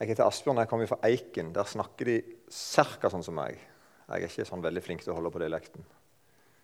Jeg 0.00 0.14
heter 0.14 0.24
Asbjørn, 0.24 0.62
jeg 0.62 0.68
kommer 0.70 0.88
fra 0.88 0.96
Eiken. 1.04 1.50
Der 1.52 1.66
snakker 1.68 2.08
de 2.08 2.20
ca. 2.48 3.10
sånn 3.12 3.24
som 3.24 3.36
meg. 3.36 3.58
Jeg 4.08 4.24
er 4.24 4.30
ikke 4.30 4.46
sånn 4.48 4.62
veldig 4.64 4.82
flink 4.82 5.04
til 5.04 5.12
å 5.12 5.16
holde 5.18 5.32
på 5.34 5.42
dialekten. 5.42 5.84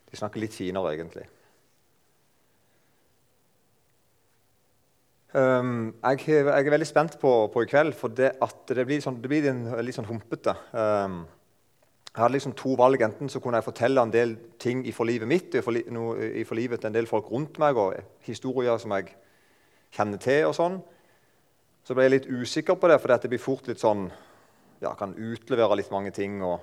De 0.08 0.16
snakker 0.16 0.40
litt 0.40 0.56
finere, 0.56 0.94
egentlig. 0.96 1.26
Um, 5.36 5.92
jeg, 6.00 6.22
jeg, 6.32 6.48
er 6.48 6.72
veldig 6.72 6.88
spent 6.88 7.18
på, 7.20 7.34
på 7.52 7.66
i 7.66 7.68
kveld, 7.68 7.92
for 7.98 8.08
det, 8.08 8.32
det 8.72 8.88
blir, 8.88 9.04
sånn, 9.04 9.20
det 9.20 9.28
blir 9.28 9.44
litt 9.84 9.98
sånn 9.98 10.08
humpete. 10.08 10.56
Um, 10.72 11.20
jeg 12.08 12.22
hadde 12.22 12.38
liksom 12.38 12.56
to 12.56 12.72
valg. 12.80 13.04
Enten 13.04 13.28
så 13.28 13.42
kunne 13.44 13.60
jeg 13.60 13.68
fortelle 13.68 14.00
en 14.00 14.16
del 14.16 14.32
ting 14.56 14.80
fra 14.96 15.04
livet 15.04 15.28
mitt 15.28 15.60
og 15.60 15.66
fra 15.68 16.56
livet 16.56 16.80
til 16.80 16.88
en 16.88 16.96
del 16.96 17.10
folk 17.10 17.28
rundt 17.28 17.60
meg, 17.60 17.76
og 17.76 18.24
historier 18.24 18.80
som 18.80 18.96
jeg 18.96 19.12
kjenner 19.92 20.24
til. 20.24 20.46
og 20.48 20.56
sånn. 20.56 20.80
Så 21.86 21.94
ble 21.94 22.08
jeg 22.08 22.14
litt 22.16 22.24
usikker 22.26 22.74
på 22.82 22.88
det, 22.90 22.96
for 22.98 23.14
det 23.14 23.30
blir 23.30 23.38
fort 23.38 23.68
litt 23.70 23.78
sånn 23.78 24.08
ja, 24.82 24.90
Kan 24.98 25.14
utlevere 25.14 25.78
litt 25.78 25.92
mange 25.94 26.10
ting. 26.10 26.40
og 26.42 26.60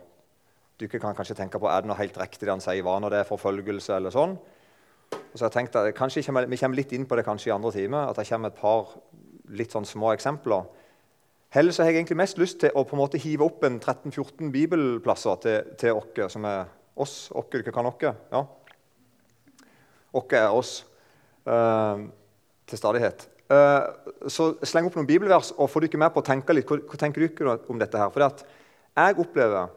Du 0.77 0.87
kan 0.91 1.15
kanskje 1.15 1.37
tenke 1.37 1.61
på 1.61 1.69
er 1.71 1.81
det 1.81 1.89
noe 1.89 1.97
helt 1.97 2.17
riktig 2.19 2.43
det 2.43 2.51
han 2.51 2.63
sier, 2.63 2.83
hva 2.83 2.97
når 2.99 3.13
det 3.13 3.21
er 3.21 3.29
forfølgelse. 3.29 3.95
eller 3.95 4.11
sånn. 4.11 4.35
Og 5.13 5.39
så 5.39 5.47
jeg 5.47 5.55
tenkt 5.55 5.75
at 5.79 5.95
kanskje 5.95 6.25
kommer, 6.27 6.45
Vi 6.45 6.57
kommer 6.57 6.75
litt 6.75 6.91
inn 6.91 7.05
på 7.05 7.15
det 7.15 7.25
kanskje 7.25 7.49
i 7.49 7.55
andre 7.55 7.71
time. 7.71 8.03
At 8.09 8.17
det 8.17 8.27
kommer 8.27 8.51
et 8.51 8.59
par 8.59 8.99
litt 9.47 9.71
sånn 9.71 9.85
små 9.85 10.11
eksempler. 10.13 10.67
Heller 11.49 11.71
så 11.71 11.83
har 11.83 11.91
jeg 11.91 12.01
egentlig 12.01 12.17
mest 12.17 12.37
lyst 12.37 12.59
til 12.59 12.71
å 12.75 12.83
på 12.83 12.95
en 12.97 13.03
måte 13.05 13.17
hive 13.17 13.45
opp 13.45 13.63
en 13.63 13.79
13-14 13.79 14.51
bibelplasser 14.51 15.35
til, 15.39 15.75
til 15.77 15.93
okke, 15.93 16.27
som 16.29 16.43
er 16.45 16.65
oss. 16.95 17.31
Okke, 17.31 17.61
dere 17.61 17.71
kan 17.71 17.85
okke? 17.85 18.13
Ja. 18.31 18.43
Okke 20.13 20.35
er 20.35 20.49
oss 20.51 20.81
uh, 21.47 22.01
til 22.67 22.77
stadighet. 22.77 23.29
Eh, 23.51 23.81
så 24.31 24.53
sleng 24.63 24.87
opp 24.87 24.95
noen 24.97 25.09
bibelvers 25.09 25.51
og 25.57 25.69
få 25.71 25.81
dere 25.83 25.99
med 25.99 26.13
på 26.13 26.21
å 26.23 26.27
tenke 26.27 26.55
litt. 26.55 26.69
Hva, 26.69 26.99
tenker 26.99 27.25
dere 27.27 27.57
om 27.71 27.81
dette 27.81 27.99
her? 27.99 28.13
For 28.13 28.23
jeg 28.23 29.19
opplever 29.19 29.73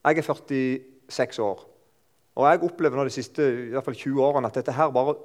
Jeg 0.00 0.16
er 0.16 0.24
46 0.24 1.38
år. 1.44 1.66
Og 2.40 2.46
jeg 2.46 2.62
opplever 2.64 2.96
nå 2.96 3.04
de 3.04 3.12
siste 3.12 3.42
i 3.42 3.74
hvert 3.74 3.84
fall 3.84 3.98
20 3.98 4.22
årene 4.24 4.48
at 4.48 4.56
dette 4.56 4.72
her 4.72 4.92
bare 4.94 5.16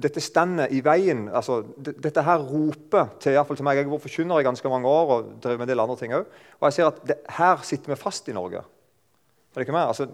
dette 0.00 0.20
stender 0.20 0.72
i 0.72 0.80
veien. 0.84 1.28
altså 1.28 1.62
Dette 1.76 2.22
her 2.24 2.42
roper 2.44 3.08
til, 3.20 3.32
i 3.32 3.44
fall 3.44 3.56
til 3.56 3.64
meg. 3.64 3.76
Jeg 3.76 3.86
har 3.86 3.92
vært 3.92 4.04
forkynner 4.04 4.40
i 4.40 4.46
ganske 4.46 4.68
mange 4.68 4.88
år 4.88 5.14
og 5.14 5.30
drevet 5.42 5.58
med 5.58 5.66
en 5.66 5.72
del 5.72 5.80
andre 5.80 5.96
ting 5.96 6.14
òg. 6.16 6.28
Og 6.60 6.68
jeg 6.68 6.76
ser 6.76 6.90
at 6.90 7.00
det, 7.06 7.16
her 7.36 7.64
sitter 7.64 7.92
vi 7.92 8.00
fast 8.00 8.28
i 8.28 8.36
Norge. 8.36 8.62
Er 9.50 9.60
det 9.60 9.66
ikke 9.66 9.76
mer? 9.76 9.92
Altså, 9.92 10.06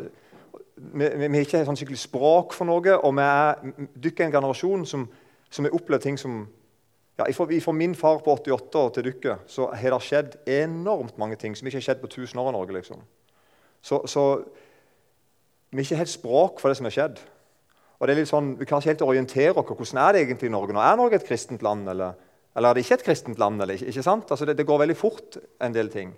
vi, 0.77 1.06
vi, 1.06 1.28
har 1.28 1.44
ikke 1.44 1.64
sånn 1.68 1.78
skikkelig 1.78 2.02
språk 2.02 2.55
for 2.56 2.68
noe, 2.68 2.96
og 2.98 3.14
vi 3.16 3.27
er 3.27 3.90
dykker 4.06 4.27
en 4.27 4.34
generasjon 4.34 4.86
som, 4.88 5.06
som 5.50 5.68
har 5.68 5.77
opplevd 5.77 6.06
ting 6.06 6.18
som 6.20 6.44
ja, 7.19 7.25
For 7.33 7.72
min 7.72 7.95
far 7.95 8.19
på 8.25 8.33
88 8.33 8.78
år 8.78 8.91
til 8.92 9.06
dere 9.09 9.39
så 9.47 9.70
har 9.72 9.95
det 9.95 10.03
skjedd 10.05 10.36
enormt 10.47 11.19
mange 11.19 11.36
ting 11.36 11.56
som 11.56 11.67
ikke 11.67 11.81
har 11.81 11.86
skjedd 11.89 12.03
på 12.03 12.11
1000 12.11 12.41
år 12.41 12.48
i 12.48 12.53
Norge. 12.53 12.73
liksom. 12.73 13.00
Så, 13.83 14.03
så 14.06 14.45
vi 15.70 15.78
har 15.78 15.86
ikke 15.86 16.03
helt 16.03 16.12
språk 16.12 16.61
for 16.61 16.69
det 16.69 16.77
som 16.77 16.89
har 16.89 16.95
skjedd. 16.95 17.23
Og 17.97 18.06
det 18.06 18.12
er 18.12 18.20
litt 18.20 18.31
sånn, 18.31 18.58
Vi 18.58 18.67
kan 18.69 18.81
ikke 18.81 18.92
helt 18.92 19.03
orientere 19.03 19.56
oss. 19.56 19.67
Hvordan 19.67 20.03
er 20.03 20.12
det 20.12 20.23
egentlig 20.23 20.50
i 20.50 20.53
Norge 20.53 20.75
nå? 20.77 20.81
Er 20.81 20.97
Norge 20.97 21.17
et 21.17 21.27
kristent 21.27 21.62
land, 21.62 21.89
eller, 21.89 22.12
eller 22.56 22.69
er 22.69 22.75
det 22.75 22.84
ikke 22.84 22.98
et 23.00 23.06
kristent 23.08 23.39
land? 23.39 23.62
eller 23.62 23.75
ikke, 23.75 24.03
sant? 24.03 24.30
Altså 24.30 24.45
det, 24.45 24.58
det, 24.58 24.67
går 24.67 24.78
veldig 24.84 24.97
fort, 24.97 25.39
en 25.62 25.75
del 25.75 25.89
ting. 25.89 26.12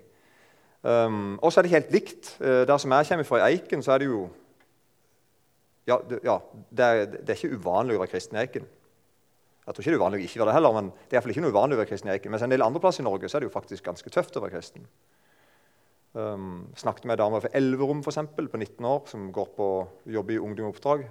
Um, 0.81 1.39
og 1.41 1.51
så 1.51 1.59
er 1.59 1.67
det 1.67 1.71
helt 1.71 1.91
likt. 1.91 2.35
Uh, 2.39 2.65
der 2.67 2.77
som 2.77 2.91
jeg 2.91 3.07
kommer 3.07 3.27
fra, 3.27 3.39
i 3.39 3.55
Eiken, 3.55 3.83
så 3.83 3.95
er 3.95 4.03
det 4.03 4.11
jo 4.11 4.29
Ja, 5.87 5.97
det, 6.09 6.19
ja, 6.23 6.37
det, 6.69 6.85
er, 6.85 7.05
det 7.05 7.29
er 7.29 7.39
ikke 7.39 7.57
uvanlig 7.57 7.95
å 7.95 8.03
være 8.03 8.11
kristen 8.11 8.37
i 8.37 8.43
Eiken. 8.43 8.67
Jeg 9.69 9.75
tror 9.75 9.83
ikke 9.83 9.91
det 9.91 9.97
er 9.99 10.01
uvanlig 10.01 10.17
å 10.17 10.25
ikke 10.25 10.39
være 10.41 10.49
det 10.49 10.53
heller, 10.55 10.71
men 10.73 10.87
det 11.11 11.17
er 11.19 11.27
ikke 11.29 11.41
noe 11.43 11.53
uvanlig 11.53 11.75
å 11.75 11.79
være 11.83 11.89
kristen 11.91 12.09
i 12.09 12.13
Eiken. 12.15 12.31
Mens 12.33 12.41
en 12.41 12.49
del 12.49 12.63
andre 12.65 12.79
plasser 12.81 13.03
i 13.03 13.05
Norge 13.05 13.29
så 13.29 13.37
er 13.37 13.43
det 13.43 13.49
jo 13.51 13.53
faktisk 13.53 13.85
ganske 13.85 14.09
tøft 14.09 14.39
å 14.39 14.41
være 14.41 14.55
kristen. 14.55 14.87
Um, 16.17 16.63
snakket 16.73 17.05
med 17.05 17.13
ei 17.13 17.21
dame 17.21 17.37
fra 17.43 17.51
Elverum 17.53 18.01
for 18.01 18.09
eksempel, 18.09 18.47
på 18.49 18.57
19 18.57 18.87
år 18.89 19.03
som 19.11 19.27
går 19.29 19.51
på 19.53 19.67
jobb 20.09 20.33
i 20.33 20.39
Ungdom 20.41 20.71
Oppdrag. 20.71 21.05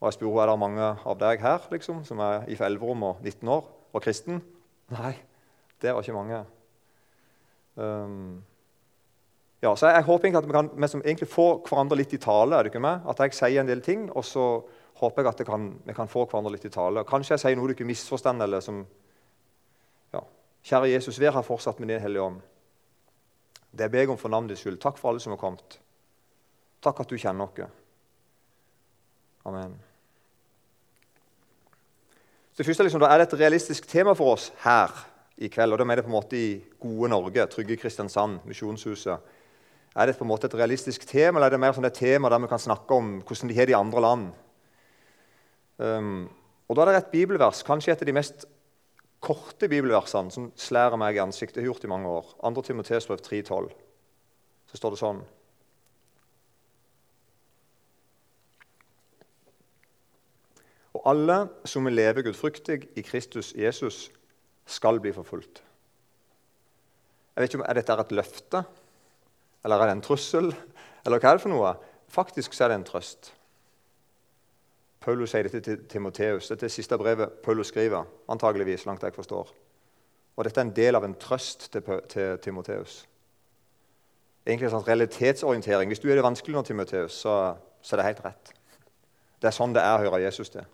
Og 0.00 0.08
jeg 0.08 0.16
spurte 0.16 0.40
er 0.40 0.48
det 0.48 0.56
mange 0.62 0.88
av 1.12 1.20
deg 1.20 1.44
her 1.44 1.68
liksom, 1.74 2.00
som 2.08 2.24
er 2.24 2.48
fra 2.48 2.70
Elverum 2.72 3.04
og 3.10 3.20
19 3.20 3.52
år 3.52 3.68
og 3.68 4.06
kristen. 4.08 4.40
Nei, 4.96 5.12
det 5.84 5.92
var 5.92 6.00
ikke 6.00 6.16
mange. 6.16 6.40
Um, 7.76 8.40
ja, 9.60 9.74
så 9.76 9.92
jeg, 9.92 10.08
håper 10.08 10.30
egentlig 10.30 10.40
at 10.40 10.48
vi 10.48 10.56
kan 10.56 10.72
vi 10.72 10.88
som 10.88 11.02
egentlig 11.04 11.28
får 11.28 11.58
hverandre 11.68 12.00
litt 12.00 12.16
i 12.16 12.24
tale. 12.24 12.56
er 12.56 12.64
det 12.64 12.72
ikke 12.72 12.80
med? 12.88 13.04
At 13.04 13.20
jeg 13.20 13.36
sier 13.36 13.60
en 13.60 13.68
del 13.68 13.84
ting, 13.84 14.08
og 14.16 14.24
så 14.24 14.46
håper 15.00 15.22
jeg 15.22 15.32
at 15.32 15.46
kan, 15.48 15.66
vi 15.86 15.96
kan 15.96 16.08
få 16.08 16.26
hverandre 16.26 16.52
litt 16.54 16.66
i 16.68 16.72
tale. 16.72 17.04
Kanskje 17.08 17.34
jeg 17.34 17.44
sier 17.44 17.58
noe 17.58 17.70
du 17.70 17.74
ikke 17.74 17.88
misforstår, 17.88 18.40
eller 18.44 18.64
som 18.64 18.82
ja, 20.12 20.22
Kjære 20.66 20.92
Jesus, 20.92 21.20
vær 21.20 21.36
her 21.38 21.46
fortsatt 21.46 21.80
med 21.80 21.88
Din 21.88 22.02
Hellige 22.02 22.26
Ånd. 22.26 22.40
Det 23.70 23.90
ber 23.90 24.02
jeg 24.02 24.10
om 24.10 24.18
for 24.18 24.32
navnets 24.32 24.64
skyld. 24.64 24.80
Takk 24.82 24.98
for 24.98 25.12
alle 25.12 25.22
som 25.22 25.32
har 25.32 25.40
kommet. 25.40 25.78
Takk 26.82 27.00
at 27.04 27.12
du 27.12 27.18
kjenner 27.20 27.46
oss. 27.46 27.70
Amen. 29.46 29.78
Så 32.52 32.64
først, 32.66 32.82
liksom, 32.84 33.00
da 33.00 33.08
er 33.08 33.22
det 33.22 33.30
et 33.30 33.38
realistisk 33.40 33.86
tema 33.88 34.12
for 34.18 34.34
oss 34.34 34.50
her 34.64 34.92
i 35.40 35.48
kveld. 35.48 35.72
og 35.72 35.78
Da 35.78 35.84
er 35.84 35.96
det 35.96 36.04
på 36.04 36.10
en 36.10 36.18
måte 36.18 36.36
i 36.36 36.60
gode 36.80 37.08
Norge, 37.08 37.46
trygge 37.46 37.78
Kristiansand, 37.80 38.40
Misjonshuset. 38.44 39.18
Er 39.96 40.06
det 40.06 40.18
på 40.18 40.24
en 40.24 40.28
måte 40.28 40.46
et 40.46 40.54
realistisk 40.54 41.06
tema, 41.08 41.38
eller 41.38 41.46
er 41.46 41.56
det 41.56 41.60
mer 41.60 41.72
sånn 41.72 41.88
et 41.88 41.96
tema 41.96 42.28
der 42.28 42.42
vi 42.42 42.50
kan 42.50 42.62
snakke 42.62 42.94
om 42.94 43.22
hvordan 43.22 43.48
de 43.48 43.56
har 43.56 43.66
det 43.66 43.74
i 43.74 43.80
andre 43.80 44.02
land? 44.04 44.28
Um, 45.80 46.28
og 46.68 46.76
Da 46.76 46.82
er 46.82 46.92
det 46.92 46.96
et 47.00 47.12
bibelvers, 47.12 47.62
kanskje 47.66 47.92
et 47.92 48.02
av 48.02 48.06
de 48.06 48.14
mest 48.14 48.44
korte 49.20 49.68
bibelversene, 49.68 50.30
som 50.30 50.52
slærer 50.56 50.96
meg 51.00 51.16
i 51.16 51.22
ansiktet. 51.24 51.56
Jeg 51.60 51.64
har 51.64 51.72
gjort 51.72 51.84
i 51.84 51.92
mange 51.92 52.08
år. 52.08 52.34
2. 52.44 52.62
Timoteus 52.62 53.06
brev 53.08 53.20
3,12. 53.24 53.70
Så 54.70 54.78
står 54.78 54.94
det 54.94 55.00
sånn 55.00 55.22
Og 60.90 61.06
alle 61.06 61.36
som 61.64 61.86
vil 61.86 61.96
leve 61.96 62.22
gudfryktig 62.26 62.90
i 62.98 63.02
Kristus 63.06 63.54
Jesus, 63.56 64.10
skal 64.66 65.00
bli 65.00 65.12
forfulgt. 65.14 65.62
Jeg 67.34 67.42
vet 67.42 67.50
ikke 67.50 67.62
om, 67.62 67.66
Er 67.68 67.74
dette 67.74 67.92
et 67.92 68.12
løfte, 68.12 68.64
eller 69.64 69.76
er 69.76 69.86
det 69.86 69.96
en 69.96 70.02
trussel, 70.02 70.54
eller 71.06 71.18
hva 71.18 71.30
er 71.30 71.38
det 71.38 71.42
for 71.42 71.54
noe? 71.54 71.74
Faktisk 72.08 72.52
så 72.52 72.64
er 72.64 72.68
det 72.68 72.80
en 72.80 72.84
trøst. 72.84 73.32
Paulus 75.00 75.32
sier 75.32 75.46
dette 75.48 75.60
til 75.64 75.84
Timoteus. 75.88 76.50
Dette 76.50 76.66
er 76.66 76.68
det 76.68 76.74
siste 76.74 76.98
brevet 76.98 77.40
Paulus 77.44 77.72
skriver. 77.72 78.04
antageligvis, 78.28 78.86
langt 78.86 79.02
jeg 79.02 79.14
forstår. 79.14 79.54
Og 80.36 80.44
Dette 80.44 80.60
er 80.60 80.64
en 80.64 80.76
del 80.76 80.96
av 80.96 81.04
en 81.04 81.14
trøst 81.14 81.72
til, 81.72 81.82
til 82.08 82.38
Timoteus. 82.38 83.06
Egentlig 84.46 84.68
en 84.68 84.76
sånn 84.76 84.86
realitetsorientering. 84.86 85.90
Hvis 85.90 86.00
du 86.00 86.08
er 86.10 86.16
det 86.16 86.24
vanskelig 86.24 86.56
nå, 86.56 86.62
Timoteus, 86.62 87.12
så, 87.12 87.34
så, 87.82 87.94
er 87.94 88.00
det 88.00 88.06
helt 88.06 88.22
rett. 88.24 88.52
Det 89.40 89.48
er 89.48 89.56
sånn 89.56 89.74
det 89.76 89.82
er 89.84 89.96
å 89.96 90.04
høre 90.04 90.22
Jesus 90.22 90.52
til. 90.52 90.64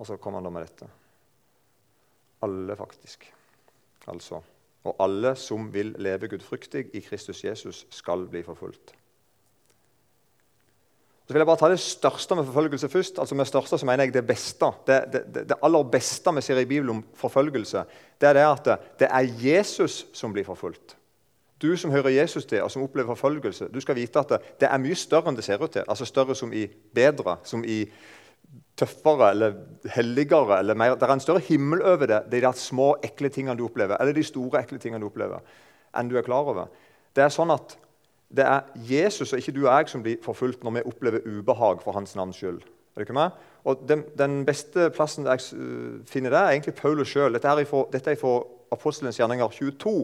Og 0.00 0.08
så 0.08 0.16
kommer 0.16 0.40
han 0.40 0.48
da 0.48 0.52
med 0.54 0.64
dette. 0.64 0.88
Alle, 2.44 2.76
faktisk. 2.76 3.26
Altså. 4.08 4.40
Og 4.88 4.96
alle 5.04 5.34
som 5.36 5.68
vil 5.72 5.92
leve 6.00 6.28
gudfryktig 6.32 6.86
i 6.96 7.04
Kristus 7.04 7.44
Jesus, 7.44 7.84
skal 7.92 8.24
bli 8.28 8.44
forfulgt. 8.44 8.94
Så 11.30 11.34
vil 11.36 11.44
jeg 11.44 11.46
bare 11.46 11.60
ta 11.60 11.68
det 11.70 11.78
største 11.78 12.34
med 12.34 12.46
forfølgelse 12.48 12.88
først. 12.90 13.18
altså 13.22 13.34
Med 13.38 13.46
største 13.46 13.78
så 13.78 13.86
mener 13.86 14.02
jeg 14.02 14.14
det 14.16 14.26
beste. 14.26 14.66
Det, 14.86 14.96
det, 15.12 15.42
det, 15.48 15.56
aller 15.62 15.84
beste 15.86 16.32
vi 16.34 16.42
ser 16.42 16.58
i 16.58 16.64
Bibelen 16.64 16.96
om 16.96 17.02
forfølgelse, 17.14 17.84
det 18.18 18.28
er 18.28 18.34
det 18.34 18.46
at 18.48 18.70
det 18.98 19.06
er 19.06 19.28
Jesus 19.38 20.06
som 20.12 20.32
blir 20.32 20.42
forfulgt. 20.42 20.96
Du 21.62 21.76
som 21.76 21.92
hører 21.94 22.08
Jesus 22.08 22.44
til, 22.50 22.64
og 22.64 22.70
som 22.70 22.82
opplever 22.82 23.14
forfølgelse, 23.14 23.68
du 23.70 23.78
skal 23.80 23.94
vite 23.94 24.18
at 24.18 24.32
det, 24.58 24.66
er 24.66 24.82
mye 24.82 24.96
større 24.98 25.30
enn 25.30 25.38
det 25.38 25.44
ser 25.46 25.62
ut 25.62 25.70
til. 25.70 25.84
Altså 25.86 26.04
Større 26.04 26.34
som 26.34 26.50
i 26.52 26.64
bedre, 26.94 27.36
som 27.44 27.62
i 27.62 27.84
tøffere 28.76 29.30
eller 29.30 29.54
helligere. 29.86 30.58
eller 30.58 30.74
mer. 30.74 30.96
Det 30.96 31.06
er 31.06 31.12
en 31.12 31.20
større 31.20 31.44
himmel 31.46 31.82
over 31.82 32.06
det, 32.06 32.24
de 32.32 32.40
der 32.40 32.58
små, 32.58 32.96
ekle 33.04 33.28
tingene 33.28 33.54
du 33.54 33.68
opplever, 33.68 34.00
eller 34.00 34.12
de 34.12 34.24
store, 34.24 34.64
ekle 34.64 34.78
tingene 34.78 35.00
du 35.00 35.06
opplever, 35.06 35.46
enn 35.94 36.10
du 36.10 36.18
er 36.18 36.26
klar 36.26 36.42
over. 36.42 36.66
Det 37.14 37.22
er 37.22 37.30
sånn 37.30 37.54
at 37.54 37.78
det 38.36 38.46
er 38.46 38.60
Jesus 38.74 39.32
og 39.32 39.38
ikke 39.38 39.54
du 39.56 39.64
og 39.64 39.72
jeg 39.72 39.88
som 39.90 40.02
blir 40.04 40.20
forfulgt 40.22 40.62
når 40.64 40.76
vi 40.76 40.86
opplever 40.86 41.24
ubehag 41.26 41.82
for 41.82 41.96
hans 41.96 42.14
navns 42.16 42.38
skyld. 42.38 42.60
Er 42.62 43.02
det 43.02 43.08
ikke 43.08 43.16
meg? 43.16 43.36
Og 43.64 43.82
den, 43.88 44.04
den, 44.18 44.44
beste 44.46 44.88
plassen 44.94 45.26
jeg 45.26 45.42
finner 46.08 46.30
det, 46.30 46.38
er 46.38 46.54
egentlig 46.54 46.74
Paulus 46.74 47.10
sjøl. 47.10 47.34
Dette, 47.34 47.54
dette, 47.92 48.10
er 48.10 48.18
fra 48.20 48.40
Apostelens 48.72 49.18
gjerninger 49.18 49.48
22. 49.48 49.94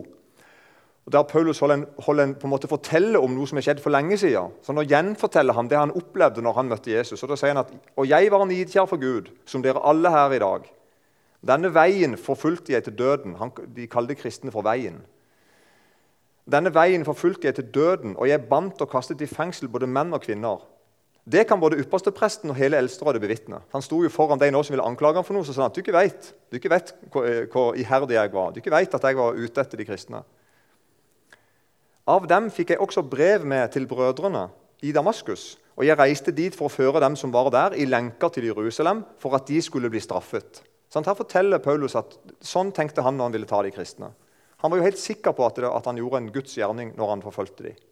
Og 1.07 1.13
Der 1.13 1.23
Paulus 1.23 1.59
holder 1.59 1.75
en, 1.75 1.87
holder 1.99 2.25
en, 2.25 2.35
på 2.35 2.47
en 2.47 2.51
måte 2.51 2.69
forteller 2.69 3.23
om 3.23 3.31
noe 3.31 3.47
som 3.47 3.59
er 3.59 3.67
skjedd 3.67 3.81
for 3.83 3.95
lenge 3.95 4.19
siden. 4.19 4.55
Så 4.63 4.75
Nå 4.75 4.83
gjenforteller 4.91 5.55
han 5.55 5.71
det 5.71 5.79
han 5.79 5.95
opplevde 5.95 6.43
når 6.43 6.59
han 6.59 6.71
møtte 6.71 6.91
Jesus. 6.91 7.23
Og 7.23 7.31
da 7.31 7.39
sier 7.39 7.55
han 7.55 7.63
at 7.63 7.71
Og 7.95 8.09
jeg 8.11 8.31
var 8.33 8.47
nidkjær 8.51 8.91
for 8.91 8.99
Gud, 8.99 9.31
som 9.47 9.63
dere 9.63 9.83
alle 9.87 10.11
her 10.11 10.35
i 10.35 10.43
dag. 10.43 10.67
Denne 11.47 11.71
veien 11.71 12.17
forfulgte 12.19 12.75
jeg 12.75 12.85
til 12.85 12.99
døden. 12.99 13.37
Han, 13.39 13.53
de 13.77 13.87
kalte 13.87 14.19
kristne 14.19 14.51
for 14.51 14.67
Veien. 14.67 14.99
Denne 16.47 16.71
veien 16.71 17.05
forfulgte 17.07 17.49
jeg 17.49 17.57
til 17.59 17.69
døden, 17.75 18.15
og 18.15 18.29
jeg 18.31 18.47
bandt 18.47 18.83
og 18.85 18.91
kastet 18.91 19.23
i 19.25 19.27
fengsel 19.27 19.69
både 19.69 19.89
menn 19.91 20.15
og 20.15 20.23
kvinner. 20.23 20.63
Det 21.27 21.43
kan 21.51 21.59
både 21.59 21.81
ypperstepresten 21.83 22.53
og 22.53 22.59
hele 22.59 22.79
Eldsterådet 22.79 23.21
bevitne. 23.21 23.59
Han 23.73 23.83
sto 23.83 23.99
jo 24.05 24.11
foran 24.15 24.39
de 24.39 24.53
nå 24.55 24.61
som 24.63 24.77
ville 24.77 24.87
anklage 24.87 25.19
ham 25.19 25.27
for 25.27 25.35
noe, 25.35 25.43
så 25.43 25.57
sa 25.57 25.65
han 25.65 25.73
at 25.73 25.75
du 25.75 25.83
ikke 25.83 25.97
vet, 25.97 26.29
du 26.51 26.59
ikke 26.61 26.71
vet 26.71 26.93
hvor, 27.11 27.27
hvor 27.51 27.79
iherdig 27.79 28.15
jeg 28.15 28.31
var. 28.35 28.53
Du 28.55 28.61
ikke 28.63 28.71
vet 28.71 28.95
at 28.95 29.07
jeg 29.09 29.19
var 29.19 29.35
ute 29.35 29.65
etter 29.65 29.81
de 29.81 29.87
kristne. 29.89 30.21
Av 32.07 32.29
dem 32.31 32.47
fikk 32.55 32.71
jeg 32.71 32.83
også 32.85 33.03
brev 33.03 33.43
med 33.43 33.73
til 33.75 33.89
brødrene 33.91 34.45
i 34.87 34.93
Damaskus. 34.95 35.57
Og 35.75 35.83
jeg 35.89 35.99
reiste 35.99 36.31
dit 36.31 36.55
for 36.55 36.71
å 36.71 36.73
føre 36.73 37.03
dem 37.03 37.19
som 37.19 37.35
var 37.35 37.51
der, 37.51 37.75
i 37.75 37.89
lenker 37.91 38.31
til 38.31 38.47
Jerusalem, 38.47 39.03
for 39.19 39.35
at 39.35 39.51
de 39.51 39.59
skulle 39.65 39.91
bli 39.91 40.01
straffet. 40.01 40.63
Sånn, 40.95 41.05
her 41.05 41.19
forteller 41.19 41.59
Paulus 41.59 41.99
at 41.99 42.15
sånn 42.39 42.71
tenkte 42.73 43.03
han 43.03 43.19
når 43.19 43.29
han 43.29 43.35
ville 43.35 43.51
ta 43.51 43.65
de 43.67 43.75
kristne. 43.75 44.13
Han 44.63 44.73
var 44.73 44.81
jo 44.81 44.87
helt 44.87 45.01
sikker 45.01 45.35
på 45.37 45.45
at, 45.47 45.59
det, 45.61 45.69
at 45.69 45.87
han 45.89 45.99
gjorde 46.01 46.23
en 46.23 46.33
Guds 46.33 46.57
gjerning 46.57 46.95
når 46.97 47.13
han 47.13 47.25
forfulgte 47.25 47.69
dem. 47.69 47.83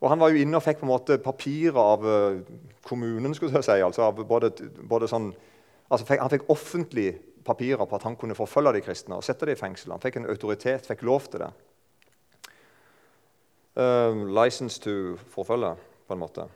Og 0.00 0.10
Han 0.12 0.20
var 0.20 0.30
jo 0.30 0.42
inne 0.42 0.58
og 0.58 0.62
fikk 0.62 0.82
på 0.82 0.86
en 0.86 0.92
måte 0.92 1.16
papirer 1.22 1.78
av 1.80 2.02
uh, 2.04 2.40
kommunen. 2.84 3.34
skulle 3.34 3.54
jeg 3.56 3.64
si, 3.64 3.78
altså 3.80 4.10
både, 4.12 4.50
både 4.84 5.08
sånn, 5.08 5.30
altså 5.88 6.06
fikk, 6.06 6.20
Han 6.20 6.32
fikk 6.34 6.50
offentlige 6.52 7.16
papirer 7.46 7.86
på 7.86 7.96
at 7.96 8.04
han 8.04 8.16
kunne 8.18 8.34
forfølge 8.34 8.74
de 8.76 8.82
kristne 8.84 9.16
og 9.16 9.24
sette 9.24 9.46
dem 9.46 9.56
i 9.56 9.60
fengsel. 9.60 9.94
Han 9.94 10.02
fikk 10.02 10.18
en 10.20 10.28
autoritet, 10.28 10.86
fikk 10.86 11.02
lov 11.06 11.30
til 11.30 11.46
det. 11.46 11.50
Uh, 13.76 14.26
license 14.36 14.80
to 14.80 15.16
forfølge, 15.32 15.74
på 16.06 16.14
en 16.14 16.20
måte. 16.20 16.46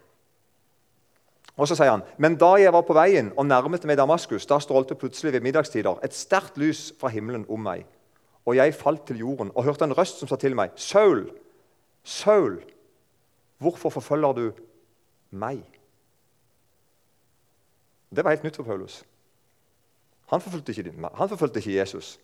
Og 1.56 1.68
så 1.68 1.76
sier 1.76 1.90
han, 1.92 2.04
Men 2.18 2.36
da 2.40 2.54
jeg 2.60 2.72
var 2.72 2.84
på 2.86 2.96
veien 2.96 3.32
og 3.36 3.46
nærmet 3.46 3.84
meg 3.84 3.98
Damaskus, 3.98 4.46
da 4.46 4.60
strålte 4.60 4.94
plutselig 4.94 5.32
ved 5.32 5.44
middagstider 5.44 5.98
et 6.04 6.16
sterkt 6.16 6.58
lys 6.60 6.90
fra 7.00 7.10
himmelen 7.12 7.44
om 7.48 7.60
meg. 7.60 7.84
Og 8.50 8.56
jeg 8.58 8.74
falt 8.74 9.06
til 9.06 9.22
jorden 9.22 9.52
og 9.54 9.64
hørte 9.64 9.86
en 9.86 9.94
røst 9.94 10.18
som 10.18 10.28
sa 10.30 10.36
til 10.40 10.56
meg, 10.58 10.74
Saul, 10.74 11.28
Saul, 12.02 12.58
Hvorfor 13.60 13.90
forfølger 13.92 14.32
du 14.32 14.52
meg? 15.30 15.60
Det 18.08 18.24
var 18.24 18.32
helt 18.32 18.44
nytt 18.46 18.56
for 18.56 18.64
Paulus. 18.64 19.02
Han 20.32 20.40
forfulgte 20.40 20.72
ikke, 20.72 20.94
han 21.14 21.28
forfulgte 21.28 21.60
ikke 21.60 21.74
Jesus. 21.76 22.20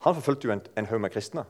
Han 0.00 0.14
forfulgte 0.14 0.48
jo 0.48 0.52
en, 0.52 0.62
en 0.78 0.86
haug 0.86 1.00
med 1.00 1.10
kristne. 1.10 1.44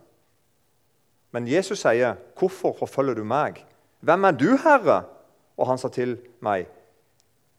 Men 1.31 1.49
Jesus 1.49 1.79
sier, 1.79 2.17
'Hvorfor 2.37 2.77
forfølger 2.79 3.15
du 3.15 3.25
meg?' 3.25 3.65
'Hvem 4.01 4.25
er 4.25 4.31
du, 4.31 4.57
Herre?' 4.57 5.05
Og 5.57 5.67
han 5.67 5.79
sa 5.79 5.89
til 5.89 6.19
meg, 6.41 6.67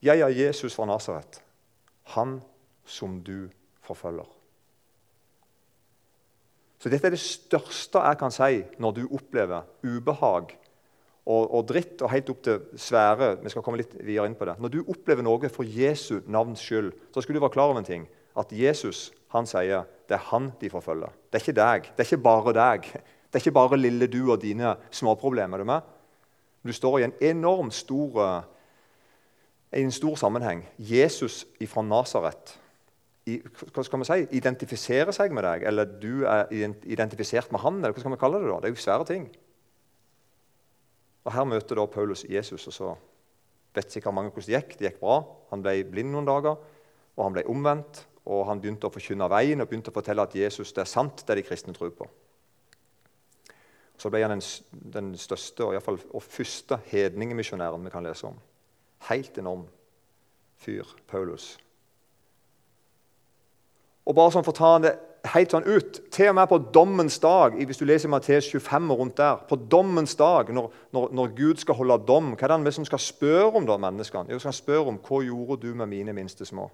'Jeg 0.02 0.20
er 0.20 0.28
Jesus 0.28 0.76
fra 0.76 0.86
Nasaret, 0.86 1.44
han 2.04 2.42
som 2.86 3.24
du 3.24 3.50
forfølger.' 3.82 4.35
Så 6.80 6.92
Dette 6.92 7.08
er 7.08 7.16
det 7.16 7.24
største 7.24 8.02
jeg 8.04 8.20
kan 8.20 8.34
si 8.34 8.62
når 8.82 8.96
du 8.98 9.04
opplever 9.08 9.66
ubehag 9.86 10.56
og, 11.26 11.44
og, 11.50 11.62
dritt 11.66 12.04
og 12.06 12.12
helt 12.12 12.30
opp 12.30 12.42
til 12.46 12.66
svære 12.78 13.32
Vi 13.42 13.50
skal 13.50 13.64
komme 13.66 13.80
litt 13.82 13.96
videre 13.98 14.28
inn 14.30 14.38
på 14.38 14.46
det. 14.46 14.60
Når 14.62 14.74
du 14.74 14.80
opplever 14.84 15.26
noe 15.26 15.50
for 15.50 15.66
Jesu 15.66 16.20
navns 16.30 16.62
skyld, 16.62 16.92
så 17.14 17.24
skal 17.24 17.38
du 17.38 17.42
være 17.42 17.56
klar 17.56 17.72
over 17.72 17.82
en 17.82 17.88
ting. 17.88 18.06
At 18.38 18.52
Jesus 18.54 19.10
han 19.34 19.48
sier 19.50 19.88
det 20.06 20.20
er 20.20 20.28
han 20.30 20.52
de 20.62 20.70
forfølger. 20.70 21.14
Det 21.32 21.40
er 21.40 21.44
ikke 21.44 21.58
deg. 21.58 21.88
Det 21.96 22.04
er 22.04 22.10
ikke 22.12 22.26
bare 22.28 22.54
deg. 22.56 22.90
Det 23.26 23.40
er 23.40 23.44
ikke 23.44 23.58
bare 23.58 23.80
lille 23.80 24.08
du 24.08 24.22
og 24.30 24.42
dine 24.44 24.76
småproblemer. 24.94 25.58
Du, 25.58 25.66
med? 25.68 25.82
du 26.64 26.74
står 26.74 27.00
i 27.00 27.08
en 27.08 27.16
enormt 27.34 27.74
stor, 27.74 28.46
i 29.74 29.82
en 29.82 29.92
stor 29.92 30.16
sammenheng. 30.22 30.62
Jesus 30.78 31.44
fra 31.68 31.84
Nasaret 31.84 32.54
hva 33.26 33.84
skal 33.84 33.98
man 34.02 34.06
si, 34.06 34.20
identifisere 34.38 35.14
seg 35.16 35.34
med 35.34 35.46
deg, 35.48 35.64
eller 35.66 35.90
du 35.90 36.26
er 36.30 36.52
identifisert 36.54 37.50
med 37.54 37.64
han. 37.64 37.80
eller 37.82 37.96
hva 37.96 38.04
skal 38.04 38.14
man 38.14 38.22
kalle 38.22 38.42
Det 38.42 38.52
da? 38.52 38.60
Det 38.62 38.70
er 38.70 38.76
jo 38.76 38.84
svære 38.84 39.08
ting. 39.10 39.26
Og 41.26 41.34
Her 41.34 41.48
møter 41.50 41.76
da 41.80 41.86
Paulus 41.90 42.26
Jesus, 42.30 42.68
og 42.68 42.74
så 42.74 42.92
vet 43.74 43.92
sikkert 43.92 44.14
mange 44.14 44.30
hvordan 44.30 44.46
det 44.46 44.60
gikk. 44.60 44.78
Det 44.78 44.92
gikk 44.92 45.00
bra. 45.02 45.24
Han 45.50 45.64
ble 45.66 45.80
blind 45.90 46.14
noen 46.14 46.28
dager, 46.28 46.60
og 47.18 47.24
han 47.24 47.34
ble 47.34 47.48
omvendt. 47.50 48.06
Og 48.26 48.46
han 48.50 48.62
begynte 48.62 48.90
å 48.90 48.94
forkynne 48.94 49.30
veien 49.30 49.62
og 49.62 49.70
begynte 49.70 49.92
å 49.94 49.98
fortelle 49.98 50.24
at 50.26 50.38
Jesus 50.38 50.74
det 50.74 50.86
er 50.86 50.90
sant, 50.90 51.26
det 51.28 51.38
de 51.38 51.44
kristne 51.46 51.74
tror 51.74 51.92
på. 51.98 52.08
Så 53.98 54.10
ble 54.10 54.22
han 54.22 54.34
den, 54.34 54.46
den 54.94 55.12
største 55.18 55.66
og, 55.66 55.76
i 55.76 55.82
fall, 55.82 56.00
og 56.10 56.24
første 56.26 56.80
hedningemisjonæren 56.90 57.86
vi 57.86 57.94
kan 57.94 58.06
lese 58.06 58.30
om. 58.30 58.40
Helt 59.10 59.38
enorm 59.38 59.68
fyr, 60.62 60.90
Paulus. 61.08 61.54
Og 64.06 64.16
bare 64.16 64.34
sånn 64.34 64.46
for 64.46 64.54
å 64.54 64.60
ta 64.60 64.72
det 64.84 64.94
helt 65.34 65.54
sånn 65.54 65.66
ut. 65.66 66.00
Til 66.14 66.30
og 66.30 66.38
med 66.38 66.50
på 66.50 66.60
dommens 66.74 67.18
dag, 67.22 67.56
hvis 67.58 67.82
du 67.82 67.86
leser 67.88 68.12
Matteus 68.12 68.48
25 68.52 68.92
og 68.94 69.02
rundt 69.02 69.18
der, 69.18 69.42
på 69.50 69.58
dommens 69.58 70.16
dag, 70.20 70.52
når, 70.54 70.72
når, 70.94 71.12
når, 71.18 71.36
Gud 71.38 71.62
skal 71.62 71.80
holde 71.80 71.98
dom, 72.08 72.34
hva 72.36 72.46
er 72.46 72.54
det 72.54 72.58
han 72.60 72.78
som 72.78 72.88
skal 72.88 73.02
spørre 73.02 73.54
om 73.58 73.68
da, 73.68 73.78
menneskene? 73.82 74.34
Jo, 74.34 74.42
skal 74.42 74.56
spørre 74.56 74.94
om 74.94 75.00
hva 75.02 75.22
gjorde 75.26 75.62
du 75.66 75.72
med 75.74 75.90
mine 75.92 76.14
minste 76.14 76.46
små? 76.46 76.70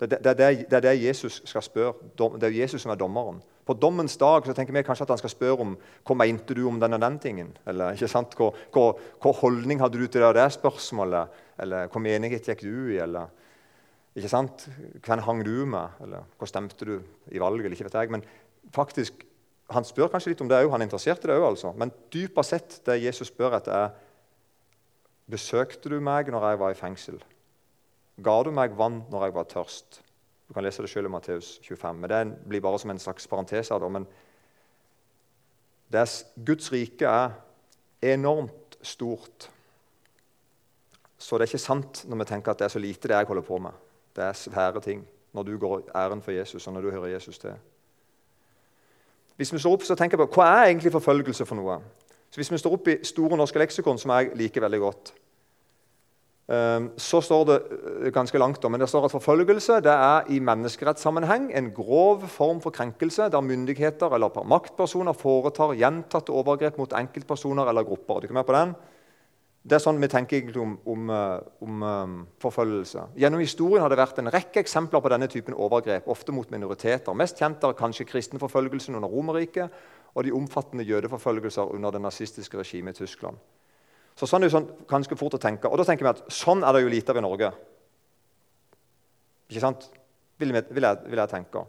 Det, 0.00 0.08
det, 0.10 0.22
det, 0.24 0.46
det, 0.70 0.76
er 0.78 0.86
det 0.88 0.96
Jesus 0.98 1.42
skal 1.46 1.62
spørre. 1.62 1.92
Det 2.16 2.48
er 2.48 2.62
Jesus 2.62 2.82
som 2.82 2.94
er 2.94 2.98
dommeren. 2.98 3.42
På 3.62 3.76
dommens 3.78 4.16
dag 4.18 4.42
så 4.46 4.54
tenker 4.56 4.74
vi 4.74 4.82
kanskje 4.82 5.04
at 5.06 5.12
han 5.14 5.20
skal 5.20 5.30
spørre 5.30 5.62
om 5.62 5.76
hva 5.76 6.16
mente 6.18 6.56
du 6.58 6.64
om 6.66 6.80
den 6.82 6.96
og 6.96 7.04
den 7.04 7.18
tingen. 7.22 7.52
Eller 7.70 7.94
ikke 7.94 8.10
sant? 8.10 8.34
Hva, 8.34 8.48
hva, 8.74 8.88
hva 9.22 9.34
holdning 9.38 9.78
hadde 9.78 10.00
du 10.00 10.08
til 10.08 10.24
det, 10.24 10.32
det 10.40 10.48
spørsmålet? 10.56 11.38
Eller 11.62 11.92
hva 11.92 12.02
menighet 12.02 12.48
gikk 12.50 12.64
du 12.64 12.96
i? 12.96 12.98
eller 13.04 13.30
ikke 14.16 14.28
sant? 14.28 14.66
Hvem 15.00 15.24
hang 15.24 15.42
du 15.44 15.64
med? 15.64 15.98
Eller 16.04 16.24
hva 16.38 16.48
stemte 16.48 16.84
du 16.84 16.96
i 17.32 17.40
valget? 17.40 17.64
eller 17.64 17.76
ikke 17.76 17.88
vet 17.88 18.00
jeg. 18.00 18.10
Men 18.10 18.24
faktisk, 18.74 19.28
Han 19.72 19.86
spør 19.88 20.10
kanskje 20.12 20.34
litt 20.34 20.40
om 20.44 20.48
det 20.50 20.58
òg. 20.58 20.70
Han 20.70 20.82
er 20.82 20.84
interessert 20.84 21.22
i 21.24 21.28
det 21.30 21.36
òg. 21.38 21.46
Altså. 21.46 21.70
Men 21.72 21.92
dypere 22.12 22.44
sett 22.44 22.82
det 22.84 22.98
Jesus 23.00 23.30
spør 23.30 23.56
etter, 23.56 23.72
er 23.72 23.90
Besøkte 25.30 25.88
du 25.88 26.00
meg 26.00 26.28
når 26.28 26.44
jeg 26.44 26.58
var 26.60 26.74
i 26.74 26.76
fengsel? 26.76 27.22
Ga 28.20 28.34
du 28.42 28.50
meg 28.52 28.74
vann 28.76 29.04
når 29.08 29.24
jeg 29.24 29.34
var 29.34 29.48
tørst? 29.48 30.02
Du 30.48 30.52
kan 30.52 30.66
lese 30.66 30.82
det 30.82 30.90
selv 30.90 31.08
i 31.08 31.12
Matteus 31.14 31.58
25. 31.62 31.96
men 31.96 32.10
Det 32.10 32.48
blir 32.48 32.60
bare 32.60 32.78
som 32.78 32.90
en 32.90 32.98
slags 32.98 33.26
parentes. 33.26 33.70
Men 33.70 34.06
des, 35.88 36.26
Guds 36.44 36.72
rike 36.72 37.06
er 37.06 37.32
enormt 38.02 38.76
stort. 38.82 39.48
Så 41.16 41.38
det 41.38 41.46
er 41.46 41.54
ikke 41.54 41.64
sant 41.64 42.04
når 42.04 42.16
vi 42.16 42.24
tenker 42.24 42.50
at 42.52 42.58
det 42.58 42.64
er 42.64 42.74
så 42.74 42.82
lite 42.82 43.08
det 43.08 43.16
jeg 43.16 43.26
holder 43.26 43.42
på 43.42 43.58
med. 43.58 43.72
Det 44.16 44.24
er 44.24 44.32
svære 44.32 44.80
ting 44.80 45.06
når 45.32 45.42
du 45.42 45.58
går 45.58 45.88
æren 45.96 46.22
for 46.22 46.30
Jesus, 46.30 46.66
og 46.66 46.72
når 46.72 46.80
du 46.80 46.90
hører 46.90 47.06
Jesus 47.06 47.38
til. 47.38 47.54
Hvis 49.36 49.52
vi 49.52 49.58
står 49.58 49.72
opp, 49.72 49.82
så 49.82 49.94
tenker 49.94 50.18
jeg 50.18 50.28
på, 50.28 50.34
Hva 50.34 50.48
er 50.60 50.68
egentlig 50.70 50.92
forfølgelse 50.92 51.46
for 51.48 51.56
noe? 51.56 51.78
Så 52.30 52.40
Hvis 52.40 52.52
vi 52.52 52.58
står 52.58 52.76
opp 52.76 52.88
i 52.88 53.00
Store 53.04 53.36
norske 53.36 53.58
leksikon, 53.58 53.98
som 53.98 54.10
jeg 54.10 54.30
liker 54.36 54.60
veldig 54.60 54.80
godt, 54.80 55.12
ehm, 56.52 56.90
så 56.96 57.20
står 57.20 57.44
det 57.48 57.56
eh, 57.62 58.12
ganske 58.12 58.38
langt 58.38 58.64
om, 58.64 58.72
men 58.72 58.80
det 58.80 58.88
står 58.88 59.04
at 59.04 59.10
forfølgelse 59.16 59.80
det 59.84 59.92
er 59.92 60.28
i 60.28 60.38
menneskerettssammenheng 60.38 61.50
en 61.56 61.72
grov 61.72 62.28
form 62.28 62.60
for 62.60 62.70
krenkelse 62.70 63.30
der 63.32 63.40
myndigheter 63.40 64.14
eller 64.14 64.44
maktpersoner 64.44 65.12
foretar 65.12 65.74
gjentatte 65.74 66.32
overgrep 66.32 66.78
mot 66.78 66.92
enkeltpersoner 66.92 67.68
eller 67.68 67.82
grupper. 67.82 68.20
Du 68.20 68.26
kan 68.26 68.34
med 68.34 68.44
på 68.44 68.52
den? 68.52 68.74
Det 69.62 69.76
er 69.76 69.82
sånn 69.82 70.00
vi 70.02 70.08
tenker 70.10 70.40
egentlig 70.40 70.58
om, 70.58 70.72
om, 70.90 71.10
eh, 71.14 71.42
om 71.62 71.82
um, 71.86 72.14
forfølgelse. 72.42 73.04
Gjennom 73.22 73.42
historien 73.44 73.84
har 73.84 73.92
det 73.92 74.00
vært 74.00 74.18
en 74.18 74.30
rekke 74.34 74.58
eksempler 74.64 75.02
på 75.04 75.12
denne 75.12 75.28
typen 75.30 75.54
overgrep, 75.54 76.08
ofte 76.10 76.34
mot 76.34 76.50
minoriteter. 76.50 77.14
Mest 77.14 77.38
kjent 77.38 77.62
er 77.62 77.78
kanskje 77.78 78.08
kristenforfølgelsen 78.10 78.98
under 78.98 79.12
Romerriket 79.12 79.70
og 80.12 80.26
de 80.26 80.34
omfattende 80.34 80.86
jødeforfølgelser 80.88 81.70
under 81.76 81.94
det 81.94 82.02
nazistiske 82.02 82.58
regimet 82.58 82.98
i 82.98 83.04
Tyskland. 83.04 83.38
Så 84.18 84.26
sånn 84.28 84.42
er 84.42 84.50
det 84.50 84.56
sånn, 84.56 84.68
ganske 84.90 85.16
fort 85.16 85.38
å 85.38 85.40
tenke. 85.40 85.70
Og 85.70 85.78
da 85.78 85.86
tenker 85.88 86.08
vi 86.08 86.12
at 86.12 86.26
sånn 86.34 86.66
er 86.66 86.74
det 86.74 86.82
jo 86.82 86.92
lite 86.92 87.14
av 87.14 87.22
i 87.22 87.24
Norge. 87.24 87.54
Ikke 89.48 89.62
sant? 89.62 89.86
Vil, 90.42 90.52
vil, 90.52 90.84
jeg, 90.84 91.04
vil 91.06 91.22
jeg 91.22 91.30
tenke. 91.30 91.62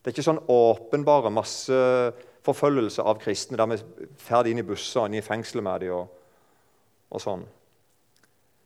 Det 0.00 0.10
er 0.10 0.14
ikke 0.14 0.30
sånn 0.30 0.44
åpenbare 0.54 1.34
masseforfølgelse 1.34 3.04
av 3.04 3.18
kristne 3.20 3.58
der 3.58 3.74
vi 3.74 3.80
ferdig 4.22 4.54
inn 4.54 4.62
i 4.62 4.66
busser 4.68 5.08
inn 5.08 5.18
i 5.18 5.24
fengselet 5.24 5.66
med 5.66 5.82
dem 5.82 5.98
og 5.98 6.20
sånn. 7.22 7.44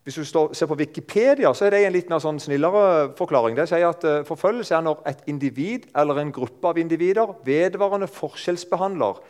Hvis 0.09 0.17
du 0.17 0.25
står, 0.25 0.55
ser 0.57 0.69
på 0.71 0.78
Wikipedia, 0.81 1.50
så 1.52 1.67
er 1.67 1.75
det 1.75 1.83
en 1.85 1.93
litt 1.93 2.12
sånn 2.25 2.38
snillere 2.40 3.11
forklaring. 3.19 3.57
Det 3.59 3.67
sier 3.69 3.90
at 3.90 4.07
uh, 4.09 4.23
Forfølgelse 4.25 4.78
er 4.78 4.87
når 4.87 5.02
et 5.11 5.26
individ 5.28 5.85
eller 5.93 6.23
en 6.23 6.33
gruppe 6.33 6.71
av 6.71 6.81
individer 6.81 7.35
vedvarende 7.45 8.09
forskjellsbehandler 8.09 9.21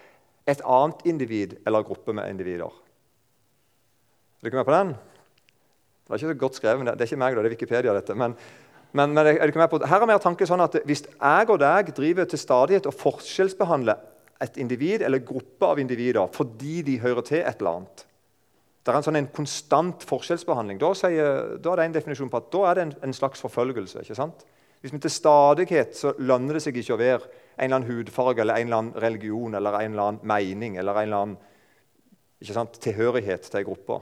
et 0.48 0.62
annet 0.62 1.02
individ 1.10 1.56
eller 1.66 1.82
gruppe 1.82 2.14
med 2.14 2.30
individer. 2.30 2.70
Er 4.38 4.46
du 4.46 4.52
ikke 4.52 4.60
med 4.60 4.68
på 4.70 4.76
den? 4.76 4.94
Det 4.94 6.14
er 6.14 6.22
ikke 6.22 6.30
så 6.30 6.40
godt 6.46 6.60
skrevet, 6.60 6.86
det 6.86 6.94
er 6.94 7.10
ikke 7.10 7.20
meg, 7.20 7.34
da, 7.34 7.42
det 7.42 7.50
er 7.50 7.56
Wikipedia. 7.56 7.94
dette, 7.98 8.14
men, 8.14 8.36
men, 8.92 9.12
men 9.18 9.26
er 9.26 9.42
du 9.42 9.50
ikke 9.50 9.64
med 9.64 9.72
på, 9.74 9.80
Her 9.84 10.00
er 10.00 10.08
mer 10.08 10.22
tanke 10.22 10.46
sånn 10.46 10.62
at 10.62 10.78
Hvis 10.86 11.04
jeg 11.10 11.50
og 11.50 11.58
deg 11.60 11.90
driver 11.96 12.24
til 12.24 12.38
stadighet 12.38 12.86
og 12.86 12.96
forskjellsbehandler 13.02 13.98
et 14.40 14.56
individ 14.62 15.02
eller 15.02 15.26
gruppe 15.26 15.66
av 15.66 15.82
individer 15.82 16.30
fordi 16.32 16.84
de 16.86 17.00
hører 17.02 17.26
til 17.26 17.42
et 17.42 17.58
eller 17.58 17.80
annet, 17.80 18.04
det 18.88 18.94
er 18.94 18.98
en 19.02 19.04
sånn 19.04 19.20
en 19.20 19.32
konstant 19.36 20.04
forskjellsbehandling. 20.08 20.78
Da, 20.80 20.92
sier, 20.96 21.42
da, 21.60 21.72
er 21.74 21.82
det 21.82 21.88
en 21.90 21.96
definisjon 21.98 22.30
på 22.32 22.40
at 22.40 22.46
da 22.54 22.62
er 22.70 22.78
det 22.78 22.86
en, 22.86 22.94
en 23.08 23.16
slags 23.16 23.42
forfølgelse. 23.44 24.00
ikke 24.00 24.16
sant? 24.16 24.46
Hvis 24.80 24.94
vi 24.94 25.00
til 25.02 25.12
stadighet 25.12 25.96
så 25.98 26.14
lønner 26.22 26.56
det 26.56 26.62
seg 26.64 26.78
ikke 26.80 26.94
å 26.96 27.00
være 27.00 27.20
en 27.58 27.66
eller 27.66 27.80
annen 27.80 27.90
hudfarge 27.90 28.40
eller 28.40 28.56
en 28.56 28.68
eller 28.68 28.78
annen 28.78 29.02
religion 29.02 29.58
eller 29.58 29.76
en 29.80 29.92
eller 29.92 30.04
annen 30.06 30.30
mening 30.30 30.78
eller 30.78 31.00
en 31.02 31.08
eller 31.08 31.24
annen 31.26 32.54
sant, 32.54 32.78
tilhørighet 32.80 33.50
til 33.50 33.60
en 33.60 33.66
gruppe. 33.66 33.98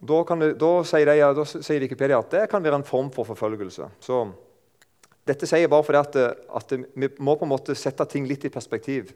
da, 0.00 0.22
det, 0.40 0.50
da, 0.60 0.72
sier 0.84 1.08
de, 1.08 1.20
da, 1.38 1.44
sier 1.46 1.80
Wikipedia 1.80 2.18
at 2.20 2.34
det 2.34 2.42
kan 2.50 2.64
være 2.64 2.80
en 2.80 2.86
form 2.86 3.08
for 3.14 3.28
forfølgelse. 3.28 3.88
Så 4.02 4.24
dette 5.26 5.48
sier 5.48 5.64
jeg 5.64 5.72
bare 5.72 5.86
fordi 5.86 6.02
at, 6.02 6.18
at, 6.60 6.74
vi 6.94 7.08
må 7.18 7.36
på 7.36 7.46
en 7.46 7.54
måte 7.54 7.76
sette 7.78 8.04
ting 8.10 8.26
litt 8.28 8.44
i 8.46 8.52
perspektiv 8.52 9.14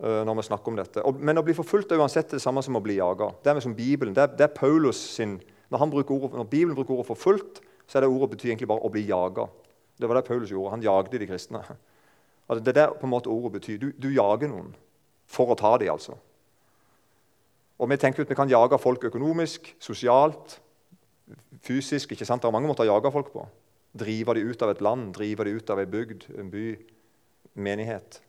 når 0.00 0.38
vi 0.38 0.42
snakker 0.46 0.72
om 0.72 0.78
dette. 0.78 1.02
Men 1.20 1.36
å 1.36 1.44
bli 1.44 1.52
forfulgt 1.56 1.90
er 1.92 2.00
uansett 2.00 2.30
det 2.32 2.40
samme 2.40 2.62
som 2.64 2.78
å 2.78 2.80
bli 2.80 2.96
jaga. 2.96 3.30
Det 3.44 3.52
er 3.52 3.60
som 3.60 3.74
Bibelen. 3.76 4.14
Det 4.16 4.22
er, 4.22 4.30
det 4.38 4.46
er 4.46 4.54
Paulus 4.56 5.00
sin, 5.16 5.34
når, 5.68 5.82
ordet, 5.84 6.32
når, 6.32 6.46
Bibelen 6.48 6.76
bruker 6.78 6.94
ordet 6.94 7.10
'forfulgt', 7.10 7.60
så 7.86 7.98
er 7.98 8.06
det 8.06 8.08
ordet 8.08 8.30
betyr 8.30 8.52
egentlig 8.52 8.68
bare 8.70 8.86
å 8.86 8.92
bli 8.92 9.02
jaga. 9.08 9.44
Det 10.00 10.08
var 10.08 10.16
det 10.16 10.24
Paulus 10.24 10.50
gjorde. 10.50 10.70
Han 10.70 10.82
jagde 10.82 11.18
de 11.18 11.26
kristne. 11.26 11.62
Altså, 12.50 12.64
det 12.64 12.72
er 12.76 12.80
det 12.80 12.98
på 12.98 13.06
en 13.06 13.12
måte 13.12 13.30
ordet 13.30 13.60
betyr. 13.60 13.76
Du, 13.78 13.92
du 13.94 14.08
jager 14.10 14.48
noen 14.50 14.72
for 15.30 15.52
å 15.52 15.54
ta 15.54 15.76
dem, 15.78 15.92
altså. 15.92 16.16
Og 17.78 17.88
Vi 17.88 17.96
tenker 17.96 18.24
at 18.24 18.32
vi 18.32 18.34
kan 18.34 18.50
jage 18.50 18.78
folk 18.82 19.04
økonomisk, 19.06 19.70
sosialt, 19.78 20.60
fysisk. 21.62 22.10
ikke 22.12 22.26
sant? 22.26 22.42
Det 22.42 22.48
er 22.48 22.52
mange 22.52 22.66
måter 22.66 22.84
å 22.84 22.90
jage 22.90 23.12
folk 23.14 23.30
på. 23.32 23.46
Drive 23.94 24.34
dem 24.34 24.50
ut 24.50 24.62
av 24.62 24.72
et 24.74 24.82
land, 24.82 25.14
drive 25.14 25.46
dem 25.46 25.56
ut 25.56 25.70
av 25.70 25.78
en 25.78 25.90
bygd, 25.94 26.26
en 26.38 26.50
by, 26.50 26.66
menighet. 27.54 28.20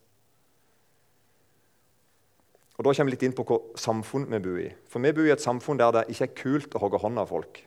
Og 2.81 2.85
Da 2.87 2.95
kommer 2.97 3.11
vi 3.11 3.13
litt 3.13 3.23
inn 3.27 3.35
på 3.37 3.43
hva 3.45 3.59
samfunn 3.77 4.23
vi 4.25 4.39
bor 4.41 4.55
i. 4.57 4.69
For 4.89 5.03
Vi 5.03 5.11
bor 5.13 5.27
i 5.27 5.29
et 5.29 5.43
samfunn 5.43 5.77
der 5.77 5.91
det 5.93 6.07
ikke 6.09 6.25
er 6.25 6.33
kult 6.33 6.73
å 6.73 6.79
hogge 6.81 6.97
hånda 6.97 7.21
av 7.21 7.29
folk. 7.29 7.59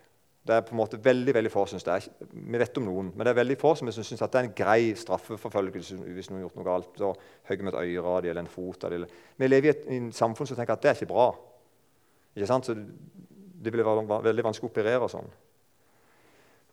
Det 0.44 0.56
er 0.56 0.64
på 0.66 0.74
en 0.74 0.80
måte 0.80 0.98
veldig 0.98 1.34
veldig 1.36 1.52
få 1.54 1.62
synes 1.70 1.86
det 1.86 1.92
er, 1.94 2.08
Vi 2.34 2.58
vet 2.58 2.78
om 2.78 2.84
noen, 2.84 3.12
men 3.14 3.24
det 3.24 3.30
er 3.30 3.38
veldig 3.38 3.56
få 3.60 3.76
som 3.78 3.92
syns 3.92 4.10
det 4.10 4.34
er 4.34 4.48
en 4.48 4.56
grei 4.58 4.90
straffeforfølgelse 4.98 6.00
hvis 6.02 6.30
noen 6.30 6.40
har 6.40 6.48
gjort 6.48 6.56
noe 6.58 6.66
galt. 6.66 6.90
Så 6.98 7.12
hogger 7.46 7.62
vi 7.62 7.70
et 7.70 7.98
øre 8.00 8.10
av 8.10 8.22
dem 8.24 8.30
eller 8.30 8.42
en 8.42 8.50
fot 8.50 8.88
dem. 8.90 9.06
Vi 9.36 9.46
lever 9.46 9.68
i 9.68 9.70
et, 9.70 9.86
i 9.86 10.00
samfunn 10.10 10.50
som 10.50 10.58
tenker 10.58 10.74
at 10.74 10.82
det 10.82 10.90
er 10.90 10.98
ikke 10.98 11.12
bra. 11.14 11.28
Ikke 12.34 12.50
sant? 12.50 12.66
Så 12.66 12.74
Det 12.74 13.72
ville 13.72 13.86
være 13.86 14.20
veldig 14.24 14.44
vanskelig 14.44 14.68
å 14.68 14.72
operere 14.72 15.08
sånn. 15.08 15.30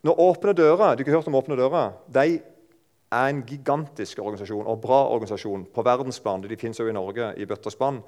Når 0.02 0.18
Åpne 0.20 0.54
dører 0.58 0.98
du 0.98 1.06
har 1.06 1.14
hørt 1.14 1.30
om 1.30 1.38
Åpne 1.38 1.56
dører, 1.56 1.94
de 2.10 2.42
er 3.12 3.30
en 3.30 3.44
gigantisk 3.46 4.20
organisasjon 4.20 4.66
og 4.66 4.82
bra 4.82 5.04
organisasjon 5.14 5.68
på 5.74 5.84
verdensplan. 5.84 6.42
De 6.42 6.58
finnes 6.58 6.80
også 6.80 6.90
i 6.90 6.96
Norge 6.96 7.34
i 7.38 7.46
bøtter 7.46 7.72
spann. 7.72 8.02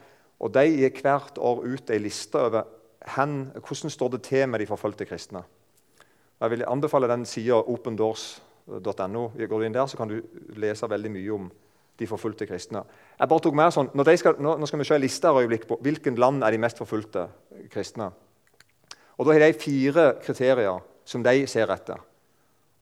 Og 0.43 0.51
de 0.51 0.63
gir 0.67 1.01
hvert 1.01 1.38
år 1.39 1.63
ut 1.63 1.91
ei 1.93 2.01
liste 2.03 2.39
over 2.39 2.67
hen, 3.15 3.51
hvordan 3.55 3.91
står 3.91 4.15
det 4.15 4.23
til 4.27 4.47
med 4.50 4.59
de 4.59 4.67
forfulgte 4.67 5.07
kristne. 5.07 5.43
Jeg 6.41 6.51
vil 6.51 6.65
anbefale 6.67 7.07
den 7.07 7.25
sida 7.25 7.62
opendoors.no. 7.62 9.27
Går 9.38 9.59
du 9.59 9.65
inn 9.65 9.75
der, 9.75 9.88
så 9.88 9.97
kan 9.97 10.12
du 10.12 10.19
lese 10.59 10.89
veldig 10.89 11.12
mye 11.12 11.35
om 11.35 11.51
de 12.00 12.07
forfulgte 12.09 12.47
kristne. 12.50 12.81
Jeg 13.19 13.29
bare 13.29 13.43
tok 13.45 13.55
med 13.55 13.71
sånn, 13.71 13.91
skal, 14.17 14.39
nå, 14.41 14.57
nå, 14.59 14.67
skal 14.67 14.81
vi 14.81 14.88
se 14.89 14.95
en 14.97 15.03
liste 15.03 15.29
her 15.29 15.45
øyeblikk 15.45 15.67
på 15.69 15.77
hvilken 15.85 16.17
land 16.19 16.43
er 16.43 16.51
de 16.51 16.59
mest 16.59 16.81
forfulgte 16.81 17.27
kristne. 17.71 18.09
Og 19.17 19.27
Da 19.27 19.35
har 19.35 19.45
de 19.45 19.53
fire 19.53 20.07
kriterier 20.23 20.81
som 21.05 21.23
de 21.23 21.45
ser 21.47 21.71
etter. 21.71 22.01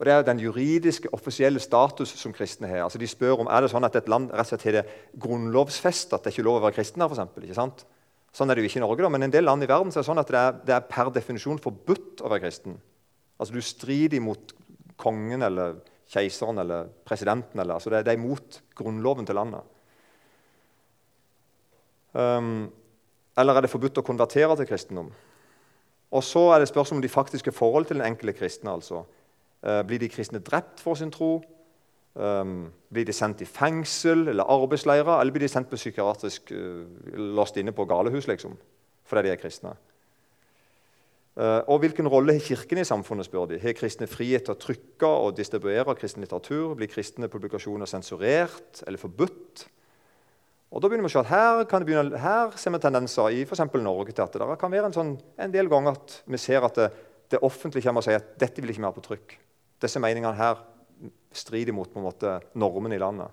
Og 0.01 0.05
Det 0.05 0.13
er 0.13 0.23
den 0.25 0.39
juridiske, 0.41 1.11
offisielle 1.13 1.61
status 1.61 2.09
som 2.17 2.33
kristne 2.33 2.65
har. 2.67 2.79
Altså 2.81 2.97
De 2.97 3.05
spør 3.05 3.43
om 3.43 3.49
er 3.53 3.61
det 3.61 3.67
sånn 3.69 3.85
at 3.85 3.95
et 3.99 4.07
land 4.09 4.31
rett 4.33 4.47
og 4.47 4.49
slett 4.49 4.63
har 4.65 4.77
det 4.79 4.95
grunnlovsfesta 5.21 6.17
at 6.17 6.25
det 6.25 6.33
ikke 6.33 6.41
er 6.41 6.47
lov 6.47 6.57
å 6.57 6.63
være 6.63 6.73
kristen 6.79 7.03
her. 7.03 7.11
For 7.11 7.19
eksempel, 7.19 7.45
ikke 7.45 7.59
sant? 7.59 7.83
Sånn 8.33 8.49
er 8.49 8.57
det 8.57 8.63
jo 8.63 8.71
ikke 8.71 8.79
i 8.79 8.81
Norge, 8.81 9.05
da, 9.05 9.11
men 9.13 9.27
en 9.27 9.35
del 9.35 9.45
land 9.45 9.61
i 9.61 9.69
verden 9.69 9.93
så 9.93 9.99
er 9.99 10.01
det 10.01 10.09
sånn 10.09 10.23
at 10.23 10.33
det 10.33 10.41
er, 10.41 10.57
det 10.65 10.73
er 10.73 10.89
per 10.89 11.13
definisjon 11.13 11.61
forbudt 11.61 12.25
å 12.25 12.33
være 12.33 12.47
kristen. 12.47 12.79
Altså 13.37 13.53
Du 13.53 13.61
strider 13.61 14.25
mot 14.25 14.55
kongen 14.97 15.45
eller 15.45 15.77
keiseren 16.09 16.65
eller 16.65 16.89
presidenten. 17.05 17.61
Eller, 17.61 17.77
altså 17.77 17.93
det, 17.93 18.01
det, 18.07 18.15
er 18.15 18.19
imot 18.23 18.61
grunnloven 18.81 19.29
til 19.29 19.37
landet. 19.37 19.69
Um, 22.17 22.71
eller 23.37 23.53
er 23.53 23.69
det 23.69 23.71
forbudt 23.77 24.01
å 24.01 24.07
konvertere 24.09 24.57
til 24.57 24.73
kristendom? 24.73 25.13
Og 26.11 26.25
så 26.25 26.49
er 26.51 26.59
det 26.59 26.73
spørsmål 26.73 26.99
om 26.99 27.05
de 27.05 27.17
faktiske 27.19 27.53
forhold 27.55 27.85
til 27.87 28.01
den 28.01 28.09
enkelte 28.09 28.39
kristne. 28.41 28.73
altså. 28.73 29.05
Uh, 29.61 29.81
blir 29.85 30.01
de 30.01 30.09
kristne 30.09 30.41
drept 30.41 30.81
for 30.81 30.97
sin 30.97 31.11
tro? 31.13 31.39
Um, 32.15 32.71
blir 32.91 33.05
de 33.07 33.13
sendt 33.15 33.39
i 33.41 33.47
fengsel 33.47 34.27
eller 34.27 34.49
arbeidsleirer, 34.51 35.21
eller 35.21 35.31
blir 35.31 35.45
de 35.45 35.51
sendt 35.51 35.69
på 35.71 35.79
psykiatrisk 35.79 36.51
uh, 36.51 36.83
låst 37.37 37.55
inne 37.61 37.71
på 37.71 37.85
galehus 37.87 38.27
liksom, 38.27 38.57
fordi 39.07 39.29
de 39.29 39.31
er 39.31 39.39
kristne? 39.39 39.75
Uh, 41.37 41.61
og 41.71 41.79
Hvilken 41.79 42.09
rolle 42.11 42.33
har 42.35 42.43
Kirken 42.43 42.81
i 42.81 42.83
samfunnet? 42.83 43.25
spør 43.25 43.45
de. 43.47 43.59
Har 43.63 43.77
kristne 43.77 44.07
frihet 44.11 44.43
til 44.43 44.55
å 44.55 44.59
trykke 44.59 45.07
og 45.07 45.37
distribuere 45.37 45.95
kristen 45.95 46.25
litteratur? 46.25 46.73
Blir 46.75 46.91
kristne 46.91 47.29
publikasjoner 47.31 47.87
sensurert 47.87 48.81
eller 48.83 48.99
forbudt? 48.99 49.63
Og 50.71 50.83
da 50.83 50.89
begynner 50.89 51.07
vi 51.07 51.11
å 51.11 51.15
se 51.15 51.23
at 51.23 51.31
Her, 51.31 51.85
begynne, 51.85 52.19
her 52.19 52.51
ser 52.59 52.75
vi 52.75 52.81
tendenser 52.83 53.31
i 53.31 53.45
for 53.45 53.79
Norge 53.79 54.11
til 54.11 54.23
at 54.23 54.35
det 54.35 54.59
kan 54.59 54.71
være 54.71 54.91
en, 54.91 54.95
sånn, 54.95 55.15
en 55.39 55.51
del 55.51 55.71
ganger 55.71 55.95
at 55.95 56.17
vi 56.27 56.37
ser 56.39 56.67
at 56.67 56.75
det, 56.75 56.91
det 57.31 57.39
offentlige 57.39 57.87
kommer 57.87 58.03
og 58.03 58.07
sier 58.07 58.19
at 58.19 58.35
dette 58.39 58.61
vil 58.61 58.71
ikke 58.71 58.83
vi 58.83 58.89
ha 58.89 58.93
på 58.95 59.07
trykk. 59.07 59.39
Disse 59.81 59.99
meningene 59.99 60.37
her 60.37 60.59
strider 61.33 61.73
mot 61.73 61.93
måte, 61.95 62.39
normen 62.53 62.93
i 62.93 62.99
landet. 63.01 63.31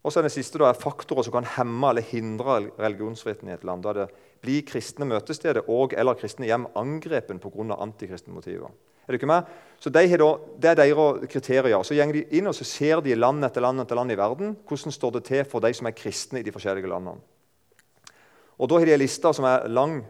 Og 0.00 0.12
så 0.12 0.20
er 0.20 0.28
det 0.28 0.32
siste 0.32 0.60
da, 0.60 0.70
er 0.70 0.80
faktorer 0.80 1.26
som 1.26 1.34
kan 1.34 1.48
hemme 1.58 1.90
eller 1.90 2.06
hindre 2.08 2.60
religionsfriheten 2.80 3.50
i 3.50 3.56
et 3.56 3.66
land. 3.68 3.84
Da 3.84 3.92
det 3.96 4.06
blir 4.40 4.64
kristne 4.64 5.08
møtesteder 5.08 5.66
og 5.68 5.92
eller 5.92 6.16
kristne 6.16 6.48
hjem 6.48 6.70
angrepen 6.78 7.40
pga. 7.40 7.76
antikristne 7.76 8.32
motiver. 8.32 8.70
Er 9.04 9.12
det 9.12 9.20
ikke 9.20 9.26
med? 9.26 9.44
Så 9.80 9.90
de 9.90 10.16
da, 10.16 10.38
Det 10.60 10.70
er 10.70 10.74
deres 10.74 11.26
kriterier. 11.28 11.82
Så 11.82 11.94
går 11.94 12.12
de 12.12 12.24
inn 12.38 12.46
og 12.46 12.54
så 12.54 12.64
ser 12.64 13.00
de 13.00 13.14
land 13.14 13.44
etter 13.44 13.60
land 13.60 13.80
etter 13.80 13.96
land 13.96 14.12
i 14.12 14.16
verden 14.16 14.56
hvordan 14.68 14.92
står 14.92 15.10
det 15.10 15.24
til 15.24 15.44
for 15.44 15.60
de 15.60 15.74
som 15.74 15.86
er 15.86 15.92
kristne 15.92 16.40
i 16.40 16.42
de 16.42 16.52
forskjellige 16.52 16.88
landene. 16.88 17.20
Og 18.58 18.68
Da 18.68 18.78
har 18.78 18.86
de 18.86 18.92
en 18.92 19.00
liste 19.00 19.34
som 19.34 19.44
er 19.44 19.68
lang. 19.68 20.06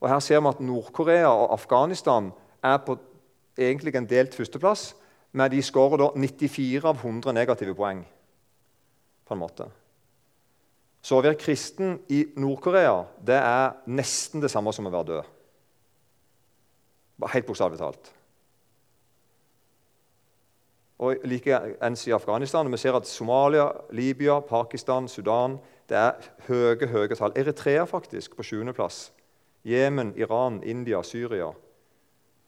Og 0.00 0.08
Her 0.08 0.18
ser 0.18 0.40
vi 0.40 0.48
at 0.48 0.60
Nord-Korea 0.60 1.28
og 1.28 1.52
Afghanistan 1.52 2.32
er 2.62 2.78
på 2.78 2.98
egentlig 3.60 3.94
en 3.96 4.08
delt 4.08 4.34
førsteplass, 4.34 4.94
men 5.32 5.50
de 5.52 5.62
skårer 5.62 6.00
da 6.00 6.08
94 6.16 6.88
av 6.88 7.04
100 7.04 7.32
negative 7.36 7.74
poeng. 7.74 8.06
på 9.30 9.34
en 9.34 9.38
måte. 9.38 9.64
Så 11.02 11.14
å 11.14 11.22
være 11.22 11.38
kristen 11.38 12.00
i 12.10 12.24
Nord-Korea 12.34 13.04
det 13.22 13.36
er 13.38 13.76
nesten 13.86 14.42
det 14.42 14.50
samme 14.50 14.72
som 14.74 14.88
å 14.88 14.90
være 14.90 15.06
død. 15.06 15.28
Helt 17.30 17.46
bokstavelig 17.46 17.78
talt. 17.78 18.10
Og 20.98 21.22
Likeens 21.24 22.02
i 22.08 22.12
Afghanistan. 22.12 22.72
Vi 22.72 22.76
ser 22.76 22.98
at 22.98 23.06
Somalia, 23.06 23.70
Libya, 23.92 24.40
Pakistan, 24.40 25.08
Sudan 25.08 25.60
det 25.90 25.98
er 25.98 26.26
høye 26.46 26.86
høye 26.86 27.16
tall. 27.18 27.32
Eritrea 27.34 27.84
faktisk 27.88 28.36
på 28.36 28.44
7.-plass. 28.46 29.08
Jemen, 29.66 30.12
Iran, 30.16 30.62
India, 30.62 31.02
Syria. 31.02 31.50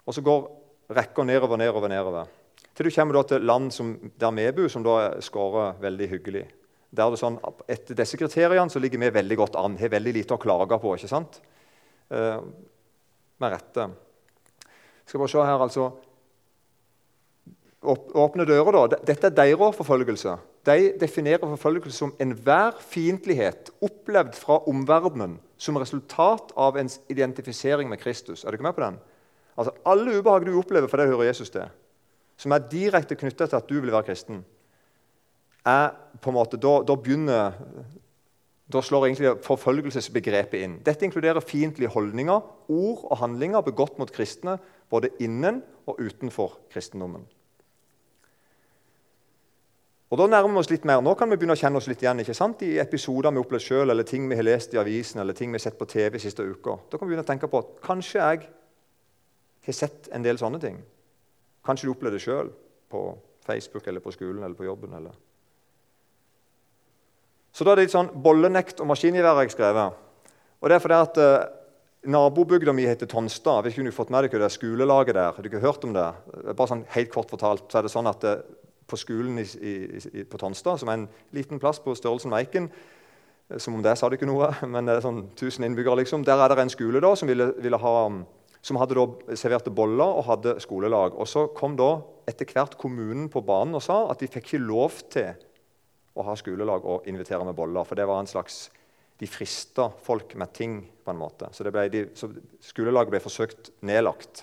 Og 0.07 0.15
så 0.15 0.23
går 0.23 0.62
rekker 0.97 1.27
nedover, 1.29 1.61
nedover, 1.61 1.89
nedover. 1.93 2.31
Til 2.73 2.89
du 2.89 2.95
kommer 2.95 3.23
til 3.29 3.45
land 3.45 3.73
som, 3.75 3.95
der 4.19 4.37
vi 4.37 4.51
bor, 4.57 4.69
som 4.73 4.85
da 4.85 4.97
skårer 5.21 5.81
veldig 5.83 6.09
hyggelig. 6.09 6.45
Der 6.93 7.11
det 7.11 7.21
sånn, 7.21 7.39
Etter 7.69 7.97
disse 7.97 8.19
kriteriene 8.21 8.73
så 8.73 8.81
ligger 8.81 9.01
vi 9.01 9.11
veldig 9.13 9.37
godt 9.41 9.59
an. 9.61 9.77
Har 9.81 9.93
veldig 9.93 10.15
lite 10.19 10.37
å 10.37 10.41
klage 10.41 10.79
på. 10.81 10.95
ikke 10.97 11.09
sant? 11.09 11.41
Eh, 12.13 12.41
med 13.41 13.53
rette. 13.53 13.91
Skal 15.07 15.21
bare 15.21 15.33
se 15.33 15.45
her, 15.45 15.67
altså. 15.67 15.91
Åpne 17.83 18.47
dører, 18.47 18.73
da. 18.77 19.01
Dette 19.09 19.29
er 19.29 19.37
deres 19.37 19.77
forfølgelse. 19.77 20.37
De 20.69 20.93
definerer 21.01 21.43
forfølgelse 21.43 21.97
som 21.97 22.13
enhver 22.23 22.77
fiendtlighet 22.79 23.73
opplevd 23.83 24.37
fra 24.39 24.61
omverdenen 24.71 25.41
som 25.59 25.81
resultat 25.81 26.53
av 26.57 26.79
ens 26.79 27.01
identifisering 27.11 27.91
med 27.91 27.99
Kristus. 27.99 28.45
Er 28.45 28.53
du 28.53 28.61
ikke 28.61 28.69
med 28.69 28.77
på 28.77 28.85
den? 28.85 29.01
Altså 29.57 29.75
Alle 29.87 30.19
ubehag 30.19 30.47
du 30.47 30.55
opplever 30.59 30.89
for 30.89 31.01
det 31.01 31.11
hører 31.11 31.29
Jesus 31.31 31.51
til, 31.51 31.69
som 32.37 32.53
er 32.53 32.69
direkte 32.71 33.19
knytta 33.19 33.47
til 33.47 33.59
at 33.59 33.69
du 33.69 33.81
vil 33.81 33.93
være 33.93 34.09
kristen, 34.09 34.45
er 35.67 35.93
på 36.21 36.31
en 36.31 36.35
måte, 36.35 36.59
da, 36.59 36.81
da 36.87 36.97
begynner 36.99 37.53
da 38.73 38.81
slår 38.81 39.07
egentlig 39.07 39.35
forfølgelsesbegrepet 39.45 40.65
inn. 40.65 40.79
Dette 40.87 41.05
inkluderer 41.05 41.45
fiendtlige 41.45 41.93
holdninger, 41.93 42.49
ord 42.73 43.05
og 43.05 43.19
handlinger 43.21 43.65
begått 43.67 43.99
mot 44.01 44.11
kristne 44.13 44.57
både 44.93 45.11
innen 45.21 45.61
og 45.87 46.01
utenfor 46.01 46.59
kristendommen. 46.73 47.27
Og 50.13 50.19
da 50.21 50.27
nærmer 50.29 50.53
vi 50.53 50.61
oss 50.61 50.69
litt 50.69 50.85
mer. 50.85 51.01
Nå 51.01 51.15
kan 51.17 51.31
vi 51.33 51.39
begynne 51.41 51.57
å 51.57 51.61
kjenne 51.61 51.81
oss 51.81 51.89
litt 51.89 52.03
igjen 52.05 52.21
ikke 52.21 52.37
sant? 52.37 52.61
i 52.65 52.77
episoder 52.81 53.33
vi 53.33 53.41
har 53.41 53.47
opplevd 53.47 53.65
selv, 53.65 53.93
eller 53.95 54.09
ting 54.09 54.27
vi 54.29 54.37
har 54.37 54.45
lest 54.45 54.75
i 54.77 54.81
avisen 54.81 55.23
eller 55.23 55.37
ting 55.37 55.53
vi 55.53 55.57
har 55.57 55.65
sett 55.65 55.79
på 55.79 55.89
TV 55.89 56.19
siste 56.21 56.45
uka. 56.45 56.77
Da 56.93 56.99
kan 56.99 57.09
vi 57.09 57.15
begynne 57.15 57.25
å 57.25 57.31
tenke 57.31 57.49
på 57.49 57.63
at 57.63 57.79
kanskje 57.85 58.21
jeg 58.21 58.51
har 59.71 59.77
sett 59.77 60.09
en 60.13 60.25
del 60.25 60.41
sånne 60.41 60.61
ting. 60.63 60.81
Kanskje 61.63 61.87
du 61.87 61.93
opplevde 61.93 62.19
det 62.19 62.25
sjøl 62.25 62.51
på 62.91 63.03
Facebook 63.47 63.87
eller 63.87 64.03
på 64.03 64.13
skolen 64.15 64.43
eller 64.43 64.59
på 64.59 64.67
jobben. 64.67 64.95
Eller. 64.99 65.15
Så 67.53 67.65
da 67.65 67.73
er 67.73 67.81
det 67.81 67.87
litt 67.87 67.95
sånn 67.95 68.11
bollenekt 68.25 68.81
og 68.83 68.89
maskingevær 68.91 69.43
jeg 69.45 69.55
skrevet. 69.55 69.99
Og 70.63 70.71
det 70.71 70.79
er 70.79 70.83
fordi 70.83 70.99
at 70.99 71.21
uh, 71.21 71.45
Nabobygda 72.13 72.75
mi 72.75 72.87
heter 72.89 73.11
Tonstad. 73.11 73.63
Hvis 73.63 73.77
ikke 73.77 73.87
du 73.87 73.93
har 73.93 73.99
fått 73.99 74.13
med 74.15 74.27
deg 74.27 74.41
det 74.43 74.51
skolelaget 74.55 75.15
der. 75.19 75.35
Har 75.37 75.43
du 75.43 75.51
ikke 75.51 75.63
hørt 75.63 75.85
om 75.87 75.95
det? 75.95 76.09
Bare 76.51 76.71
sånn 76.71 76.87
helt 76.97 77.13
kort 77.15 77.31
fortalt, 77.31 77.69
så 77.71 77.79
er 77.79 77.87
det 77.87 77.95
sånn 77.95 78.11
at 78.11 78.27
uh, 78.27 78.41
på 78.91 78.99
skolen 78.99 79.39
i, 79.39 79.47
i, 79.63 80.25
på 80.29 80.41
Tonstad, 80.41 80.81
som 80.81 80.91
er 80.91 81.01
en 81.01 81.09
liten 81.33 81.61
plass 81.63 81.81
på 81.83 81.95
størrelsen 81.97 82.33
med 82.33 82.43
Eiken, 82.43 82.73
Som 83.61 83.75
om 83.75 83.83
det 83.85 83.99
sa 83.99 84.09
det 84.09 84.17
ikke 84.17 84.31
noe, 84.31 84.49
men 84.73 84.87
det 84.89 84.95
er 84.97 85.05
sånn 85.05 85.27
1000 85.35 85.67
innbyggere. 85.67 85.99
liksom. 86.01 86.25
Der 86.25 86.41
er 86.41 86.49
det 86.49 86.63
en 86.63 86.73
skole 86.73 87.01
da, 87.05 87.13
som, 87.17 87.29
ville, 87.29 87.51
ville 87.61 87.77
ha, 87.77 87.95
som 88.63 88.79
hadde 88.79 88.95
da 88.95 89.37
serverte 89.39 89.73
boller 89.75 90.19
og 90.21 90.27
hadde 90.29 90.57
skolelag. 90.63 91.17
Og 91.19 91.29
Så 91.29 91.49
kom 91.57 91.75
da 91.77 91.97
etter 92.31 92.47
hvert 92.47 92.79
kommunen 92.79 93.29
på 93.29 93.43
banen 93.43 93.75
og 93.75 93.83
sa 93.83 94.05
at 94.13 94.23
de 94.23 94.31
fikk 94.31 94.53
ikke 94.53 94.63
lov 94.63 95.03
til 95.11 95.33
å 96.15 96.27
ha 96.29 96.37
skolelag 96.39 96.87
og 96.87 97.09
invitere 97.11 97.45
med 97.45 97.57
boller. 97.59 97.85
For 97.89 97.99
det 97.99 98.07
var 98.09 98.23
en 98.23 98.31
slags 98.31 98.69
De 99.23 99.29
frista 99.31 99.85
folk 100.03 100.33
med 100.35 100.51
ting, 100.53 100.81
på 101.05 101.11
en 101.13 101.19
måte. 101.21 101.47
Så, 101.55 101.63
ble 101.71 101.85
de, 101.93 102.01
så 102.19 102.27
skolelaget 102.65 103.13
ble 103.13 103.21
forsøkt 103.23 103.69
nedlagt. 103.87 104.41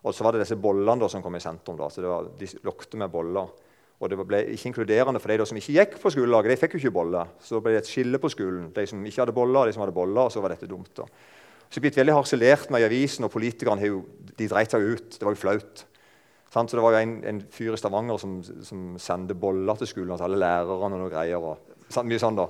Og 0.00 0.14
så 0.14 0.24
var 0.24 0.32
det 0.32 0.46
disse 0.46 0.56
bollene 0.56 1.02
da, 1.02 1.10
som 1.12 1.20
kom 1.20 1.36
i 1.36 1.42
sentrum. 1.42 1.76
Da. 1.76 1.90
Så 1.92 2.00
var, 2.06 2.30
De 2.38 2.48
lokte 2.64 2.96
med 2.96 3.10
boller. 3.12 3.50
Og 3.98 4.08
det 4.08 4.16
ble 4.22 4.40
ikke 4.54 4.70
inkluderende 4.70 5.20
for 5.20 5.34
de 5.34 5.46
som 5.50 5.60
ikke 5.60 5.74
gikk 5.74 5.98
på 6.00 6.12
skolelaget. 6.14 6.54
De 6.54 6.60
fikk 6.62 6.78
jo 6.78 6.80
ikke 6.86 6.94
boller. 6.94 7.34
Så 7.42 7.60
ble 7.60 7.74
det 7.74 7.82
et 7.82 7.90
skille 7.90 8.22
på 8.22 8.30
skolen. 8.32 8.70
De 8.72 8.86
som 8.88 9.04
ikke 9.04 9.26
hadde 9.26 9.36
boller, 9.36 9.60
og 9.60 9.68
de 9.68 9.76
som 9.76 9.84
hadde 9.84 9.96
boller. 9.98 10.22
Og 10.24 10.32
så 10.32 10.40
var 10.40 10.54
dette 10.54 10.70
dumt. 10.70 10.94
da. 10.96 11.04
Så 11.68 11.82
blitt 11.84 11.98
veldig 11.98 12.16
harselert 12.16 12.70
med 12.72 12.82
i 12.82 12.88
avisen, 12.88 13.26
og 13.26 13.32
politikerne 13.34 13.90
de 14.38 14.48
dreit 14.48 14.72
seg 14.72 14.84
ut. 14.84 15.18
Det 15.18 15.26
var 15.26 15.36
jo 15.36 15.42
flaut. 15.42 15.84
Så 16.48 16.64
Det 16.64 16.82
var 16.82 16.96
jo 16.96 17.02
en, 17.04 17.18
en 17.28 17.42
fyr 17.52 17.74
i 17.74 17.78
Stavanger 17.78 18.16
som, 18.18 18.38
som, 18.42 18.96
sendte 18.98 19.36
boller 19.36 19.76
til 19.76 19.90
skolen 19.90 20.16
til 20.16 20.24
alle 20.24 20.40
lærerne. 20.40 20.94
og 20.94 20.96
noe 20.96 21.12
greier. 21.12 21.44
Og, 21.44 21.76
mye 22.08 22.20
sånn 22.20 22.38
da. 22.38 22.48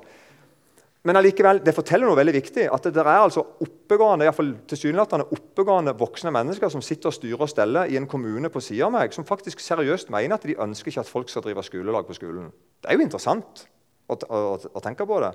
Men 1.06 1.18
allikevel, 1.18 1.60
det 1.64 1.74
forteller 1.74 2.06
noe 2.06 2.18
veldig 2.18 2.34
viktig. 2.36 2.68
At 2.74 2.86
det 2.86 3.02
er 3.02 3.10
altså 3.10 3.42
oppegående, 3.64 4.30
tilsynelatende 4.70 5.28
oppegående 5.34 5.94
voksne 5.98 6.32
mennesker 6.34 6.70
som 6.70 6.82
sitter 6.84 7.10
og 7.10 7.16
styrer 7.16 7.44
og 7.46 7.50
steller 7.50 7.90
i 7.90 7.98
en 7.98 8.06
kommune 8.10 8.50
på 8.54 8.62
siden 8.62 8.88
av 8.88 8.96
meg, 9.00 9.14
som 9.14 9.26
faktisk 9.26 9.62
seriøst 9.62 10.12
mener 10.14 10.38
at 10.38 10.46
de 10.46 10.58
ønsker 10.58 10.92
ikke 10.92 11.04
at 11.06 11.10
folk 11.10 11.30
skal 11.32 11.46
drive 11.46 11.66
skolelag 11.66 12.06
på 12.06 12.18
skolen. 12.18 12.50
Det 12.82 12.90
er 12.90 12.98
jo 12.98 13.06
interessant 13.06 13.64
å, 14.06 14.18
å, 14.18 14.42
å 14.58 14.84
tenke 14.84 15.06
på 15.08 15.22
det. 15.24 15.32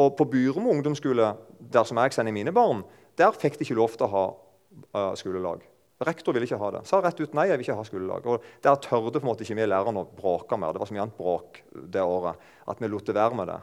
Og 0.00 0.14
på 0.18 0.26
Byrmo 0.30 0.70
ungdomsskole, 0.70 1.34
der 1.72 1.86
som 1.86 1.98
jeg 1.98 2.14
sender 2.14 2.34
mine 2.34 2.54
barn, 2.54 2.82
der 3.18 3.34
fikk 3.36 3.58
de 3.58 3.66
ikke 3.66 3.78
lov 3.78 3.96
til 3.96 4.06
å 4.06 4.12
ha 4.14 4.24
uh, 4.30 5.12
skolelag. 5.18 5.64
Rektor 6.00 6.32
ville 6.32 6.46
ikke 6.48 6.60
ha 6.60 6.70
det. 6.72 6.80
Sa 6.88 7.02
rett 7.04 7.18
ut 7.20 7.34
nei, 7.36 7.50
jeg 7.50 7.60
vil 7.60 7.66
ikke 7.66 7.76
ha 7.76 7.84
skolelag. 7.84 8.28
Og 8.30 8.44
Der 8.64 8.78
tørde 8.80 9.20
på 9.20 9.26
en 9.26 9.28
måte 9.28 9.44
ikke 9.44 9.58
vi 9.58 9.66
lærerne 9.68 10.00
å 10.00 10.08
bråke 10.08 10.56
mer. 10.56 10.72
Det 10.72 10.80
var 10.80 10.88
så 10.88 10.96
mye 10.96 11.04
annet 11.04 11.18
bråk 11.18 11.60
det 11.92 12.04
året 12.04 12.46
at 12.72 12.80
vi 12.80 12.88
lot 12.88 13.04
det 13.04 13.16
være 13.18 13.36
med 13.36 13.50
det. 13.52 13.58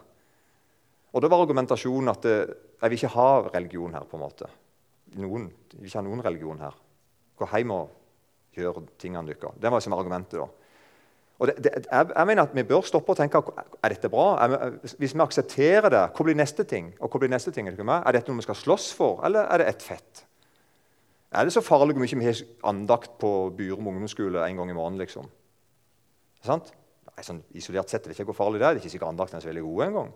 Og 1.13 1.23
Da 1.23 1.31
var 1.33 1.41
argumentasjonen 1.41 2.13
at 2.13 2.21
det, 2.27 2.35
jeg 2.77 2.91
vil 2.91 2.99
ikke 2.99 3.15
ha 3.15 3.29
religion 3.55 3.93
her. 3.97 4.05
på 4.05 4.19
en 4.19 4.21
måte. 4.21 4.51
Noen, 5.17 5.49
jeg 5.71 5.79
vil 5.79 5.89
ikke 5.89 5.97
ha 5.97 6.05
noen 6.05 6.21
religion 6.21 6.61
her. 6.61 6.77
Gå 7.37 7.49
hjem 7.55 7.73
og 7.73 7.89
gjør 8.53 8.83
tingene 8.99 9.25
deres. 9.33 9.57
Det 9.57 9.71
var 9.71 9.79
liksom 9.79 9.97
argumentet. 9.97 10.37
da. 10.37 10.47
Og 11.37 11.49
det, 11.49 11.57
det, 11.61 11.71
jeg, 11.85 12.07
jeg, 12.15 12.27
mener 12.27 12.47
at 12.47 12.55
Vi 12.57 12.63
bør 12.65 12.85
stoppe 12.85 13.13
og 13.13 13.19
tenke 13.19 13.37
er 13.37 13.93
dette 13.93 14.09
bra. 14.09 14.27
Er, 14.41 14.77
hvis 14.97 15.13
vi 15.13 15.21
aksepterer 15.21 15.89
det, 15.93 16.05
hvor 16.15 16.25
blir 16.25 16.37
neste 16.37 16.65
ting? 16.65 16.93
Og 16.99 17.11
hvor 17.11 17.21
blir 17.21 17.29
neste 17.29 17.53
ting? 17.53 17.69
Er, 17.69 17.77
er 17.77 18.17
dette 18.17 18.31
noe 18.31 18.41
vi 18.41 18.47
skal 18.47 18.57
slåss 18.57 18.89
for, 18.97 19.21
eller 19.27 19.45
er 19.45 19.61
det 19.61 19.69
ett 19.73 19.85
fett? 19.85 20.23
Er 21.37 21.45
det 21.45 21.53
så 21.53 21.61
farlig 21.61 21.93
hvor 21.93 22.05
mye 22.05 22.19
vi 22.21 22.29
har 22.29 22.41
andakt 22.71 23.17
på 23.21 23.31
Byrum 23.57 23.89
ungdomsskole 23.91 24.45
en 24.47 24.61
gang 24.61 24.71
i 24.71 24.77
måneden? 24.77 25.01
liksom? 25.03 25.27
Sant? 26.45 26.71
Nei, 27.11 27.25
sånn 27.25 27.43
Isolert 27.57 27.91
sett 27.91 28.05
er 28.05 28.13
det 28.13 28.17
ikke 28.17 28.31
hvor 28.31 28.39
farlig 28.45 28.61
det 28.61 28.67
er. 28.67 28.77
Det 28.77 28.81
er 28.81 28.85
ikke 28.85 28.95
sikkert 28.95 29.11
andakten 29.11 29.37
er 29.37 29.45
så 29.45 29.51
veldig 29.51 29.65
god 29.67 29.85
engang. 29.87 30.11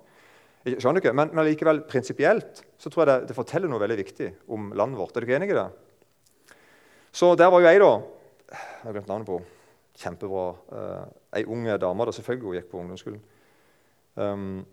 Skjønner? 0.61 1.13
Men, 1.17 1.31
men 1.33 1.47
likevel, 1.47 1.81
prinsipielt 1.89 2.61
så 2.77 2.89
tror 2.89 3.03
jeg 3.03 3.09
det, 3.11 3.31
det, 3.31 3.37
forteller 3.37 3.69
noe 3.69 3.81
veldig 3.81 3.97
viktig 3.97 4.27
om 4.53 4.69
landet 4.77 5.01
vårt. 5.01 5.15
Er 5.15 5.23
du 5.23 5.27
ikke 5.27 5.39
enig 5.39 5.49
i 5.53 5.57
det? 5.57 5.67
Så 7.11 7.33
der 7.35 7.49
var 7.51 7.63
jo 7.63 7.67
jeg, 7.67 7.81
da. 7.81 7.91
Jeg 8.51 8.85
har 8.85 8.95
glemt 8.95 9.09
navnet 9.09 9.27
på 9.27 9.41
Kjempebra. 9.97 10.45
Uh, 10.71 11.09
ei 11.37 11.45
ung 11.45 11.67
dame 11.81 12.07
da, 12.07 12.13
selvfølgelig 12.15 12.47
hun 12.47 12.57
gikk 12.59 12.71
på 12.71 12.79
ungdomsskolen. 12.81 13.21
Um, 14.15 14.63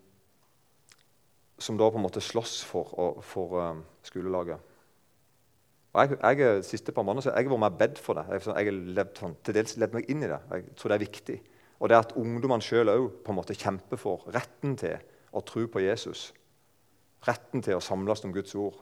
som 1.59 1.77
da 1.77 1.89
på 1.91 1.99
en 1.99 2.05
måte 2.05 2.23
slåss 2.23 2.61
for, 2.67 3.19
for 3.25 3.59
um, 3.59 3.83
skolelaget. 4.03 4.59
Og 5.93 6.01
jeg, 6.01 6.19
jeg, 6.39 6.63
siste 6.63 6.93
par 6.93 7.03
måneder, 7.03 7.33
jeg 7.33 7.47
har 7.47 7.51
vært 7.51 7.63
mer 7.65 7.77
bedt 7.79 7.99
for 7.99 8.19
det. 8.19 8.25
Jeg, 8.29 8.45
jeg 8.53 8.97
har 8.99 9.13
sånn, 9.17 9.37
til 9.43 9.57
dels 9.57 9.77
levd 9.81 9.95
meg 9.97 10.11
inn 10.11 10.23
i 10.23 10.29
det. 10.29 10.39
Jeg 10.53 10.75
tror 10.77 10.93
det 10.93 10.97
er 10.99 11.05
viktig. 11.05 11.37
Og 11.79 11.89
det 11.89 11.97
at 11.97 12.13
ungdommene 12.19 12.63
sjøl 12.63 12.91
òg 12.91 13.55
kjemper 13.55 13.99
for 13.99 14.27
retten 14.35 14.75
til 14.77 14.99
å 15.31 15.41
tro 15.41 15.65
på 15.71 15.81
Jesus. 15.81 16.29
Retten 17.25 17.63
til 17.65 17.79
å 17.79 17.83
samles 17.83 18.23
om 18.23 18.33
Guds 18.35 18.53
ord. 18.55 18.77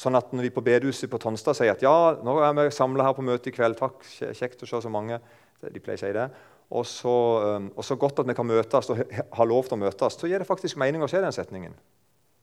Sånn 0.00 0.16
at 0.16 0.30
når 0.32 0.46
vi 0.46 0.52
på 0.54 0.62
bedehuset 0.64 1.10
på 1.12 1.18
Tonstad 1.20 1.58
sier 1.58 1.74
at 1.74 1.82
ja, 1.84 1.92
nå 2.24 2.38
er 2.40 2.54
vi 2.56 2.70
samla 2.72 3.04
her 3.04 3.16
på 3.16 3.24
møte 3.26 3.50
i 3.50 3.52
kveld, 3.52 3.76
takk, 3.76 4.00
kjekt 4.38 4.62
å 4.64 4.68
se 4.68 4.80
så 4.86 4.92
mange, 4.92 5.18
de 5.60 5.82
pleier 5.82 6.00
å 6.00 6.02
si 6.06 6.12
det, 6.16 6.26
og 6.70 6.86
så, 6.88 7.14
um, 7.58 7.66
og 7.74 7.84
så 7.84 7.98
godt 8.00 8.22
at 8.22 8.30
vi 8.30 8.36
kan 8.38 8.48
møtes 8.48 8.88
og 8.94 9.00
har 9.10 9.48
lov 9.50 9.68
til 9.68 9.76
å 9.76 9.80
møtes, 9.82 10.16
så 10.16 10.30
gir 10.30 10.40
det 10.40 10.48
faktisk 10.48 10.78
mening 10.80 11.04
å 11.04 11.08
se 11.10 11.20
den 11.20 11.34
setningen. 11.34 11.74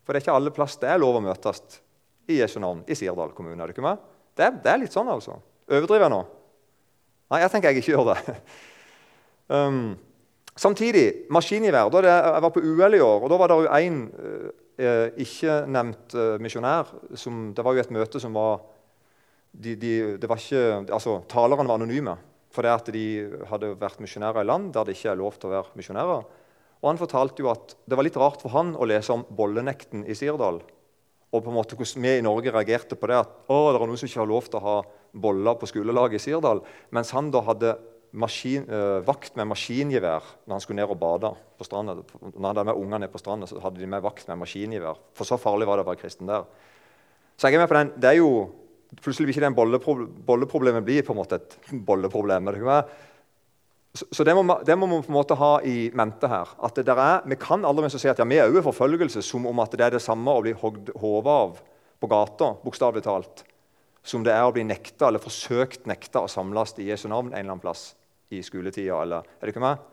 For 0.06 0.14
det 0.14 0.22
er 0.22 0.28
ikke 0.28 0.36
alle 0.38 0.54
plass 0.54 0.78
det 0.82 0.92
er 0.92 1.02
lov 1.02 1.18
å 1.18 1.24
møtes 1.24 1.80
i 2.30 2.38
Jesu 2.42 2.60
navn 2.62 2.84
i 2.86 2.96
Sirdal 3.00 3.34
kommune. 3.34 3.58
er 3.64 3.72
Det 3.72 3.78
ikke 3.78 3.88
med? 3.88 4.04
Det 4.38 4.46
er, 4.46 4.60
det 4.64 4.72
er 4.74 4.82
litt 4.84 4.94
sånn, 4.94 5.10
altså. 5.10 5.40
Overdriver 5.72 6.06
jeg 6.06 6.14
nå? 6.14 6.22
Nei, 7.32 7.42
jeg 7.42 7.54
tenker 7.54 7.72
jeg 7.72 7.82
ikke 7.82 7.96
gjør 7.96 8.12
det. 8.12 8.38
um, 9.56 9.82
Samtidig, 10.58 11.28
maskingevær. 11.34 11.90
Da 11.94 12.02
jeg 12.02 12.46
var 12.46 12.54
på 12.54 12.64
UL 12.66 12.98
i 12.98 13.02
år, 13.04 13.24
og 13.24 13.30
da 13.30 13.38
var 13.38 13.52
det 13.52 13.58
jo 13.62 13.68
én 13.78 14.00
eh, 14.78 15.10
ikke-nevnt 15.24 16.16
eh, 16.18 16.38
misjonær. 16.42 16.94
Det 17.10 17.66
var 17.66 17.76
jo 17.76 17.84
et 17.84 17.94
møte 17.94 18.22
som 18.22 18.36
var, 18.38 18.62
de, 19.52 19.76
de, 19.76 19.94
det 20.22 20.30
var 20.30 20.42
ikke, 20.42 20.64
altså, 20.86 21.20
Talerne 21.30 21.68
var 21.68 21.80
anonyme. 21.80 22.18
For 22.54 22.66
det 22.66 22.74
at 22.74 22.90
de 22.94 23.06
hadde 23.50 23.74
vært 23.78 24.00
misjonærer 24.02 24.42
i 24.42 24.48
land 24.48 24.72
der 24.74 24.88
det 24.88 24.96
ikke 24.98 25.12
er 25.12 25.20
lov 25.20 25.36
til 25.38 25.50
å 25.50 25.56
være 25.58 25.78
misjonærer. 25.78 26.24
Og 26.78 26.88
Han 26.90 27.00
fortalte 27.02 27.44
jo 27.44 27.52
at 27.52 27.76
det 27.90 27.98
var 27.98 28.06
litt 28.06 28.18
rart 28.18 28.42
for 28.42 28.54
han 28.54 28.76
å 28.78 28.88
lese 28.88 29.14
om 29.14 29.26
bollenekten 29.38 30.06
i 30.06 30.16
Sirdal. 30.18 30.62
Og 31.28 31.44
på 31.44 31.52
en 31.52 31.58
måte 31.58 31.76
hvordan 31.76 32.06
vi 32.06 32.14
i 32.18 32.24
Norge 32.24 32.54
reagerte 32.54 32.96
på 32.96 33.10
det 33.10 33.18
at 33.20 33.34
å, 33.52 33.58
det 33.74 33.82
er 33.82 33.84
noen 33.84 34.00
som 34.00 34.10
ikke 34.10 34.22
har 34.24 34.30
lov 34.30 34.48
til 34.48 34.60
å 34.62 34.66
ha 34.66 34.76
boller 35.18 35.58
på 35.60 35.70
skolelaget 35.70 36.22
i 36.22 36.24
Sirdal. 36.30 36.62
Mens 36.96 37.12
han 37.18 37.32
da 37.34 37.42
hadde 37.50 37.74
maskin, 38.12 38.68
uh, 38.70 39.00
vakt 39.06 39.36
med 39.40 39.50
maskingevær 39.50 40.26
når 40.46 40.56
han 40.56 40.64
skulle 40.64 40.80
ned 40.80 40.94
og 40.94 41.00
bade 41.02 41.32
på 41.58 41.68
stranda. 41.68 41.98
Når 41.98 42.38
han 42.38 42.50
hadde 42.52 42.66
med 42.70 42.80
ungene 42.80 43.10
på 43.12 43.22
stranda, 43.22 43.50
så 43.50 43.60
hadde 43.64 43.82
de 43.82 43.90
med 43.90 44.04
vakt 44.06 44.30
med 44.30 44.40
maskingevær. 44.44 45.02
For 45.18 45.28
så 45.28 45.40
farlig 45.42 45.68
var 45.68 45.80
det 45.80 45.86
å 45.86 45.90
være 45.90 46.02
kristen 46.02 46.30
der. 46.30 46.48
Så 47.38 47.50
jeg 47.50 47.58
er 47.58 47.66
med 47.66 47.72
på 47.72 47.78
den. 47.78 47.92
Det 47.98 48.14
er 48.14 48.22
jo, 48.22 48.32
Plutselig 49.04 49.28
vil 49.28 49.34
ikke 49.34 49.44
den 49.44 49.56
bolleproble 49.56 50.06
bolleproblemet 50.24 50.86
bli 50.88 51.02
på 51.04 51.12
en 51.12 51.18
måte 51.20 51.42
et 51.42 51.58
bolleproblem. 51.90 52.48
Så, 53.92 54.06
så 54.16 54.24
det, 54.24 54.36
må, 54.38 54.56
det 54.64 54.78
man 54.80 54.94
på 55.04 55.12
en 55.12 55.18
måte 55.18 55.36
ha 55.36 55.58
i 55.68 55.90
mente 55.92 56.30
her. 56.32 56.54
at 56.64 56.80
det 56.80 56.96
er, 56.96 57.28
Vi 57.28 57.36
kan 57.36 57.66
aldri 57.68 57.90
si 57.92 58.08
at 58.08 58.20
ja, 58.20 58.26
vi 58.26 58.38
er 58.40 58.48
også 58.48 58.70
forfølgelse, 58.70 59.22
som 59.22 59.46
om 59.46 59.60
at 59.60 59.76
det 59.76 59.84
er 59.84 59.98
det 59.98 60.02
samme 60.06 60.32
å 60.32 60.42
bli 60.46 60.56
hogd 60.56 60.94
hodet 60.96 61.34
av 61.34 61.60
på 62.00 62.08
gata, 62.08 62.54
bokstavelig 62.64 63.04
talt, 63.04 63.44
som 64.08 64.24
det 64.24 64.34
er 64.34 64.46
å 64.48 64.54
bli 64.56 64.64
nekta 64.68 65.10
eller 65.10 65.24
forsøkt 65.24 65.88
nekta 65.90 66.24
å 66.24 66.32
samles 66.32 66.76
i 66.80 66.88
Jesu 66.88 67.08
navn 67.12 67.34
en 67.34 67.38
eller 67.38 67.52
annen 67.52 67.64
plass 67.64 67.92
i 68.32 68.42
skoletida. 68.44 69.02
Eller, 69.04 69.28
er 69.38 69.48
det 69.48 69.56
ikke 69.56 69.64
meg? 69.64 69.84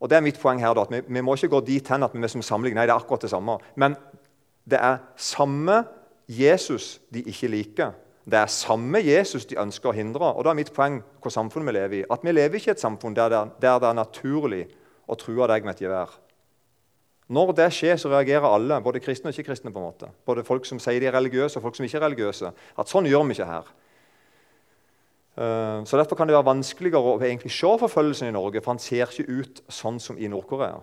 Og 0.00 0.10
det 0.10 0.16
er 0.16 0.24
mitt 0.24 0.40
poeng 0.40 0.60
her. 0.62 0.74
Da, 0.74 0.86
at 0.86 0.92
vi, 0.92 1.02
vi, 1.06 1.22
må 1.22 1.36
ikke 1.36 1.52
gå 1.54 1.62
dit 1.68 1.90
hen 1.92 2.06
at 2.06 2.14
vi 2.16 2.32
som 2.32 2.44
samling 2.44 2.76
Nei, 2.76 2.86
det 2.88 2.94
er 2.94 3.02
akkurat 3.02 3.26
det 3.26 3.32
samme. 3.32 3.58
Men 3.78 3.96
det 4.68 4.80
er 4.80 5.02
samme 5.20 5.82
Jesus 6.30 6.98
de 7.12 7.22
ikke 7.30 7.50
liker. 7.52 7.92
Det 8.30 8.38
er 8.38 8.50
samme 8.52 9.00
Jesus 9.02 9.46
de 9.50 9.58
ønsker 9.60 9.90
å 9.90 9.96
hindre. 9.96 10.32
Og 10.34 10.46
da 10.46 10.52
er 10.52 10.60
mitt 10.60 10.72
poeng 10.74 11.00
hva 11.20 11.32
samfunnet 11.32 11.70
vi 11.70 11.76
lever 11.76 11.98
i. 12.00 12.08
At 12.12 12.24
vi 12.26 12.34
lever 12.34 12.60
ikke 12.60 12.72
i 12.72 12.76
et 12.76 12.82
samfunn 12.82 13.16
der 13.16 13.32
det, 13.32 13.38
er, 13.38 13.54
der 13.62 13.80
det 13.82 13.90
er 13.90 13.98
naturlig 13.98 14.64
å 15.10 15.18
true 15.18 15.48
deg 15.50 15.66
med 15.66 15.76
et 15.76 15.84
gevær. 15.86 16.12
Når 17.30 17.52
det 17.54 17.68
skjer, 17.72 17.94
så 17.96 18.10
reagerer 18.10 18.48
alle, 18.48 18.80
både 18.82 19.00
kristne 19.00 19.30
og 19.30 19.38
ikke-kristne. 19.38 19.72
på 19.72 19.78
en 19.78 19.84
måte. 19.84 20.08
Både 20.26 20.44
folk 20.44 20.64
som 20.66 20.78
sier 20.78 21.00
de 21.00 21.06
er 21.06 21.14
religiøse, 21.14 21.56
og 21.58 21.62
folk 21.62 21.76
som 21.76 21.84
ikke 21.84 21.98
er 21.98 22.06
religiøse. 22.08 22.52
At 22.78 22.88
sånn 22.88 23.06
gjør 23.06 23.26
vi 23.28 23.36
ikke 23.36 23.46
her. 23.46 23.68
Eh, 25.38 25.84
så 25.84 25.96
Derfor 25.96 26.16
kan 26.16 26.26
det 26.26 26.34
være 26.34 26.50
vanskeligere 26.50 26.98
å 27.14 27.20
egentlig 27.22 27.52
se 27.52 27.70
forfølgelsen 27.78 28.28
i 28.28 28.34
Norge, 28.34 28.60
for 28.60 28.72
han 28.72 28.78
ser 28.78 29.06
ikke 29.06 29.30
ut 29.30 29.62
sånn 29.68 30.00
som 30.00 30.18
i 30.18 30.26
Nord-Korea. 30.26 30.80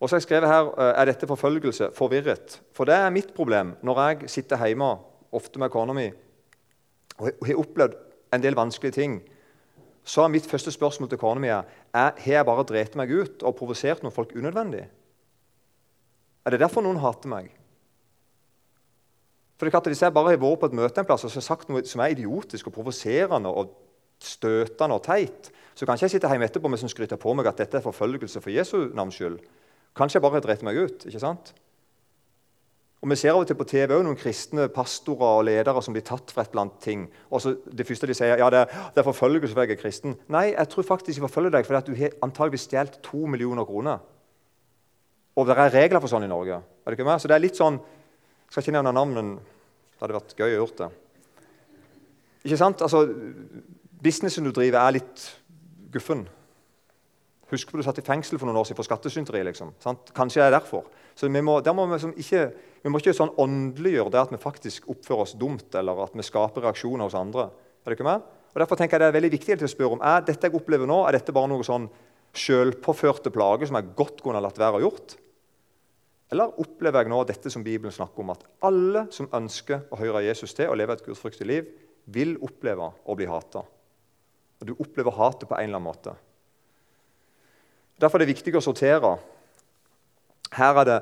Og 0.00 0.08
så 0.08 0.16
har 0.16 0.20
jeg 0.20 0.28
skrevet 0.28 0.48
her, 0.48 0.72
eh, 0.78 1.00
Er 1.02 1.04
dette 1.04 1.26
forfølgelse? 1.26 1.90
Forvirret. 1.94 2.60
For 2.72 2.84
det 2.84 2.94
er 2.94 3.10
mitt 3.10 3.34
problem 3.34 3.76
når 3.82 3.96
jeg 3.96 4.30
sitter 4.30 4.56
hjemme, 4.56 4.98
ofte 5.32 5.58
med 5.58 5.70
kona 5.70 5.92
mi, 5.92 6.12
og 7.18 7.46
har 7.46 7.54
opplevd 7.54 7.94
en 8.32 8.42
del 8.42 8.54
vanskelige 8.54 8.92
ting. 8.92 9.22
Så 10.04 10.24
er 10.24 10.32
mitt 10.32 10.46
første 10.50 10.72
spørsmål 10.74 11.10
til 11.12 11.20
kona 11.20 11.40
mi 11.40 11.50
er, 11.50 11.66
har 11.94 12.18
jeg 12.26 12.46
bare 12.46 12.66
drept 12.66 12.96
meg 12.98 13.10
ut 13.12 13.42
og 13.46 13.56
provosert 13.58 14.02
noen 14.02 14.14
folk 14.14 14.34
unødvendig. 14.34 14.86
Er 16.42 16.50
det 16.50 16.60
derfor 16.60 16.82
noen 16.82 16.98
hater 16.98 17.30
meg? 17.30 17.52
For 19.56 19.66
det 19.66 19.70
er 19.70 19.76
klart 19.76 19.86
Hvis 19.92 20.02
jeg 20.02 20.14
bare 20.14 20.32
har 20.32 20.40
vært 20.42 20.60
på 20.60 20.66
et 20.66 20.74
møte 20.74 21.00
en 21.00 21.06
plass 21.06 21.22
og 21.22 21.30
så 21.30 21.38
har 21.38 21.46
sagt 21.46 21.68
noe 21.70 21.84
som 21.86 22.02
er 22.02 22.16
idiotisk 22.16 22.66
og 22.66 22.74
provoserende 22.74 23.48
og 23.48 23.76
støtende 24.18 24.96
og 24.96 25.04
teit, 25.06 25.52
så 25.74 25.86
kan 25.86 25.94
ikke 25.94 26.08
jeg 26.08 26.14
sitte 26.16 26.30
hjemme 26.30 26.46
etterpå 26.50 26.70
med 26.70 26.80
som 26.82 26.90
skryter 26.90 27.18
på 27.20 27.34
meg 27.38 27.46
at 27.46 27.62
dette 27.62 27.78
er 27.78 27.84
forfølgelse 27.84 28.42
for 28.42 28.50
Jesu 28.50 28.90
navns 28.94 29.14
skyld. 29.18 29.38
Kanskje 29.94 30.18
jeg 30.18 30.24
bare 30.24 30.40
har 30.40 30.44
drept 30.46 30.66
meg 30.66 30.78
ut. 30.82 31.06
ikke 31.06 31.22
sant? 31.22 31.54
Og 33.02 33.10
Vi 33.10 33.16
ser 33.18 33.32
av 33.34 33.40
og 33.42 33.48
til 33.50 33.58
på 33.58 33.66
TV 33.66 33.90
også 33.90 34.04
noen 34.06 34.18
kristne 34.18 34.68
pastorer 34.70 35.40
og 35.40 35.46
ledere 35.48 35.80
som 35.82 35.94
blir 35.94 36.04
tatt 36.06 36.30
for 36.30 36.44
et 36.44 36.52
annet 36.54 36.76
ting. 36.84 37.08
Og 37.34 37.42
så 37.42 37.56
Det 37.66 37.86
første 37.86 38.06
de 38.06 38.14
sier, 38.14 38.38
ja, 38.38 38.50
det, 38.50 38.68
det 38.94 39.02
er 39.02 39.08
forfølgelse 39.08 39.54
fordi 39.54 39.72
jeg 39.72 39.76
er 39.76 39.82
kristen. 39.82 40.14
Nei, 40.30 40.52
jeg 40.54 40.68
tror 40.70 40.86
faktisk 40.86 41.18
jeg 41.18 41.26
forfølger 41.26 41.50
deg 41.50 41.66
fordi 41.66 41.80
at 41.80 41.90
du 41.90 41.98
har 41.98 42.14
antageligvis 42.22 42.68
stjålet 42.68 43.00
to 43.02 43.26
millioner 43.26 43.66
kroner. 43.66 43.98
Og 45.34 45.48
det 45.48 45.56
er 45.58 45.74
regler 45.74 45.98
for 46.00 46.12
sånn 46.12 46.28
i 46.28 46.30
Norge. 46.30 46.60
Er 46.62 46.92
det 46.92 46.98
ikke 46.98 47.08
med? 47.08 47.18
Så 47.18 47.30
det 47.30 47.34
er 47.34 47.42
litt 47.42 47.58
sånn, 47.58 47.80
Jeg 47.82 48.54
skal 48.54 48.62
ikke 48.66 48.72
nevne 48.76 48.92
navn, 48.92 49.14
men 49.16 49.28
det 49.38 50.02
hadde 50.04 50.14
vært 50.18 50.34
gøy 50.36 50.44
å 50.44 50.56
gjøre 50.58 50.74
det. 50.76 50.88
Ikke 52.44 52.58
sant? 52.60 52.82
Altså, 52.84 53.06
Businessen 54.02 54.44
du 54.44 54.50
driver, 54.52 54.82
er 54.82 54.98
litt 54.98 55.22
guffen. 55.90 56.26
Husk 57.52 57.68
på 57.68 57.76
du 57.76 57.84
satt 57.84 57.98
i 58.00 58.04
fengsel 58.04 58.38
for 58.40 58.48
noen 58.48 58.56
år 58.62 58.64
siden 58.64 58.78
for 58.78 58.88
skattesynteri. 58.88 59.42
Liksom, 59.44 59.74
sant? 59.82 60.12
Kanskje 60.16 60.40
det 60.40 60.46
er 60.46 60.54
derfor. 60.56 60.86
Så 61.14 61.28
vi 61.28 61.42
må, 61.44 61.58
må 61.60 61.86
vi, 61.86 61.96
liksom 61.98 62.14
ikke, 62.16 62.46
vi 62.80 62.92
må 62.92 63.00
ikke 63.02 63.12
sånn 63.16 63.34
åndeliggjøre 63.42 64.12
det 64.14 64.22
at 64.22 64.32
vi 64.32 64.40
faktisk 64.40 64.88
oppfører 64.92 65.26
oss 65.26 65.34
dumt 65.36 65.76
eller 65.76 66.06
at 66.06 66.16
vi 66.16 66.24
skaper 66.24 66.64
reaksjoner 66.64 67.10
hos 67.10 67.18
andre. 67.18 67.50
Er 67.84 67.92
det 67.92 67.98
ikke 67.98 68.08
med? 68.08 68.24
Og 68.52 68.60
Derfor 68.60 68.80
tenker 68.80 68.96
jeg 68.96 69.04
det 69.04 69.10
er 69.10 69.18
veldig 69.18 69.32
viktig 69.34 69.58
å 69.58 69.68
spørre 69.70 69.98
om 69.98 70.06
er 70.06 70.24
dette 70.24 70.48
jeg 70.48 70.56
opplever 70.56 70.88
nå, 70.88 71.02
er 71.04 71.18
dette 71.18 71.34
bare 71.36 71.50
noe 71.52 71.66
sånn 71.66 71.90
selvpåførte 72.36 73.32
plager 73.32 73.68
som 73.68 73.76
jeg 73.76 73.92
godt 73.96 74.24
kunne 74.24 74.40
latt 74.40 74.60
være 74.60 74.80
å 74.80 74.82
gjort? 74.86 75.16
Eller 76.32 76.56
opplever 76.60 77.04
jeg 77.04 77.12
nå 77.12 77.20
dette 77.28 77.52
som 77.52 77.64
Bibelen 77.64 77.92
snakker 77.92 78.24
om, 78.24 78.32
at 78.32 78.44
alle 78.64 79.04
som 79.12 79.28
ønsker 79.36 79.84
å 79.92 80.00
høre 80.00 80.24
Jesus 80.24 80.56
til 80.56 80.72
og 80.72 80.78
leve 80.80 80.96
et 80.96 81.04
gudfryktig 81.04 81.48
liv, 81.48 81.68
vil 82.08 82.38
oppleve 82.40 82.88
å 83.04 83.16
bli 83.16 83.28
hata? 83.28 83.66
Og 84.62 84.68
du 84.68 84.72
opplever 84.78 85.12
hatet 85.18 85.50
på 85.50 85.58
en 85.58 85.68
eller 85.68 85.76
annen 85.76 85.90
måte. 85.90 86.16
Derfor 88.02 88.18
er 88.18 88.24
det 88.24 88.34
viktig 88.34 88.56
å 88.58 88.64
sortere. 88.64 89.12
Her 90.52 90.80
er 90.82 90.88
det 90.88 91.00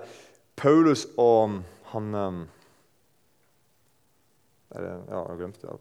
Paulus 0.60 1.06
og 1.16 1.62
han 1.94 2.14
um, 2.14 2.42
det, 4.74 4.90
Ja, 5.08 5.22
jeg 5.30 5.38
glemte 5.40 5.64
det. 5.64 5.78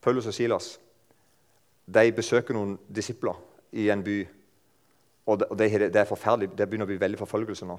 Paulus 0.00 0.26
og 0.26 0.34
Silas 0.34 0.74
de 1.90 2.12
besøker 2.14 2.56
noen 2.56 2.76
disipler 2.88 3.38
i 3.72 3.88
en 3.92 4.02
by. 4.04 4.18
Og 5.30 5.40
det, 5.58 5.70
det, 5.92 5.96
er 6.00 6.08
forferdelig, 6.08 6.52
det 6.58 6.66
begynner 6.66 6.88
å 6.88 6.90
bli 6.90 7.00
veldig 7.00 7.18
forfølgelse 7.20 7.66
nå. 7.68 7.78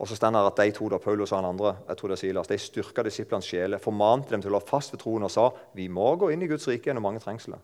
Og 0.00 0.08
så 0.08 0.16
står 0.16 0.32
det 0.32 0.44
at 0.48 0.60
de 0.62 0.72
to, 0.76 0.88
da, 0.88 0.98
Paulus 1.00 1.32
og 1.32 1.40
han 1.40 1.50
andre, 1.50 1.74
jeg 1.88 2.00
tror 2.00 2.08
det 2.08 2.16
er 2.16 2.22
Silas, 2.22 2.48
de 2.48 2.58
styrka 2.60 3.04
disiplenes 3.04 3.48
sjeler, 3.48 3.82
formante 3.82 4.32
dem 4.32 4.40
til 4.40 4.52
å 4.52 4.56
holde 4.56 4.68
fast 4.68 4.94
ved 4.94 5.02
troen 5.02 5.26
og 5.28 5.32
sa 5.32 5.50
vi 5.76 5.90
må 5.92 6.14
gå 6.20 6.30
inn 6.32 6.44
i 6.44 6.48
Guds 6.48 6.68
rike 6.68 6.88
gjennom 6.88 7.04
mange 7.04 7.20
trengsler. 7.24 7.60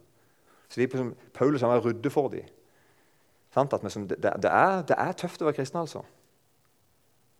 Så 0.68 0.81
de, 0.81 1.11
Paulus 1.35 1.62
han 1.62 1.81
rydde 1.81 2.11
for 2.11 2.29
dem. 2.33 2.46
Det, 3.57 4.18
det, 4.20 4.50
er, 4.50 4.83
det, 4.85 4.96
er, 4.98 5.12
tøft 5.16 5.40
å 5.40 5.46
være 5.48 5.57
kristen, 5.57 5.81
altså. 5.81 6.02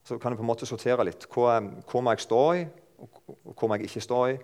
Så 0.07 0.17
kan 0.23 0.33
du 0.33 0.39
på 0.39 0.45
en 0.45 0.49
måte 0.49 0.69
sortere 0.69 1.05
litt. 1.05 1.27
Hva, 1.29 1.59
hva 1.61 2.01
må 2.01 2.15
jeg 2.15 2.25
stå 2.25 2.43
i, 2.57 2.63
og 3.03 3.53
hva 3.53 3.69
må 3.69 3.77
jeg 3.77 3.91
ikke 3.91 4.05
stå 4.07 4.21
i? 4.31 4.39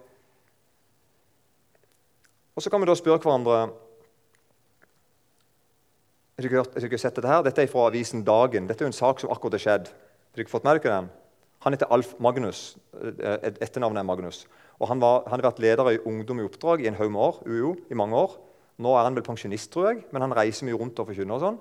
Og 2.53 2.63
Så 2.63 2.69
kan 2.69 2.83
vi 2.83 2.91
da 2.91 2.97
spørre 2.99 3.23
hverandre 3.23 3.63
dere, 6.43 6.61
har 6.61 6.83
dere 6.83 6.99
sett 6.99 7.17
dette 7.17 7.31
her? 7.31 7.43
Dette 7.47 7.63
er 7.63 7.71
fra 7.71 7.87
avisen 7.87 8.25
Dagen. 8.27 8.67
Dette 8.67 8.83
er 8.83 8.89
jo 8.89 8.93
en 8.93 8.97
sak 8.97 9.21
som 9.23 9.31
akkurat 9.33 9.57
har 9.57 9.63
skjedd. 9.63 9.91
Har 9.93 10.41
dere 10.41 10.51
fått 10.51 10.65
med 10.67 10.81
dere 10.81 10.97
den? 10.99 11.11
Han 11.63 11.77
heter 11.77 11.93
Alf 11.95 12.17
Magnus. 12.19 12.63
Etternavnet 13.63 14.03
er 14.03 14.09
Magnus. 14.09 14.47
Og 14.83 14.89
Han, 14.91 15.01
var, 15.01 15.23
han 15.29 15.39
har 15.39 15.53
vært 15.53 15.61
leder 15.63 15.93
i 15.93 16.01
Ungdom 16.09 16.41
i 16.41 16.47
oppdrag 16.49 16.83
i 16.83 16.89
en 16.91 16.97
haug 16.99 17.13
med 17.15 17.21
år, 17.23 17.37
UiO, 17.47 17.77
i 17.89 17.95
mange 17.95 18.19
år. 18.19 18.35
Nå 18.81 18.95
er 18.97 19.05
han 19.05 19.17
vel 19.17 19.27
pensjonist, 19.27 19.71
tror 19.73 19.91
jeg, 19.91 20.05
men 20.13 20.25
han 20.25 20.35
reiser 20.37 20.67
mye 20.69 20.79
rundt 20.79 20.99
og 21.03 21.11
forkynner. 21.11 21.37
Og 21.37 21.45
sånn. 21.45 21.61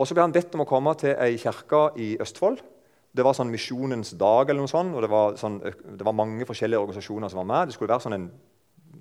Og 0.00 0.08
så 0.08 0.16
ble 0.16 0.24
han 0.24 0.34
bedt 0.34 0.54
om 0.56 0.64
å 0.64 0.68
komme 0.68 0.94
til 0.98 1.14
ei 1.14 1.36
kirke 1.40 1.90
i 2.00 2.14
Østfold. 2.22 2.62
Det 3.10 3.26
var 3.26 3.34
sånn 3.34 3.50
Misjonens 3.50 4.14
dag, 4.18 4.48
eller 4.48 4.62
noe 4.62 4.70
sånt, 4.70 4.94
og 4.94 5.02
det 5.02 5.10
var, 5.10 5.36
sånn, 5.38 5.58
det 5.60 6.06
var 6.06 6.16
mange 6.16 6.46
forskjellige 6.46 6.80
organisasjoner 6.80 7.30
som 7.30 7.42
var 7.42 7.48
med. 7.50 7.70
Det 7.70 7.76
skulle 7.76 7.90
være 7.90 8.06
sånn 8.06 8.18
en 8.18 8.28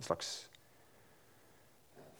slags 0.05 0.31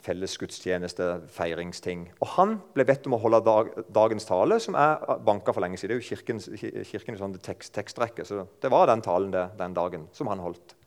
fellesgudstjeneste, 0.06 1.08
feiringsting. 1.34 2.06
Og 2.24 2.34
han 2.38 2.56
ble 2.76 2.86
bedt 2.88 3.10
om 3.10 3.18
å 3.18 3.22
holde 3.22 3.42
dag, 3.44 3.72
dagens 3.92 4.28
tale, 4.30 4.60
som 4.64 4.78
er 4.80 5.20
banka 5.26 5.54
for 5.54 5.66
lenge 5.66 5.80
siden. 5.82 5.98
Det 5.98 5.98
er 5.98 6.04
jo 6.04 6.10
kirken, 6.14 6.86
kirken 6.88 7.18
i 7.18 7.20
sånn 7.20 7.36
tekst, 7.44 7.74
tekstrekke, 7.76 8.26
så 8.26 8.46
det 8.62 8.72
var 8.72 8.88
den 8.90 9.04
talen 9.06 9.34
det, 9.34 9.50
den 9.60 9.76
dagen 9.76 10.08
som 10.16 10.32
han 10.32 10.44
holdt. 10.44 10.79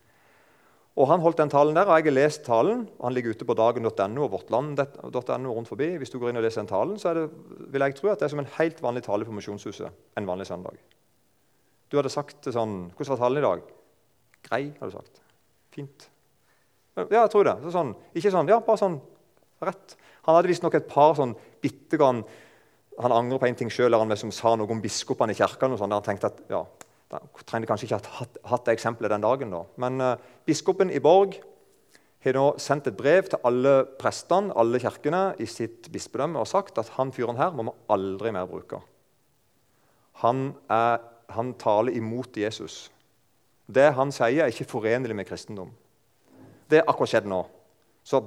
Og 0.92 1.08
Han 1.08 1.22
holdt 1.24 1.38
den 1.40 1.48
talen 1.52 1.76
der, 1.76 1.88
og 1.88 1.96
jeg 1.96 2.10
har 2.10 2.14
lest 2.18 2.42
talen. 2.44 2.84
Han 3.00 3.14
ligger 3.16 3.32
ute 3.32 3.46
på 3.48 3.56
dagen.no 3.56 4.24
og 4.26 4.32
vårtland.no 4.34 5.52
rundt 5.56 5.70
forbi. 5.70 5.94
Hvis 5.96 6.12
du 6.12 6.18
går 6.20 6.30
inn 6.30 6.40
og 6.40 6.44
leser 6.44 6.60
den 6.60 6.68
talen, 6.68 6.98
så 7.00 7.14
det, 7.16 7.28
vil 7.72 7.80
jeg 7.86 7.96
tro 7.96 8.10
at 8.12 8.20
det 8.20 8.28
er 8.28 8.34
som 8.34 8.42
en 8.42 8.50
helt 8.58 8.82
vanlig 8.84 9.04
tale 9.06 9.24
på 9.24 9.32
Misjonshuset 9.32 9.88
en 9.88 10.28
vanlig 10.28 10.50
søndag. 10.50 10.76
Du 11.88 11.96
hadde 11.96 12.12
sagt 12.12 12.48
sånn 12.48 12.90
Hvordan 12.92 13.14
var 13.14 13.22
talen 13.24 13.40
i 13.40 13.46
dag? 13.46 13.64
Grei, 14.48 14.62
hadde 14.76 14.90
du 14.92 14.98
sagt. 14.98 15.22
Fint. 15.72 16.08
Ja, 16.98 17.06
jeg 17.22 17.32
tror 17.32 17.48
det. 17.48 17.56
Så 17.64 17.72
sånn, 17.72 17.96
ikke 18.12 18.32
sånn, 18.34 18.52
ja, 18.52 18.60
bare 18.60 18.80
sånn 18.80 19.00
rett. 19.64 19.96
Han 20.26 20.36
hadde 20.36 20.50
visstnok 20.52 20.76
et 20.76 20.88
par 20.90 21.16
sånn 21.18 21.34
bitte 21.62 21.98
grann 21.98 22.22
Han 23.00 23.14
angrer 23.16 23.40
på 23.40 23.46
en 23.48 23.56
ting 23.56 23.70
sjøl, 23.72 23.94
han 23.96 24.12
liksom 24.12 24.28
sa 24.36 24.50
noe 24.52 24.68
om 24.68 24.80
biskopene 24.84 25.32
i 25.32 25.36
kirka. 25.38 25.70
Og 25.72 25.78
sånn, 25.80 25.88
der 25.88 26.02
han 26.02 26.04
tenkte 26.04 26.28
at 26.28 26.42
ja, 26.52 26.58
da 27.12 27.20
trengte 27.44 27.68
kanskje 27.68 27.88
ikke 27.88 28.00
hatt, 28.16 28.38
hatt 28.48 28.66
det 28.66 28.76
eksempelet 28.76 29.12
den 29.12 29.24
dagen. 29.24 29.52
da. 29.52 29.64
Men 29.76 30.00
eh, 30.00 30.28
biskopen 30.48 30.90
i 30.90 31.00
Borg 31.02 31.36
har 32.24 32.38
nå 32.38 32.46
sendt 32.62 32.88
et 32.88 32.96
brev 32.96 33.26
til 33.28 33.42
alle 33.44 33.74
prestene 33.98 34.54
alle 34.58 34.80
kirkene 34.82 35.22
i 35.42 35.48
sitt 35.50 35.90
bispedømme 35.92 36.40
og 36.40 36.48
sagt 36.48 36.78
at 36.78 36.92
han 36.96 37.12
fyren 37.12 37.40
her 37.40 37.54
må 37.54 37.66
vi 37.68 37.76
aldri 37.92 38.32
mer 38.34 38.48
bruke. 38.48 38.80
Han, 40.22 40.52
er, 40.70 41.02
han 41.34 41.54
taler 41.58 41.96
imot 41.98 42.36
Jesus. 42.38 42.86
Det 43.66 43.92
han 43.96 44.12
sier, 44.14 44.44
er 44.44 44.52
ikke 44.52 44.70
forenlig 44.70 45.16
med 45.16 45.26
kristendom. 45.26 45.72
Det 46.70 46.80
er 46.80 46.88
akkurat 46.88 47.12
skjedd 47.12 47.28
nå. 47.28 47.42
Så 48.04 48.22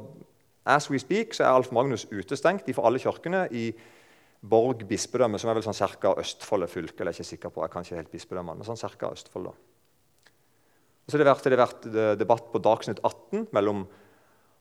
as 0.66 0.90
we 0.92 1.00
speak 1.00 1.34
så 1.34 1.46
er 1.46 1.56
Alf 1.56 1.72
Magnus 1.76 2.08
utestengt 2.12 2.68
fra 2.76 2.88
alle 2.90 3.00
kirkene 3.00 3.46
i 3.52 3.70
Borg 4.42 4.84
bispedømme, 4.88 5.40
som 5.42 5.50
er 5.50 5.58
vel 5.58 5.66
sånn 5.66 5.78
ca. 5.78 6.14
Østfold 6.22 6.68
fylke. 6.70 7.02
eller 7.02 7.14
jeg 7.14 7.22
er 7.22 7.24
ikke 7.24 7.34
sikker 7.34 7.54
på, 7.54 7.62
jeg 7.64 7.72
kan 7.72 7.86
ikke 7.86 8.02
helt 8.02 8.12
bispedømme, 8.12 8.56
men 8.56 8.68
sånn 8.68 8.80
cirka 8.80 9.12
Østfold 9.12 9.52
da. 9.52 9.54
Og 11.06 11.12
så 11.12 11.18
har 11.18 11.24
det 11.24 11.30
vært, 11.30 11.46
det 11.46 11.62
vært 11.62 11.86
eh, 11.86 12.16
debatt 12.18 12.52
på 12.52 12.62
Dagsnytt 12.62 13.02
18 13.04 13.48
mellom 13.54 13.86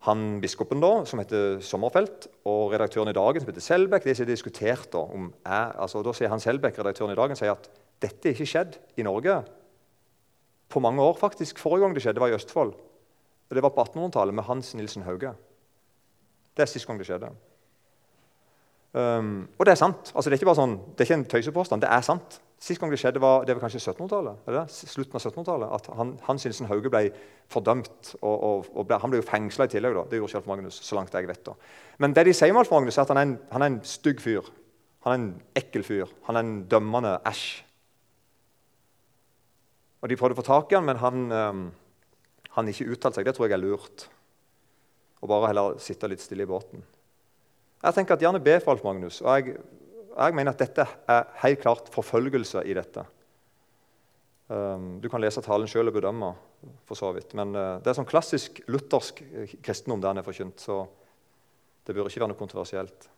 han 0.04 0.24
biskopen 0.42 0.82
da, 0.82 0.90
som 1.08 1.20
heter 1.22 1.62
Sommerfelt, 1.64 2.26
og 2.44 2.74
redaktøren 2.74 3.08
i 3.08 3.16
Dagen, 3.16 3.40
som 3.40 3.48
heter 3.48 3.64
Selbekk. 3.64 4.04
De 4.04 4.12
har 4.12 4.28
diskutert 4.28 4.90
da, 4.92 5.00
om 5.00 5.30
altså, 5.48 6.02
da 6.04 6.12
sier 6.12 6.28
han 6.28 6.42
Selbekk, 6.42 6.76
redaktøren 6.82 7.14
i 7.14 7.16
Dagen, 7.16 7.38
sier 7.40 7.54
at 7.54 7.70
dette 8.04 8.34
ikke 8.34 8.48
skjedd 8.48 8.76
i 9.00 9.06
Norge 9.06 9.38
på 10.68 10.82
mange 10.84 11.00
år. 11.00 11.16
faktisk. 11.16 11.58
Forrige 11.62 11.86
gang 11.86 11.96
det 11.96 12.04
skjedde, 12.04 12.20
var 12.20 12.28
i 12.28 12.36
Østfold. 12.36 12.74
Og 13.48 13.56
Det 13.56 13.62
var 13.62 13.72
på 13.72 13.84
1800-tallet 13.84 14.34
med 14.34 14.44
Hans 14.44 14.74
Nilsen 14.74 15.02
Hauge. 15.08 15.32
Det 16.54 16.62
er 16.62 16.70
sist 16.70 16.86
gang 16.86 16.98
det 16.98 17.08
skjedde. 17.08 17.32
Um, 18.94 19.48
og 19.58 19.66
det 19.66 19.72
er 19.74 19.80
sant. 19.80 20.12
Altså, 20.14 20.30
det 20.30 20.36
er 20.36 20.40
ikke 20.40 20.52
bare 20.52 20.60
sånn, 20.60 20.74
det 20.94 21.02
er 21.02 21.08
ikke 21.08 21.16
en 21.18 21.30
tøysepåstand. 21.32 21.82
Det 21.82 21.90
er 21.90 22.04
sant. 22.06 22.36
Sist 22.62 22.80
gang 22.80 22.92
det 22.92 23.00
skjedde, 23.02 23.20
var, 23.20 23.42
det 23.44 23.56
var 23.56 23.64
kanskje 23.66 23.80
1700-tallet. 23.82 24.70
Slutten 24.70 25.18
av 25.18 25.24
1700-tallet. 25.24 25.72
At 25.74 25.88
han, 25.98 26.14
synes 26.22 26.46
Nilsen 26.46 26.68
Hauge 26.70 26.92
ble 26.92 27.02
fordømt. 27.52 28.14
Og, 28.22 28.36
og, 28.36 28.70
og 28.72 28.86
ble, 28.88 29.00
han 29.02 29.12
ble 29.12 29.20
jo 29.20 29.26
fengsla 29.26 29.66
i 29.66 29.72
tillegg. 29.74 29.98
Da. 29.98 30.04
Det 30.08 30.20
gjorde 30.20 30.30
ikke 30.30 30.40
Alf 30.40 30.48
Magnus. 30.52 30.78
så 30.86 30.96
langt 30.96 31.12
jeg 31.12 31.28
vet 31.28 31.42
da. 31.44 31.56
Men 32.00 32.14
det 32.16 32.24
de 32.30 32.36
sier 32.38 32.54
om 32.54 32.62
Alf 32.62 32.72
Magnus, 32.72 32.96
er 32.96 33.04
at 33.04 33.12
han 33.12 33.20
er 33.20 33.28
en, 33.28 33.36
han 33.50 33.66
er 33.66 33.72
en 33.74 33.80
stygg 33.88 34.22
fyr. 34.22 34.48
Han 35.04 35.12
er 35.12 35.20
en 35.20 35.28
ekkel 35.60 35.84
fyr. 35.84 36.14
Han 36.30 36.38
er 36.38 36.46
en 36.46 36.56
dømmende 36.70 37.18
æsj. 37.28 37.44
Og 40.04 40.08
De 40.12 40.20
prøvde 40.20 40.36
å 40.36 40.40
få 40.40 40.46
tak 40.46 40.72
i 40.72 40.78
han, 40.78 40.86
men 40.86 41.00
han, 41.00 41.28
um, 41.32 41.68
han 42.54 42.70
ikke 42.70 42.86
uttalte 42.94 43.18
seg. 43.18 43.26
Det 43.26 43.34
tror 43.36 43.50
jeg 43.50 43.58
er 43.58 43.64
lurt. 43.64 44.06
Og 45.24 45.30
bare 45.32 45.50
heller 45.50 45.78
sitte 45.82 46.08
litt 46.08 46.22
stille 46.22 46.46
i 46.46 46.48
båten. 46.48 46.84
Jeg 47.84 47.96
tenker 47.98 48.16
at 48.16 48.22
Gjerne 48.24 48.40
be 48.40 48.56
for 48.64 48.72
alt, 48.72 48.84
Magnus. 48.84 49.20
og 49.20 49.34
jeg, 49.36 49.58
jeg, 50.16 50.34
mener 50.34 50.54
at 50.54 50.62
dette 50.62 50.86
er 51.08 51.26
helt 51.42 51.60
klart 51.60 51.90
forfølgelse 51.92 52.62
i 52.64 52.76
dette. 52.76 53.04
Um, 54.48 55.00
du 55.00 55.08
kan 55.12 55.20
lese 55.20 55.42
talen 55.44 55.68
sjøl 55.68 55.88
og 55.88 55.96
bedømme, 55.96 56.30
for 56.88 56.96
så 56.96 57.10
vidt. 57.12 57.34
Men 57.36 57.52
uh, 57.56 57.76
det 57.84 57.92
er 57.92 57.98
sånn 57.98 58.08
klassisk 58.08 58.62
luthersk 58.72 59.20
kristendom 59.64 60.00
der 60.00 60.14
den 60.14 60.22
er 60.22 60.26
forkynt. 60.26 60.64
Så 60.64 60.80
det 61.84 61.96
bør 61.96 62.08
ikke 62.08 62.24
være 62.24 62.32
noe 62.32 62.40
kontroversielt. 62.40 63.10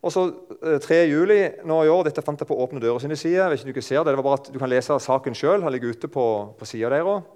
Og 0.00 0.14
så 0.14 0.22
3. 0.62 0.78
Eh, 0.96 1.10
juli 1.10 1.40
nå 1.68 1.82
i 1.84 1.90
år, 1.92 2.06
Dette 2.06 2.22
fant 2.24 2.40
jeg 2.40 2.48
på 2.48 2.56
Åpne 2.56 2.80
dører 2.80 3.02
sine 3.02 3.18
sider. 3.18 3.50
Vet 3.50 3.66
ikke 3.66 3.82
Du 3.82 3.84
ser 3.84 4.04
det, 4.04 4.14
det 4.14 4.20
var 4.22 4.28
bare 4.30 4.40
at 4.40 4.52
du 4.54 4.58
kan 4.62 4.70
lese 4.70 4.96
saken 4.96 5.36
sjøl. 5.36 5.60
Den 5.60 5.74
ligger 5.74 5.92
ute 5.92 6.08
på, 6.08 6.26
på 6.56 6.68
sida 6.68 6.88
deres. 6.94 7.26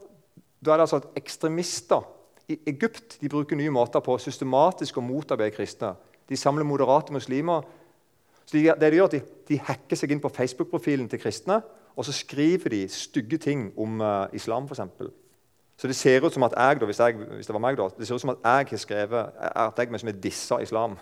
Da 0.65 0.73
er 0.73 0.81
det 0.81 0.87
altså 0.87 1.03
at 1.03 1.19
ekstremister 1.21 2.07
i 2.49 2.59
Egypt 2.69 3.19
de 3.21 3.31
bruker 3.33 3.57
nye 3.57 3.73
måter 3.73 4.03
på 4.05 4.19
systematisk 4.21 4.99
å 5.01 5.05
motarbeide 5.05 5.57
kristne. 5.57 5.95
De 6.29 6.37
samler 6.37 6.67
moderate 6.67 7.13
muslimer. 7.13 7.65
Så 8.45 8.59
de, 8.59 8.67
det 8.69 8.91
de 8.93 9.01
gjør, 9.01 9.15
de, 9.15 9.23
de 9.49 9.61
hacker 9.65 9.97
seg 9.97 10.13
inn 10.13 10.21
på 10.21 10.33
Facebook-profilen 10.33 11.09
til 11.09 11.23
kristne 11.23 11.63
og 11.97 12.05
så 12.05 12.13
skriver 12.13 12.71
de 12.71 12.89
stygge 12.89 13.39
ting 13.39 13.69
om 13.79 14.01
uh, 14.01 14.27
islam, 14.33 14.67
f.eks. 14.67 14.81
Så 15.77 15.87
det 15.91 15.97
ser 15.97 16.25
ut 16.25 16.35
som 16.35 16.43
at 16.47 16.55
jeg, 16.57 16.81
da, 16.81 16.87
hvis, 16.87 16.99
jeg, 16.99 17.15
hvis, 17.15 17.47
det 17.47 17.55
var 17.55 17.63
meg, 17.63 17.79
da, 17.79 17.89
det 17.99 18.07
ser 18.07 18.15
ut 18.19 18.23
som 18.23 18.35
at 18.35 18.43
jeg 18.45 18.67
har 18.71 18.83
skrevet 18.83 19.39
at 19.39 19.79
jeg 19.79 19.91
liksom 19.91 20.13
dissa 20.23 20.59
islam. 20.63 20.97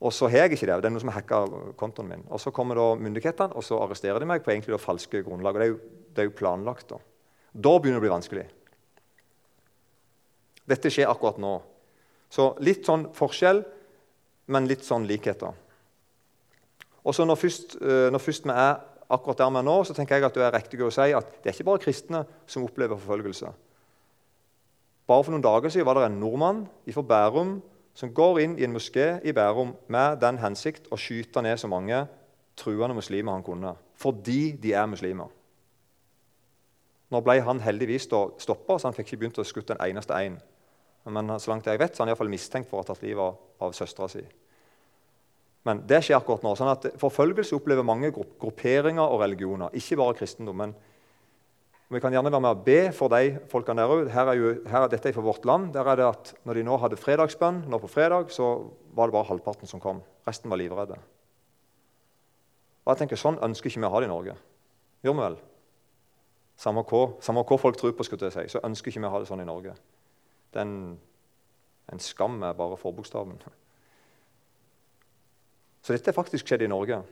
Og 0.00 0.12
så 0.12 0.28
har 0.28 0.44
jeg 0.44 0.52
ikke 0.56 0.66
det. 0.66 0.76
Det 0.80 0.88
er 0.88 0.92
noen 0.92 1.02
som 1.02 1.12
har 1.12 1.20
hacka 1.20 1.40
kontoen 1.76 2.08
min. 2.08 2.24
Og 2.28 2.40
Så 2.40 2.50
kommer 2.50 2.76
da 2.76 2.94
myndighetene 2.96 3.56
og 3.56 3.64
så 3.64 3.80
arresterer 3.80 4.20
de 4.20 4.28
meg 4.28 4.44
på 4.44 4.52
egentlig 4.52 4.72
da 4.72 4.80
falske 4.80 5.22
grunnlag. 5.24 5.54
og 5.54 5.60
det 5.60 5.66
er, 5.66 5.72
jo, 5.72 5.78
det 6.16 6.22
er 6.22 6.28
jo, 6.28 6.36
planlagt. 6.36 6.88
Da 6.88 6.96
Da 7.52 7.78
begynner 7.78 8.00
det 8.00 8.04
å 8.04 8.06
bli 8.06 8.16
vanskelig. 8.16 8.46
Dette 10.70 10.92
skjer 10.92 11.10
akkurat 11.10 11.40
nå. 11.42 11.56
Så 12.30 12.52
litt 12.62 12.86
sånn 12.86 13.08
forskjell, 13.14 13.64
men 14.50 14.68
litt 14.70 14.86
sånn 14.86 15.06
likheter. 15.08 15.56
Og 17.00 17.16
så 17.16 17.26
når, 17.26 17.42
eh, 17.80 18.10
når 18.12 18.22
først 18.22 18.46
vi 18.46 18.54
er 18.54 18.78
akkurat 19.10 19.38
der 19.38 19.50
vi 19.50 19.58
er 19.58 19.66
nå, 19.66 19.76
så 19.84 19.94
tenker 19.94 20.16
jeg 20.16 20.24
at 20.24 20.34
det 20.34 20.44
er 20.46 20.54
riktig 20.54 20.82
å 20.84 20.92
si 20.92 21.10
at 21.16 21.32
det 21.42 21.50
er 21.50 21.56
ikke 21.56 21.68
bare 21.70 21.82
kristne 21.82 22.22
som 22.46 22.64
opplever 22.64 23.00
forfølgelse. 23.00 23.50
Bare 25.10 25.24
for 25.24 25.34
noen 25.34 25.42
dager 25.42 25.72
siden 25.72 25.86
var 25.86 25.98
det 25.98 26.06
en 26.06 26.20
nordmann 26.20 26.68
fra 26.86 27.02
Bærum 27.02 27.56
som 27.94 28.12
går 28.14 28.40
inn 28.44 28.58
i 28.58 28.64
en 28.64 28.74
moské 28.76 29.18
i 29.26 29.32
Bærum 29.34 29.74
med 29.88 30.20
den 30.22 30.38
hensikt 30.38 30.86
å 30.92 30.98
skyte 30.98 31.42
ned 31.42 31.58
så 31.58 31.66
mange 31.66 32.04
truende 32.56 32.94
muslimer 32.94 33.32
han 33.32 33.42
kunne, 33.42 33.74
fordi 33.98 34.52
de 34.52 34.72
er 34.72 34.86
muslimer. 34.86 35.28
Nå 37.10 37.20
ble 37.26 37.40
han 37.42 37.58
heldigvis 37.60 38.06
stoppa, 38.06 38.78
så 38.78 38.86
han 38.86 38.94
fikk 38.94 39.08
ikke 39.08 39.20
begynt 39.24 39.40
å 39.42 39.46
skutte 39.46 39.74
en 39.74 39.82
eneste 39.88 40.14
en. 40.14 40.38
Men 41.08 41.32
så 41.40 41.52
langt 41.52 41.66
jeg 41.66 41.80
vet, 41.80 41.94
så 41.94 42.02
er 42.02 42.04
han 42.04 42.10
i 42.10 42.12
hvert 42.12 42.20
fall 42.20 42.32
mistenkt 42.32 42.68
for 42.68 42.78
å 42.78 42.82
ha 42.82 42.90
tatt 42.90 43.02
livet 43.04 43.22
av, 43.24 43.38
av 43.64 43.72
søstera 43.76 44.08
si. 44.12 44.22
Men 45.68 45.82
det 45.88 46.02
skjer 46.04 46.18
akkurat 46.18 46.44
nå. 46.44 46.52
sånn 46.56 46.72
at 46.72 46.86
Forfølgelse 47.00 47.56
opplever 47.56 47.84
mange 47.84 48.12
grupperinger 48.12 49.04
og 49.04 49.20
religioner, 49.24 49.72
ikke 49.76 49.98
bare 50.00 50.16
kristendom. 50.20 50.56
men 50.56 50.74
vi 51.90 51.98
kan 51.98 52.14
gjerne 52.14 52.30
være 52.30 52.44
med 52.44 52.54
å 52.54 52.62
be 52.62 52.92
for 52.94 53.10
de 53.10 53.32
folkene 53.50 53.82
der 53.82 53.90
òg. 53.90 54.08
Her 54.14 54.28
er 54.30 54.36
jo, 54.38 54.50
her, 54.70 54.84
dette 54.92 55.10
er 55.10 55.14
fra 55.16 55.24
vårt 55.26 55.46
land. 55.48 55.72
Der 55.74 55.88
er 55.90 55.98
det 55.98 56.04
at 56.06 56.28
når 56.46 56.60
de 56.60 56.62
nå 56.68 56.76
hadde 56.78 56.98
fredagsbønn 57.00 57.64
nå 57.66 57.80
på 57.82 57.90
fredag, 57.90 58.30
så 58.30 58.50
var 58.94 59.10
det 59.10 59.16
bare 59.16 59.26
halvparten 59.26 59.66
som 59.66 59.82
kom. 59.82 59.98
Resten 60.28 60.52
var 60.52 60.60
livredde. 60.60 61.00
Og 62.86 62.92
jeg 62.92 63.02
tenker, 63.02 63.18
Sånn 63.18 63.40
ønsker 63.42 63.72
ikke 63.72 63.82
vi 63.82 63.88
å 63.88 63.90
ha 63.90 64.02
det 64.04 64.06
i 64.06 64.12
Norge. 64.12 64.36
Gjør 65.02 65.16
vi 65.16 65.24
vel? 65.24 65.40
Samme 66.62 66.86
hva, 66.86 67.02
samme 67.26 67.42
hva 67.42 67.58
folk 67.58 67.80
tror 67.80 67.96
på, 67.98 68.06
skulle 68.06 68.30
jeg 68.30 68.36
si, 68.38 68.54
så 68.54 68.62
ønsker 68.70 68.92
ikke 68.92 69.02
vi 69.02 69.10
å 69.10 69.12
ha 69.16 69.24
det 69.24 69.30
sånn 69.32 69.42
i 69.42 69.48
Norge. 69.48 69.74
Er 70.54 70.62
en, 70.62 70.98
skam 71.98 72.42
er 72.42 72.52
bare 72.52 72.76
forbokstaven. 72.76 73.42
Så 75.82 75.92
dette 75.92 76.10
er 76.10 76.16
faktisk 76.16 76.46
skjedd 76.46 76.62
i 76.66 76.70
Norge. 76.70 77.02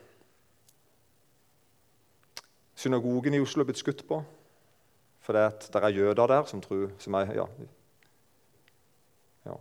Synagogen 2.78 3.34
i 3.34 3.40
Oslo 3.42 3.62
er 3.62 3.70
blitt 3.70 3.80
skutt 3.80 4.04
på. 4.06 4.20
For 5.20 5.36
det, 5.36 5.74
er 5.74 5.88
jøder 5.88 6.26
der 6.26 6.44
som 6.48 6.60
tror 6.60 6.90
som 6.98 7.14
er, 7.14 7.32
ja. 7.36 7.46
ja. 9.46 9.56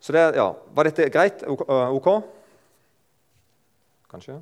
Så 0.00 0.12
det, 0.12 0.24
ja, 0.34 0.48
Var 0.74 0.88
dette 0.88 1.10
greit? 1.10 1.44
OK? 1.46 2.08
Kanskje? 4.10 4.40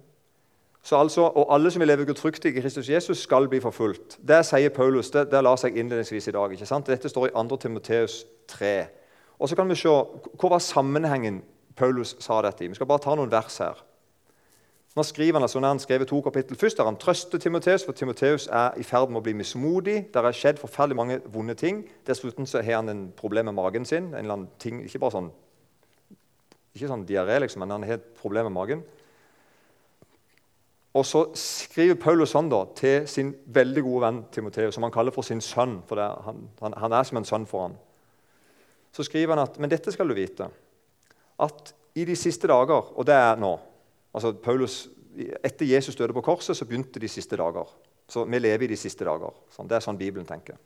Så 0.83 0.97
altså, 0.97 1.23
Og 1.23 1.55
alle 1.55 1.71
som 1.71 1.81
vil 1.81 1.89
leve 1.89 2.05
gudfryktig 2.05 2.57
i 2.57 2.61
Kristus 2.61 2.89
Jesus, 2.89 3.19
skal 3.19 3.49
bli 3.49 3.61
forfulgt. 3.61 4.19
Det 4.29 4.47
sier 4.47 4.69
Paulus. 4.69 5.11
Det, 5.11 5.27
det 5.31 5.43
la 5.45 5.57
seg 5.57 5.77
innledningsvis 5.77 6.29
i 6.29 6.33
dag. 6.33 6.53
ikke 6.53 6.67
sant? 6.67 6.87
Dette 6.87 7.09
står 7.09 7.27
i 7.29 7.31
2. 7.37 7.57
Timoteus 7.57 8.25
3. 8.49 8.87
Og 9.39 9.49
så 9.49 9.57
kan 9.57 9.69
vi 9.69 9.75
se, 9.75 9.89
Hvor 9.89 10.49
var 10.49 10.59
sammenhengen 10.59 11.43
Paulus 11.77 12.17
sa 12.19 12.43
dette 12.43 12.65
i? 12.65 12.69
Vi 12.69 12.75
skal 12.75 12.87
bare 12.87 13.05
ta 13.05 13.15
noen 13.15 13.31
vers 13.31 13.59
her. 13.59 13.85
Nå 14.97 15.03
skriver 15.03 15.39
han 15.39 15.43
altså, 15.43 15.61
han 15.61 15.79
skrev 15.79 16.07
to 16.07 16.21
kapittel 16.21 16.57
Først 16.57 16.79
har 16.79 16.85
han 16.85 16.97
trøstet 16.97 17.43
Timoteus, 17.43 17.85
for 17.85 17.93
Timoteus 17.93 18.49
er 18.53 18.75
i 18.77 18.83
ferd 18.83 19.09
med 19.09 19.21
å 19.21 19.23
bli 19.23 19.33
mismodig. 19.39 20.09
Det 20.11 20.23
har 20.23 20.33
skjedd 20.33 20.59
forferdelig 20.59 20.97
mange 20.97 21.21
vonde 21.27 21.55
ting. 21.55 21.85
Dessuten 22.07 22.47
så 22.47 22.63
har 22.63 22.81
han 22.81 22.89
en 22.89 23.13
problem 23.17 23.45
med 23.45 23.55
magen 23.55 23.85
sin. 23.85 24.05
en 24.05 24.15
eller 24.15 24.33
annen 24.33 24.49
ting, 24.59 24.83
Ikke 24.85 24.99
bare 24.99 25.11
sånn 25.11 25.31
ikke 26.75 26.89
sånn 26.89 27.07
diaré, 27.07 27.41
liksom, 27.43 27.65
men 27.65 27.71
han 27.71 27.83
har 27.83 27.99
et 27.99 28.11
problem 28.21 28.45
med 28.45 28.55
magen. 28.55 28.83
Og 30.95 31.07
så 31.07 31.23
skriver 31.39 31.99
Paulus 32.03 32.33
sånn 32.35 32.49
da, 32.51 32.65
til 32.75 33.05
sin 33.11 33.31
veldig 33.55 33.83
gode 33.87 34.03
venn 34.03 34.23
Timoteus, 34.35 34.75
som 34.75 34.87
han 34.87 34.95
kaller 34.95 35.15
for 35.15 35.27
sin 35.27 35.43
sønn. 35.45 35.79
for 35.87 36.03
han, 36.03 36.49
han, 36.61 36.75
han, 36.83 36.93
er 36.93 37.07
som 37.07 37.21
en 37.21 37.29
sønn 37.29 37.47
for 37.47 37.69
ham. 37.69 37.77
Så 38.91 39.07
skriver 39.07 39.37
han 39.37 39.45
at 39.45 39.59
Men 39.63 39.71
dette 39.71 39.93
skal 39.95 40.11
du 40.11 40.17
vite, 40.19 40.49
at 41.41 41.75
i 41.95 42.05
de 42.05 42.17
siste 42.19 42.51
dager, 42.51 42.91
og 42.95 43.07
det 43.07 43.15
er 43.15 43.39
nå 43.39 43.59
Altså 44.11 44.33
Paulus, 44.35 44.89
Etter 45.45 45.69
Jesus 45.71 45.95
døde 45.95 46.15
på 46.17 46.23
korset, 46.27 46.57
så 46.57 46.67
begynte 46.67 46.99
de 46.99 47.07
siste 47.09 47.37
dager. 47.39 47.69
Så 48.11 48.25
vi 48.27 48.41
lever 48.41 48.65
i 48.65 48.73
de 48.73 48.79
siste 48.79 49.07
dager. 49.07 49.37
Sånn, 49.55 49.69
det 49.71 49.77
er 49.77 49.85
sånn 49.85 49.99
Bibelen 49.99 50.27
tenker. 50.27 50.57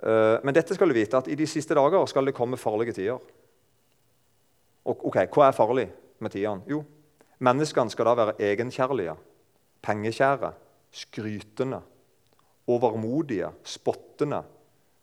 Uh, 0.00 0.36
men 0.44 0.52
dette 0.52 0.76
skal 0.76 0.92
du 0.92 0.96
vite, 0.96 1.16
at 1.16 1.28
i 1.32 1.38
de 1.40 1.46
siste 1.48 1.72
dager 1.76 2.04
skal 2.08 2.28
det 2.28 2.36
komme 2.36 2.60
farlige 2.60 2.98
tider. 2.98 3.16
Og, 4.84 5.06
ok, 5.08 5.22
Hva 5.32 5.46
er 5.48 5.56
farlig 5.56 5.86
med 6.20 6.36
tidene? 6.36 6.68
Jo, 6.68 6.82
menneskene 7.40 7.92
skal 7.92 8.08
da 8.10 8.16
være 8.18 8.36
egenkjærlige, 8.50 9.14
pengekjære, 9.82 10.52
skrytende, 10.92 11.80
overmodige, 12.68 13.48
spottende, 13.64 14.42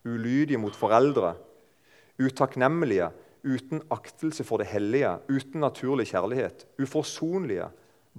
ulydige 0.06 0.60
mot 0.62 0.76
foreldre, 0.76 1.34
utakknemlige, 2.22 3.10
uten 3.48 3.82
aktelse 3.92 4.44
for 4.44 4.62
det 4.62 4.70
hellige, 4.72 5.16
uten 5.30 5.62
naturlig 5.62 6.08
kjærlighet, 6.12 6.66
uforsonlige, 6.82 7.70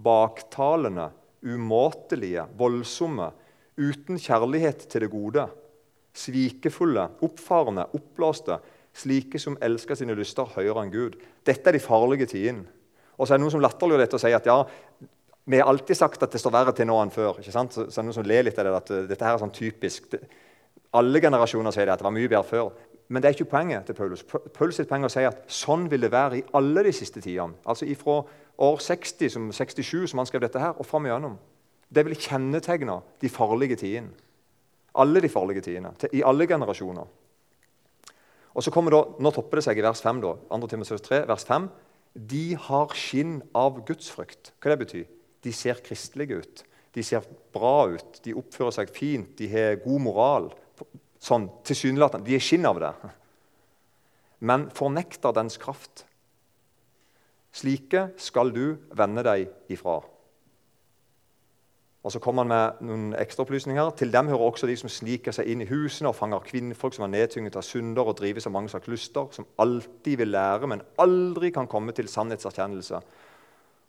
baktalende, 0.04 1.10
umåtelige, 1.42 2.44
voldsomme, 2.58 3.30
uten 3.78 4.18
kjærlighet 4.18 4.88
til 4.90 5.04
det 5.04 5.10
gode, 5.10 5.46
svikefulle, 6.14 7.08
oppfarende, 7.22 7.86
oppblåste, 7.94 8.58
slike 8.98 9.38
som 9.38 9.58
elsker 9.62 9.98
sine 9.98 10.16
lyster 10.18 10.48
høyere 10.56 10.82
enn 10.86 10.92
Gud. 10.92 11.18
Dette 11.46 11.70
er 11.70 11.76
de 11.76 11.82
farlige 11.82 12.26
tidene. 12.32 12.66
Og 13.18 13.26
så 13.26 13.34
er 13.34 13.38
det 13.38 13.44
noen 13.44 13.56
som 13.56 13.62
latterliggjør 13.62 14.04
dette 14.04 14.18
og 14.18 14.22
sier 14.22 14.38
at 14.38 14.46
ja, 14.46 14.58
vi 15.48 15.58
har 15.58 15.70
alltid 15.70 15.96
sagt 15.96 16.22
at 16.22 16.34
det 16.34 16.40
står 16.40 16.54
verre 16.54 16.74
til 16.76 16.88
nå 16.88 16.98
enn 17.02 17.12
før. 17.12 17.40
ikke 17.40 17.54
sant? 17.54 17.74
Så, 17.74 17.88
så 17.88 17.98
er 17.98 18.04
det 18.04 18.10
noen 18.10 18.18
som 18.20 18.28
ler 18.28 18.44
litt 18.46 18.58
av 18.60 18.68
det, 18.68 18.76
at 18.78 18.92
dette 19.10 19.26
her 19.26 19.36
er 19.36 19.42
sånn 19.42 19.54
typisk. 19.54 20.14
Alle 20.98 21.22
generasjoner 21.24 21.74
sier 21.74 21.88
det, 21.88 21.96
at 21.96 22.02
det 22.02 22.06
var 22.06 22.14
mye 22.14 22.30
bedre 22.30 22.46
før. 22.46 22.70
Men 23.08 23.24
det 23.24 23.30
er 23.30 23.36
ikke 23.38 23.52
poenget 23.54 23.86
til 23.88 23.96
Paulus. 23.96 24.22
Paulus 24.52 24.76
sitt 24.76 24.88
poeng 24.90 25.06
er 25.06 25.08
å 25.08 25.12
si 25.12 25.24
at 25.24 25.40
sånn 25.52 25.86
vil 25.88 26.04
det 26.04 26.12
være 26.12 26.40
i 26.40 26.44
alle 26.58 26.84
de 26.84 26.92
siste 26.92 27.22
tidene. 27.24 27.56
Altså 27.64 27.88
ifra 27.88 28.20
år 28.68 28.82
60, 28.84 29.32
som 29.32 29.46
67, 29.52 30.10
som 30.10 30.20
han 30.20 30.28
skrev 30.28 30.44
dette 30.44 30.60
her, 30.60 30.76
og 30.76 30.86
fram 30.86 31.08
igjennom. 31.08 31.38
Det 31.88 32.04
vil 32.04 32.18
kjennetegne 32.20 32.98
de 33.22 33.30
farlige 33.32 33.78
tidene. 33.80 34.12
Alle 34.98 35.22
de 35.24 35.30
farlige 35.32 35.64
tidene. 35.64 35.94
I 36.12 36.24
alle 36.26 36.46
generasjoner. 36.50 37.08
Og 38.58 38.64
så 38.64 38.72
kommer 38.74 38.92
da, 38.92 39.04
Nå 39.22 39.32
topper 39.32 39.60
det 39.60 39.68
seg 39.68 39.78
i 39.78 39.84
vers 39.86 40.02
5. 40.04 40.20
da, 40.24 40.34
2. 40.50 40.68
Timoteus 40.68 41.04
3, 41.06 41.22
vers 41.28 41.48
5. 41.48 41.68
De 42.14 42.56
har 42.58 42.94
skinn 42.96 43.40
av 43.56 43.82
gudsfrykt. 43.86 44.52
Hva 44.58 44.72
det 44.72 44.82
betyr? 44.84 45.06
De 45.44 45.52
ser 45.54 45.80
kristelige 45.84 46.40
ut. 46.42 46.64
De 46.94 47.04
ser 47.04 47.26
bra 47.54 47.88
ut. 47.92 48.20
De 48.24 48.34
oppfører 48.36 48.74
seg 48.80 48.92
fint. 48.94 49.30
De 49.38 49.48
har 49.52 49.78
god 49.84 50.02
moral 50.02 50.50
sånn 51.22 51.48
tilsynelatende. 51.66 52.26
De 52.26 52.36
er 52.38 52.44
skinn 52.44 52.66
av 52.68 52.80
det. 52.82 52.92
Men 54.38 54.68
fornekter 54.74 55.34
dens 55.36 55.58
kraft. 55.60 56.04
Slike 57.54 58.10
skal 58.20 58.52
du 58.54 58.78
vende 58.94 59.24
deg 59.26 59.48
ifra. 59.72 60.00
Og 62.06 62.12
så 62.14 62.20
kommer 62.22 62.44
han 62.44 62.52
med 62.52 62.82
noen 62.86 63.06
ekstraopplysninger. 63.18 63.90
Til 63.98 64.12
dem 64.14 64.28
hører 64.30 64.44
også 64.52 64.68
de 64.70 64.76
som 64.78 64.90
sniker 64.92 65.34
seg 65.34 65.48
inn 65.50 65.64
i 65.64 65.68
husene 65.68 66.12
og 66.12 66.16
fanger 66.16 66.44
kvinnfolk 66.46 66.94
som 66.94 67.08
er 67.08 67.14
nedtynget 67.16 67.58
av 67.58 67.66
synder 67.66 68.06
og 68.06 68.20
drives 68.20 68.46
av 68.46 68.54
mange 68.54 68.70
slags 68.70 68.86
lyster, 68.88 69.26
som 69.34 69.48
alltid 69.58 70.20
vil 70.22 70.30
lære, 70.30 70.70
men 70.70 70.84
aldri 71.02 71.50
kan 71.54 71.66
komme 71.70 71.92
til 71.96 72.08
sannhetserkjennelse. 72.10 73.02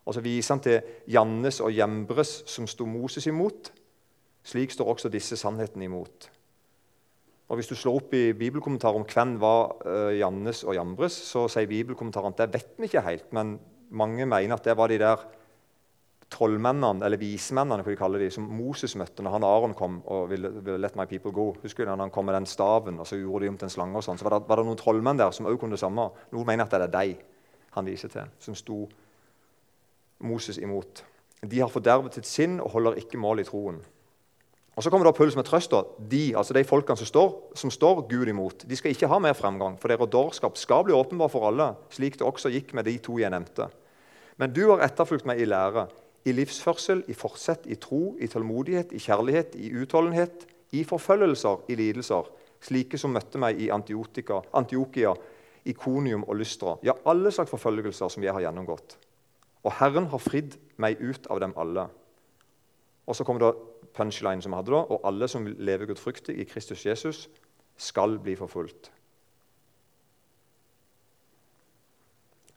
Og 0.09 0.17
så 0.17 0.25
viser 0.25 0.55
han 0.55 0.65
til 0.65 1.13
Jannes 1.13 1.61
og 1.61 1.75
Jembres, 1.75 2.39
som 2.49 2.65
sto 2.67 2.87
Moses 2.89 3.29
imot. 3.29 3.69
Slik 4.49 4.73
står 4.73 4.89
også 4.95 5.13
disse 5.13 5.37
sannhetene 5.37 5.85
imot. 5.85 6.31
Og 7.49 7.57
Hvis 7.57 7.69
du 7.69 7.75
slår 7.75 7.97
opp 7.97 8.13
i 8.13 8.33
bibelkommentarer 8.37 8.97
om 8.97 9.05
hvem 9.09 9.35
var 9.41 9.75
uh, 9.85 10.13
Jannes 10.17 10.63
og 10.63 10.75
Jambres, 10.77 11.15
så 11.31 11.47
sier 11.49 11.69
bibelkommentaren 11.69 12.33
at 12.33 12.41
det 12.43 12.53
vet 12.53 12.75
vi 12.77 12.89
ikke 12.89 13.05
helt, 13.05 13.31
men 13.33 13.57
mange 13.89 14.25
mener 14.25 14.53
at 14.53 14.65
det 14.65 14.77
var 14.77 14.89
de 14.89 14.99
der 15.01 15.23
trollmennene, 16.29 17.05
eller 17.05 17.19
vismennene, 17.19 17.83
hva 17.83 17.93
de 17.93 17.99
kaller 17.99 18.21
de, 18.23 18.29
som 18.33 18.45
Moses 18.45 18.95
møtte 18.99 19.23
når 19.25 19.35
han 19.35 19.45
Aron 19.47 19.75
kom 19.77 19.99
og 20.05 20.29
ville, 20.31 20.51
ville, 20.59 20.77
let 20.81 20.97
my 20.99 21.07
people 21.09 21.33
go. 21.35 21.49
Husker 21.63 21.85
du 21.85 21.91
når 21.91 22.05
han 22.05 22.13
kom 22.13 22.29
med 22.29 22.37
den 22.37 22.47
staven 22.49 23.01
og 23.01 23.07
så 23.09 23.17
gjorde 23.19 23.45
de 23.45 23.53
om 23.53 23.59
til 23.59 23.69
en 23.69 23.73
slange? 23.73 23.97
og 23.97 24.05
sånn, 24.05 24.19
så 24.19 24.27
var 24.27 24.37
det, 24.37 24.43
var 24.49 24.61
det, 24.61 24.67
noen 24.69 24.79
trollmenn 24.79 25.21
der 25.21 25.33
som 25.35 25.49
også 25.49 25.61
kunne 25.63 25.77
det 25.77 25.83
samme. 25.83 26.09
Noen 26.35 26.49
mener 26.49 26.67
at 26.67 26.75
det 26.75 26.85
er 26.85 26.95
deg 26.95 27.15
han 27.75 27.85
viser 27.89 28.11
til, 28.13 28.29
som 28.41 28.57
sto 28.57 28.83
Moses 30.25 30.57
imot. 30.61 31.03
De 31.41 31.61
har 31.61 31.71
fordervet 31.71 32.17
sitt 32.17 32.27
sinn 32.27 32.59
og 32.59 32.73
holder 32.75 32.99
ikke 33.01 33.21
mål 33.21 33.41
i 33.41 33.47
troen. 33.47 33.79
Og 34.79 34.83
Så 34.83 34.91
kommer 34.93 35.09
da 35.09 35.11
Paulus 35.11 35.35
med 35.35 35.43
trøst. 35.43 35.73
De 36.11 36.33
altså 36.37 36.53
de 36.55 36.63
folkene 36.63 36.95
som 36.95 37.07
står, 37.07 37.31
som 37.55 37.71
står, 37.71 38.05
Gud 38.07 38.29
imot, 38.31 38.63
de 38.63 38.75
skal 38.79 38.93
ikke 38.93 39.09
ha 39.11 39.17
mer 39.19 39.35
fremgang. 39.35 39.75
For 39.79 39.91
deres 39.91 40.07
dårskap 40.07 40.57
skal 40.57 40.85
bli 40.87 40.95
åpenbar 40.95 41.27
for 41.27 41.49
alle, 41.49 41.73
slik 41.91 42.15
det 42.15 42.27
også 42.27 42.51
gikk 42.53 42.71
med 42.73 42.87
de 42.87 42.97
to 43.03 43.17
jeg 43.19 43.31
nevnte. 43.33 43.67
Men 44.39 44.53
du 44.55 44.69
har 44.69 44.85
etterfulgt 44.85 45.27
meg 45.27 45.41
i 45.43 45.47
lære, 45.49 45.89
i 46.29 46.35
livsførsel, 46.35 47.03
i 47.09 47.15
forsett, 47.17 47.65
i 47.65 47.77
tro, 47.81 48.15
i 48.19 48.27
tålmodighet, 48.29 48.93
i 48.93 49.01
kjærlighet, 49.01 49.55
i 49.57 49.71
utholdenhet, 49.81 50.45
i 50.75 50.83
forfølgelser, 50.85 51.65
i 51.69 51.77
lidelser, 51.79 52.29
slike 52.61 52.99
som 52.99 53.13
møtte 53.15 53.41
meg 53.41 53.61
i 53.61 53.69
Antiokia, 53.73 55.13
Ikonium 55.69 56.25
og 56.27 56.39
Lystra. 56.39 56.75
Ja, 56.85 56.95
alle 57.09 57.31
slags 57.33 57.51
forfølgelser 57.51 58.11
som 58.11 58.23
jeg 58.23 58.35
har 58.35 58.45
gjennomgått. 58.45 58.97
Og 59.65 59.73
Herren 59.79 60.07
har 60.11 60.21
fridd 60.23 60.55
meg 60.79 61.01
ut 61.01 61.27
av 61.31 61.41
dem 61.43 61.55
alle. 61.59 61.89
Og 63.09 63.17
så 63.17 63.25
kommer 63.27 63.43
det 63.43 63.89
punchline 63.95 64.43
som 64.43 64.53
vi 64.53 64.59
hadde 64.59 64.75
da, 64.75 64.83
og 64.85 65.07
alle 65.07 65.27
som 65.31 65.47
lever 65.47 65.89
gudfryktig 65.89 66.37
i 66.39 66.47
Kristus 66.47 66.85
Jesus, 66.85 67.27
skal 67.79 68.19
bli 68.21 68.35
forfulgt. 68.39 68.91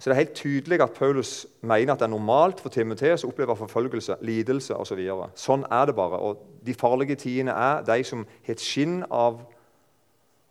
Så 0.02 0.10
det 0.10 0.16
er 0.16 0.24
helt 0.24 0.34
tydelig 0.34 0.80
at 0.82 0.96
Paulus 0.96 1.46
mener 1.60 1.92
at 1.92 2.00
det 2.00 2.08
er 2.08 2.10
normalt 2.10 2.58
for 2.58 2.74
Timoteus 2.74 3.22
å 3.22 3.28
oppleve 3.30 3.54
forfølgelse, 3.54 4.16
lidelse 4.26 4.74
osv. 4.74 4.98
Så 4.98 5.28
sånn 5.38 5.62
er 5.70 5.86
det 5.86 5.94
bare. 5.94 6.18
Og 6.18 6.40
de 6.66 6.74
farlige 6.74 7.14
tidene 7.22 7.54
er 7.54 7.84
de 7.86 8.00
som 8.08 8.24
har 8.26 8.56
et 8.56 8.64
skinn 8.64 9.04
av 9.06 9.38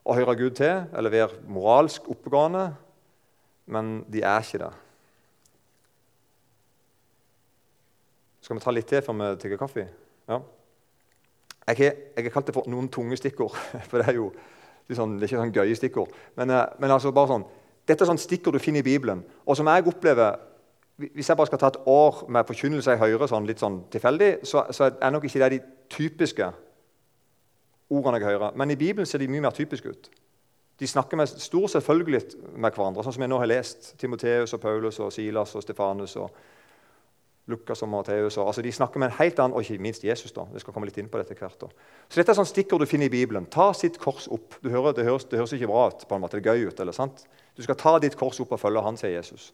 å 0.08 0.16
høre 0.16 0.38
Gud 0.40 0.56
til 0.56 0.88
eller 0.96 1.12
være 1.12 1.44
moralsk 1.52 2.08
oppegående, 2.16 2.64
men 3.76 3.92
de 4.08 4.24
er 4.24 4.48
ikke 4.48 4.64
det. 4.64 4.72
Skal 8.40 8.56
vi 8.56 8.64
ta 8.64 8.78
litt 8.80 8.88
til 8.88 9.04
før 9.04 9.20
vi 9.20 9.32
tigger 9.44 9.60
kaffe? 9.68 9.90
Ja. 10.32 10.40
Jeg 11.68 11.92
har, 12.16 12.32
kalt 12.32 12.48
det 12.48 12.56
for 12.56 12.72
noen 12.72 12.88
tunge 12.88 13.20
stikkord. 13.20 13.60
For 13.92 14.00
det 14.00 14.14
er 14.14 14.24
jo 14.24 14.32
det 14.32 14.96
er, 14.96 15.04
sånn, 15.04 15.20
det 15.20 15.28
er 15.28 15.30
ikke 15.30 15.44
sånn 15.44 15.58
gøye 15.60 15.76
stikkord. 15.76 16.16
Men, 16.40 16.56
eh, 16.56 16.70
men, 16.80 16.92
altså 16.92 17.12
bare 17.16 17.36
sånn, 17.36 17.52
dette 17.88 18.04
er 18.04 18.10
sånn 18.12 18.22
stikkord 18.22 18.58
du 18.58 18.63
finner 18.63 18.84
i 18.84 18.88
Bibelen. 18.88 19.24
Og 19.46 19.58
som 19.58 19.70
jeg 19.72 19.88
opplever, 19.88 20.48
Hvis 21.02 21.30
jeg 21.30 21.38
bare 21.38 21.48
skal 21.48 21.58
ta 21.58 21.67
et 21.67 21.78
år 21.89 22.26
med 22.30 22.46
forkynnelse 22.46 22.94
i 22.94 23.00
Høyre 23.00 23.26
sånn, 23.28 23.48
litt 23.48 23.58
sånn 23.58 23.80
tilfeldig, 23.89 24.44
så, 24.46 24.67
så 24.70 24.91
er 25.02 25.10
nok 25.10 25.24
ikke 25.26 25.39
det 25.39 25.48
de 25.50 25.60
typiske 25.89 26.46
ordene 27.89 28.20
jeg 28.20 28.28
hører. 28.28 28.52
Men 28.54 28.70
i 28.70 28.76
Bibelen 28.78 29.10
ser 29.10 29.17
de 29.17 29.28
mye 29.32 29.41
mer 29.41 29.56
typiske 29.56 29.89
ut. 29.89 30.10
De 30.78 30.88
snakker 30.88 31.17
med 31.17 31.32
stor 31.32 31.65
selvfølgelighet 31.74 32.36
med 32.54 32.76
hverandre, 32.76 33.02
sånn 33.02 33.15
som 33.15 33.26
jeg 33.26 33.32
nå 33.34 33.39
har 33.41 33.50
lest. 33.50 33.96
Timoteus 33.98 34.54
og 34.54 34.62
Paulus 34.62 35.00
og 35.00 35.10
Silas 35.15 35.56
og 35.56 35.65
Stefanus. 35.65 36.15
og 36.22 36.30
Lukas 37.52 37.82
og 37.82 37.89
Matteus. 37.89 38.38
Altså, 38.38 38.62
de 38.62 38.72
snakker 38.72 39.00
med 39.00 39.10
en 39.10 39.17
helt 39.17 39.39
annen, 39.39 39.56
og 39.56 39.62
ikke 39.62 39.82
minst 39.82 40.04
Jesus. 40.04 40.32
da. 40.32 40.46
Jeg 40.54 40.62
skal 40.62 40.74
komme 40.74 40.88
litt 40.88 40.98
inn 41.02 41.10
på 41.10 41.20
dette 41.20 41.36
hvert 41.38 41.60
da. 41.62 41.70
Så 42.08 42.20
Dette 42.20 42.34
er 42.34 42.38
sånn 42.38 42.50
stikkord 42.50 42.84
du 42.84 42.89
finner 42.89 43.10
i 43.10 43.13
Bibelen. 43.13 43.48
Ta 43.52 43.72
sitt 43.78 43.98
kors 44.02 44.28
opp. 44.32 44.60
Hører, 44.63 44.94
det, 44.98 45.06
høres, 45.08 45.26
det, 45.26 45.39
høres, 45.41 45.54
ikke 45.58 45.72
bra 45.72 45.88
ut. 45.89 46.06
på 46.08 46.15
en 46.15 46.22
måte, 46.22 46.39
Det 46.39 46.46
er 46.46 46.54
gøy 46.56 46.70
ut, 46.70 46.80
eller 46.80 46.96
sant? 46.96 47.26
Du 47.56 47.64
skal 47.66 47.78
ta 47.80 47.98
ditt 48.00 48.18
kors 48.20 48.40
opp 48.44 48.56
og 48.56 48.62
følge 48.62 48.84
han, 48.86 48.98
sier 49.00 49.18
Jesus. 49.18 49.52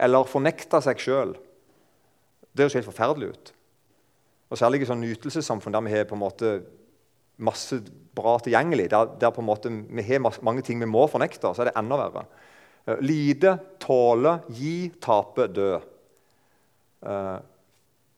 Eller 0.00 0.28
fornekte 0.28 0.80
seg 0.84 1.00
sjøl. 1.02 1.34
Det 2.50 2.66
høres 2.66 2.78
helt 2.80 2.88
forferdelig 2.88 3.32
ut. 3.32 3.52
Og 4.50 4.58
Særlig 4.58 4.82
i 4.82 4.88
sånn 4.88 5.02
nytelsessamfunn 5.04 5.76
der 5.76 5.84
vi 5.86 5.94
har 5.94 6.08
på 6.10 6.16
en 6.16 6.24
måte 6.24 6.54
masse 7.40 7.78
bra 8.16 8.34
tilgjengelig, 8.42 8.90
der, 8.92 9.12
der 9.20 9.32
på 9.32 9.40
en 9.40 9.48
måte 9.48 9.70
vi 9.70 10.04
har 10.04 10.20
mange 10.44 10.64
ting 10.66 10.80
vi 10.82 10.88
må 10.90 11.06
fornekte, 11.08 11.54
så 11.54 11.62
er 11.62 11.70
det 11.70 11.78
enda 11.78 11.96
verre. 12.00 12.24
Eh, 12.84 12.98
lide, 13.04 13.54
tåle, 13.80 14.40
gi, 14.56 14.90
tape, 15.00 15.46
dø. 15.54 15.70
Uh, 17.00 17.38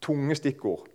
tunge 0.02 0.34
stikkord. 0.34 0.88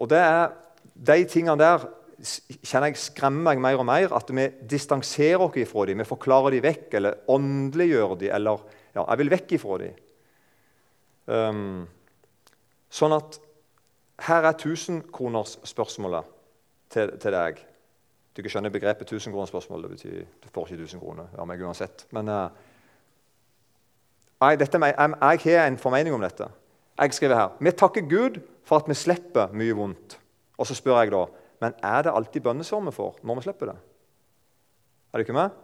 Og 0.00 0.08
det 0.08 0.20
er 0.24 0.54
de 0.94 1.24
tingene 1.28 1.58
der 1.60 1.84
kjenner 2.22 2.90
jeg 2.90 3.00
skremmer 3.02 3.50
meg 3.50 3.62
mer 3.62 3.80
og 3.82 3.88
mer. 3.88 4.14
At 4.16 4.30
vi 4.34 4.46
distanserer 4.68 5.42
oss 5.42 5.58
ifra 5.60 5.86
dem, 5.88 6.02
vi 6.02 6.08
forklarer 6.08 6.56
dem 6.56 6.64
vekk, 6.64 6.86
eller 7.00 7.18
åndeliggjør 7.32 8.16
dem, 8.20 8.34
eller 8.38 8.62
ja, 8.94 9.04
jeg 9.04 9.22
vil 9.22 9.32
vekk 9.32 9.56
ifra 9.58 9.80
dem. 9.82 9.98
Um, 11.32 11.82
sånn 12.92 13.14
at 13.16 13.38
her 14.26 14.46
er 14.46 14.58
tusenkronersspørsmålet 14.60 16.32
til, 16.92 17.14
til 17.22 17.34
deg. 17.34 17.62
Du 18.32 18.40
ikke 18.40 18.52
skjønner 18.54 18.72
begrepet 18.72 19.10
tusenkronersspørsmål. 19.10 19.84
Det 19.84 19.92
betyr 19.96 20.18
du 20.42 20.50
får 20.52 20.72
ikke 20.72 20.86
1000 20.86 21.02
kroner 21.02 21.32
av 21.36 21.48
meg 21.48 21.62
uansett. 21.64 22.06
Men 22.16 22.30
uh, 22.32 22.48
jeg, 24.42 24.60
dette, 24.62 24.80
jeg, 24.80 24.96
jeg, 24.96 25.44
har 25.58 25.68
en 25.68 25.78
formening 25.80 26.16
om 26.16 26.24
dette. 26.24 26.48
Jeg 27.02 27.16
skriver 27.16 27.38
her 27.38 27.54
vi 27.60 27.72
takker 27.76 28.08
Gud 28.08 28.40
for 28.68 28.80
at 28.80 28.88
vi 28.88 28.96
slipper 28.96 29.52
mye 29.56 29.76
vondt. 29.76 30.18
Og 30.60 30.68
så 30.68 30.76
spør 30.78 31.02
jeg 31.02 31.12
da 31.14 31.26
men 31.62 31.76
er 31.82 32.02
det 32.04 32.14
alltid 32.14 32.42
bønnesvar 32.44 32.82
vi 32.88 32.94
får 32.96 33.20
når 33.22 33.38
vi 33.38 33.46
slipper 33.46 33.70
det. 33.72 33.76
Er 35.12 35.20
du 35.20 35.26
ikke 35.26 35.36
med? 35.36 35.54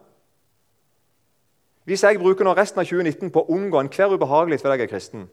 Hvis 1.88 2.04
jeg 2.04 2.20
bruker 2.20 2.44
nå 2.44 2.52
resten 2.54 2.82
av 2.82 2.88
2019 2.88 3.32
på 3.32 3.42
å 3.42 3.54
unngå 3.56 3.80
enhver 3.80 4.14
ubehagelighet 4.14 4.62
fordi 4.62 4.78
jeg 4.78 4.88
er 4.88 4.92
kristen 4.92 5.28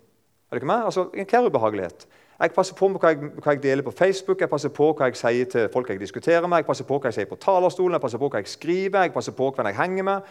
er 0.46 0.56
du 0.56 0.62
ikke 0.62 0.70
med? 0.70 0.86
Altså, 0.86 1.10
enhver 1.14 1.48
ubehagelighet. 1.50 2.08
Jeg 2.40 2.52
passer 2.52 2.76
på 2.76 2.88
hva 2.92 3.10
jeg, 3.12 3.30
hva 3.44 3.54
jeg, 3.56 3.62
deler 3.64 3.84
på 3.84 3.92
Facebook, 3.96 4.42
jeg 4.42 4.50
passer 4.52 4.70
på 4.70 4.90
hva 4.94 5.08
jeg 5.10 5.18
sier 5.18 5.48
til 5.52 5.70
folk 5.74 5.90
jeg 5.90 6.00
diskuterer 6.00 6.48
med, 6.48 6.62
jeg 6.62 6.68
passer 6.68 6.88
på 6.88 7.00
hva 7.00 7.10
jeg 7.10 7.18
sier 7.18 7.30
på 7.30 7.38
talerstolen, 7.40 7.96
jeg 7.96 8.04
passer 8.04 8.22
på 8.22 8.30
hva 8.30 8.42
jeg 8.44 8.52
skriver, 8.52 9.08
jeg 9.08 9.14
passer 9.16 9.36
på 9.36 9.50
hvem 9.56 9.70
jeg 9.72 9.78
henger 9.80 10.08
med. 10.08 10.30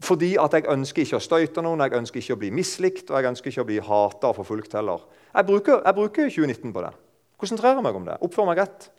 Fordi 0.00 0.30
at 0.42 0.56
jeg 0.56 0.66
ønsker 0.72 1.04
ikke 1.04 1.18
å 1.18 1.24
støyte 1.24 1.62
noen, 1.62 1.82
jeg 1.84 1.98
ønsker 1.98 2.22
ikke 2.22 2.36
å 2.36 2.40
bli 2.40 2.50
mislikt 2.56 3.10
og 3.10 3.18
jeg 3.18 3.30
ønsker 3.30 3.52
ikke 3.52 3.64
å 3.64 3.68
bli 3.68 3.78
hata 3.90 4.30
og 4.30 4.38
forfulgt 4.40 4.74
heller. 4.78 5.04
Jeg 5.34 5.46
bruker, 5.46 5.82
jeg 5.86 5.98
bruker 5.98 6.32
2019 6.34 6.74
på 6.74 6.84
det. 6.86 6.94
Konsentrerer 7.40 7.84
meg 7.84 7.96
om 7.96 8.08
det. 8.08 8.16
Oppfører 8.20 8.50
meg 8.50 8.62
rett. 8.64 8.90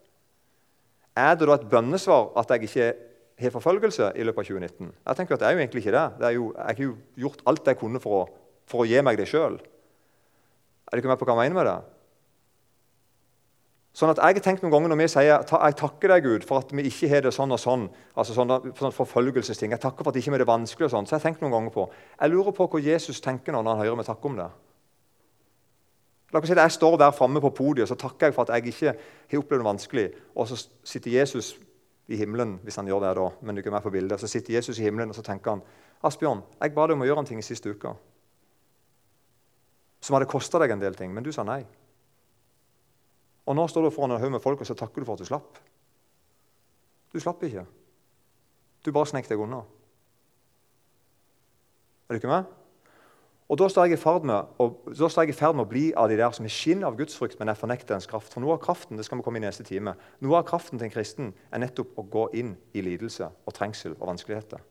Er 1.18 1.36
det 1.36 1.48
da 1.48 1.58
et 1.58 1.70
bønnesvar 1.70 2.32
at 2.40 2.52
jeg 2.54 2.70
ikke 2.70 2.92
har 3.42 3.54
forfølgelse 3.56 4.12
i 4.16 4.24
løpet 4.24 4.46
av 4.46 4.50
2019? 4.54 4.92
Jeg 5.08 5.18
tenker 5.18 5.36
at 5.36 5.42
det 5.42 5.48
er 5.48 5.56
jo 5.56 5.64
egentlig 5.64 5.84
ikke 5.84 5.98
det. 5.98 6.06
det 6.22 6.36
jo, 6.36 6.52
jeg 6.58 6.78
har 6.78 6.86
jo 6.86 6.94
gjort 7.26 7.42
alt 7.52 7.68
jeg 7.68 7.80
kunne 7.82 8.00
for 8.04 8.22
å, 8.22 8.28
for 8.70 8.84
å 8.84 8.88
gi 8.88 9.02
meg 9.04 9.20
det 9.20 9.28
sjøl. 9.28 9.60
Er 10.92 11.00
ikke 11.00 11.12
med 11.12 11.20
på 11.20 11.28
hva 11.28 11.36
jeg 11.36 11.52
mener 11.52 11.60
med 11.60 11.68
det? 11.68 11.80
Sånn 13.92 14.14
at 14.14 14.22
Jeg 14.24 14.38
har 14.38 14.44
tenkt 14.44 14.62
noen 14.64 14.72
ganger 14.72 14.94
når 14.94 15.00
vi 15.02 15.08
sier 15.12 15.26
jeg 15.28 15.76
takker 15.76 16.14
deg 16.14 16.24
Gud, 16.24 16.44
for 16.48 16.64
at 16.64 16.70
vi 16.72 16.86
ikke 16.88 17.10
har 17.12 17.26
det 17.26 17.34
sånn 17.36 17.52
og 17.52 17.60
sånn, 17.60 17.90
altså 18.16 18.36
sånne, 18.38 18.72
sånne 18.78 18.96
forfølgelsesting, 18.96 19.74
jeg 19.76 19.84
takker 19.84 20.06
for 20.06 20.12
at 20.12 20.16
det 20.16 20.24
ikke 20.24 20.38
er 20.38 20.44
det 20.46 20.48
vanskelig 20.48 20.88
og 20.88 20.94
sånn, 20.94 21.08
så 21.10 21.18
jeg 21.18 21.20
har 21.20 21.26
tenkt 21.26 21.44
noen 21.44 21.52
ganger 21.58 21.74
på, 21.76 21.90
jeg 22.16 22.32
lurer 22.32 22.56
på 22.56 22.70
hva 22.72 22.80
Jesus 22.86 23.20
tenker 23.24 23.52
når 23.52 23.68
han 23.68 23.82
hører 23.84 24.00
meg 24.00 24.08
takke 24.08 24.32
om 24.32 24.38
det. 24.40 24.48
La 26.32 26.40
oss 26.40 26.48
si 26.48 26.54
at 26.56 26.64
Jeg 26.64 26.72
står 26.72 26.98
der 26.98 27.12
framme 27.12 27.42
på 27.42 27.50
podiet 27.50 27.90
så 27.90 27.96
takker 28.00 28.30
jeg 28.30 28.36
for 28.36 28.48
at 28.48 28.56
jeg 28.56 28.72
ikke 28.72 28.94
har 28.96 29.42
opplevd 29.42 29.60
det 29.60 29.68
vanskelig. 29.68 30.06
Og 30.36 30.48
så 30.48 30.68
sitter 30.84 31.12
Jesus 31.12 31.58
i 32.08 32.16
himmelen, 32.16 32.60
hvis 32.64 32.76
han 32.76 32.88
gjør 32.88 33.04
det 33.04 33.16
da, 33.18 33.28
men 33.42 33.56
du 33.56 33.62
er 33.62 33.72
med 33.72 33.84
på 33.84 33.92
bildet, 33.92 34.20
så 34.20 34.28
sitter 34.28 34.54
Jesus 34.54 34.80
i 34.80 34.84
himmelen 34.84 35.10
og 35.10 35.16
så 35.16 35.24
tenker 35.24 35.52
han, 35.52 35.62
Asbjørn, 36.04 36.42
jeg 36.62 36.74
ba 36.74 36.88
deg 36.88 36.98
om 36.98 37.04
å 37.04 37.08
gjøre 37.08 37.24
en 37.24 37.30
ting 37.30 37.40
i 37.40 37.46
siste 37.46 37.70
uke 37.70 37.94
som 40.02 40.16
hadde 40.18 40.30
kosta 40.30 40.58
deg 40.58 40.74
en 40.74 40.82
del 40.82 40.96
ting, 40.98 41.12
men 41.14 41.24
du 41.24 41.30
sa 41.34 41.44
nei. 41.46 41.62
Og 43.46 43.58
nå 43.58 43.68
står 43.70 43.86
du 43.86 43.94
foran 43.94 44.16
en 44.16 44.22
haug 44.22 44.34
med 44.34 44.42
folk 44.42 44.64
og 44.64 44.68
så 44.68 44.74
takker 44.78 45.02
du 45.02 45.08
for 45.08 45.14
at 45.14 45.22
du 45.22 45.30
slapp. 45.30 45.60
Du 47.14 47.20
slapp 47.22 47.44
ikke. 47.46 47.68
Du 48.82 48.90
bare 48.96 49.10
snek 49.12 49.30
deg 49.30 49.42
unna. 49.42 49.62
Er 52.10 52.18
du 52.18 52.22
ikke 52.22 52.32
med? 52.32 52.50
Og 53.52 53.60
Da 53.60 53.68
står 53.68 53.90
jeg 53.90 53.98
i 53.98 54.00
ferd 54.00 54.24
med, 54.24 54.48
med, 54.56 55.60
å 55.60 55.68
bli 55.68 55.90
av 55.92 56.08
de 56.08 56.16
der 56.16 56.32
som 56.32 56.46
er 56.48 56.54
skinn 56.56 56.86
av 56.88 56.96
gudsfrykt, 56.96 57.36
men 57.40 57.50
jeg 57.52 57.60
fornekter 57.60 57.98
ens 57.98 58.08
kraft. 58.08 58.32
For 58.32 58.40
noe 58.40 58.56
av 58.56 58.62
kraften 58.64 58.96
det 58.96 59.04
skal 59.04 59.20
vi 59.20 59.26
komme 59.26 59.42
i 59.42 59.44
neste 59.44 59.66
time, 59.68 59.92
noe 60.24 60.38
av 60.40 60.46
kraften 60.48 60.80
til 60.80 60.88
en 60.88 60.94
kristen 60.94 61.34
er 61.52 61.60
nettopp 61.60 62.00
å 62.00 62.06
gå 62.08 62.30
inn 62.40 62.54
i 62.72 62.84
lidelse 62.86 63.28
og 63.28 63.56
trengsel 63.58 63.98
og 63.98 64.08
vanskeligheter. 64.14 64.64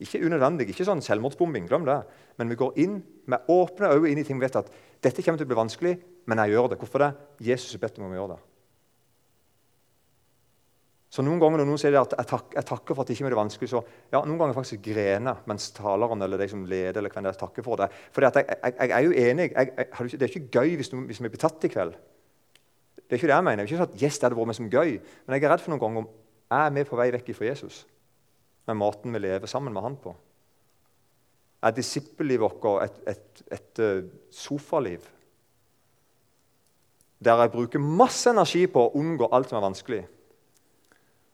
Ikke 0.00 0.22
unødvendig, 0.24 0.70
ikke 0.70 0.86
sånn 0.88 1.04
selvmordsbombing, 1.04 1.66
glem 1.68 1.84
det. 1.84 1.98
Men 2.40 2.48
vi 2.48 2.56
går 2.56 2.80
inn 2.80 3.00
med 3.28 3.50
åpne 3.52 3.92
øyne 3.92 4.14
inn 4.14 4.22
i 4.22 4.24
ting 4.24 4.40
vi 4.40 4.46
vet 4.46 4.56
at 4.56 4.70
dette 5.04 5.24
kommer 5.26 5.42
til 5.42 5.44
å 5.44 5.52
bli 5.52 5.58
vanskelig, 5.60 5.96
men 6.30 6.40
jeg 6.40 6.54
gjør 6.54 6.72
det. 6.72 6.78
Hvorfor 6.80 7.04
det? 7.04 7.10
Jesus 7.44 7.74
har 7.76 7.82
bedt 7.84 8.00
om 8.00 8.08
å 8.08 8.16
gjøre 8.16 8.38
det. 8.38 8.44
Så 11.08 11.24
noen 11.24 11.40
ganger 11.40 11.62
når 11.62 11.68
noen 11.70 11.80
sier 11.80 11.94
at 11.96 12.12
jeg, 12.12 12.28
tak, 12.28 12.50
jeg 12.52 12.68
takker 12.68 12.96
for 12.96 13.02
at 13.02 13.08
det 13.08 13.14
ikke 13.16 13.30
er 13.30 13.32
det 13.32 13.38
vanskelig, 13.38 13.70
så 13.70 13.80
ja, 14.12 14.20
noen 14.20 14.36
ganger 14.42 14.56
faktisk 14.58 14.82
grener 14.84 15.40
mens 15.48 15.70
taleren 15.76 16.20
eller 16.24 16.40
de 16.40 16.48
som 16.52 16.66
leder, 16.68 17.00
eller 17.00 17.14
hvem 17.14 17.24
det 17.24 17.32
er, 17.32 17.38
takker 17.40 17.64
for 17.64 17.80
det. 17.80 17.88
For 18.12 18.26
jeg, 18.26 18.44
jeg, 18.44 18.74
jeg, 18.76 18.92
er 18.92 19.06
jo 19.06 19.14
enig. 19.16 19.48
det 19.56 20.26
er 20.26 20.28
ikke 20.28 20.60
gøy 20.60 20.76
hvis, 20.76 20.92
hvis 20.92 21.22
vi 21.24 21.30
blir 21.32 21.40
tatt 21.40 21.64
i 21.64 21.72
kveld. 21.72 21.96
Det 23.08 23.16
er 23.16 23.22
ikke 23.22 23.30
det 23.30 23.38
jeg 23.38 23.46
mener. 23.46 23.62
Jeg 23.62 23.64
er 23.64 23.70
ikke 23.70 23.80
sånn 23.80 23.94
at 23.94 24.02
yes, 24.04 24.18
det 24.18 24.28
hadde 24.28 24.36
vært 24.36 24.50
meg 24.50 24.58
som 24.58 24.68
gøy. 24.68 24.90
Men 25.24 25.36
jeg 25.38 25.46
er 25.46 25.52
redd 25.54 25.64
for 25.64 25.72
noen 25.72 25.84
ganger 25.86 26.02
om 26.02 26.10
jeg 26.48 26.66
er 26.66 26.74
med 26.76 26.90
på 26.90 26.98
vei 27.00 27.08
vekk 27.16 27.32
fra 27.38 27.48
Jesus. 27.48 27.78
Med 28.68 28.76
måten 28.76 29.16
vi 29.16 29.22
lever 29.24 29.48
sammen 29.48 29.72
med 29.72 29.86
han 29.86 29.96
på. 30.02 30.12
Er 31.64 31.72
disippellivet 31.72 32.44
vårt 32.44 32.84
et, 32.84 33.00
et, 33.00 33.16
et, 33.16 33.42
et 33.56 33.82
eh, 33.86 34.04
sofaliv? 34.28 35.08
Der 37.24 37.40
jeg 37.42 37.54
bruker 37.56 37.80
masse 37.80 38.28
energi 38.28 38.66
på 38.68 38.84
å 38.84 38.92
unngå 39.00 39.32
alt 39.32 39.48
som 39.48 39.58
er 39.58 39.66
vanskelig. 39.70 40.04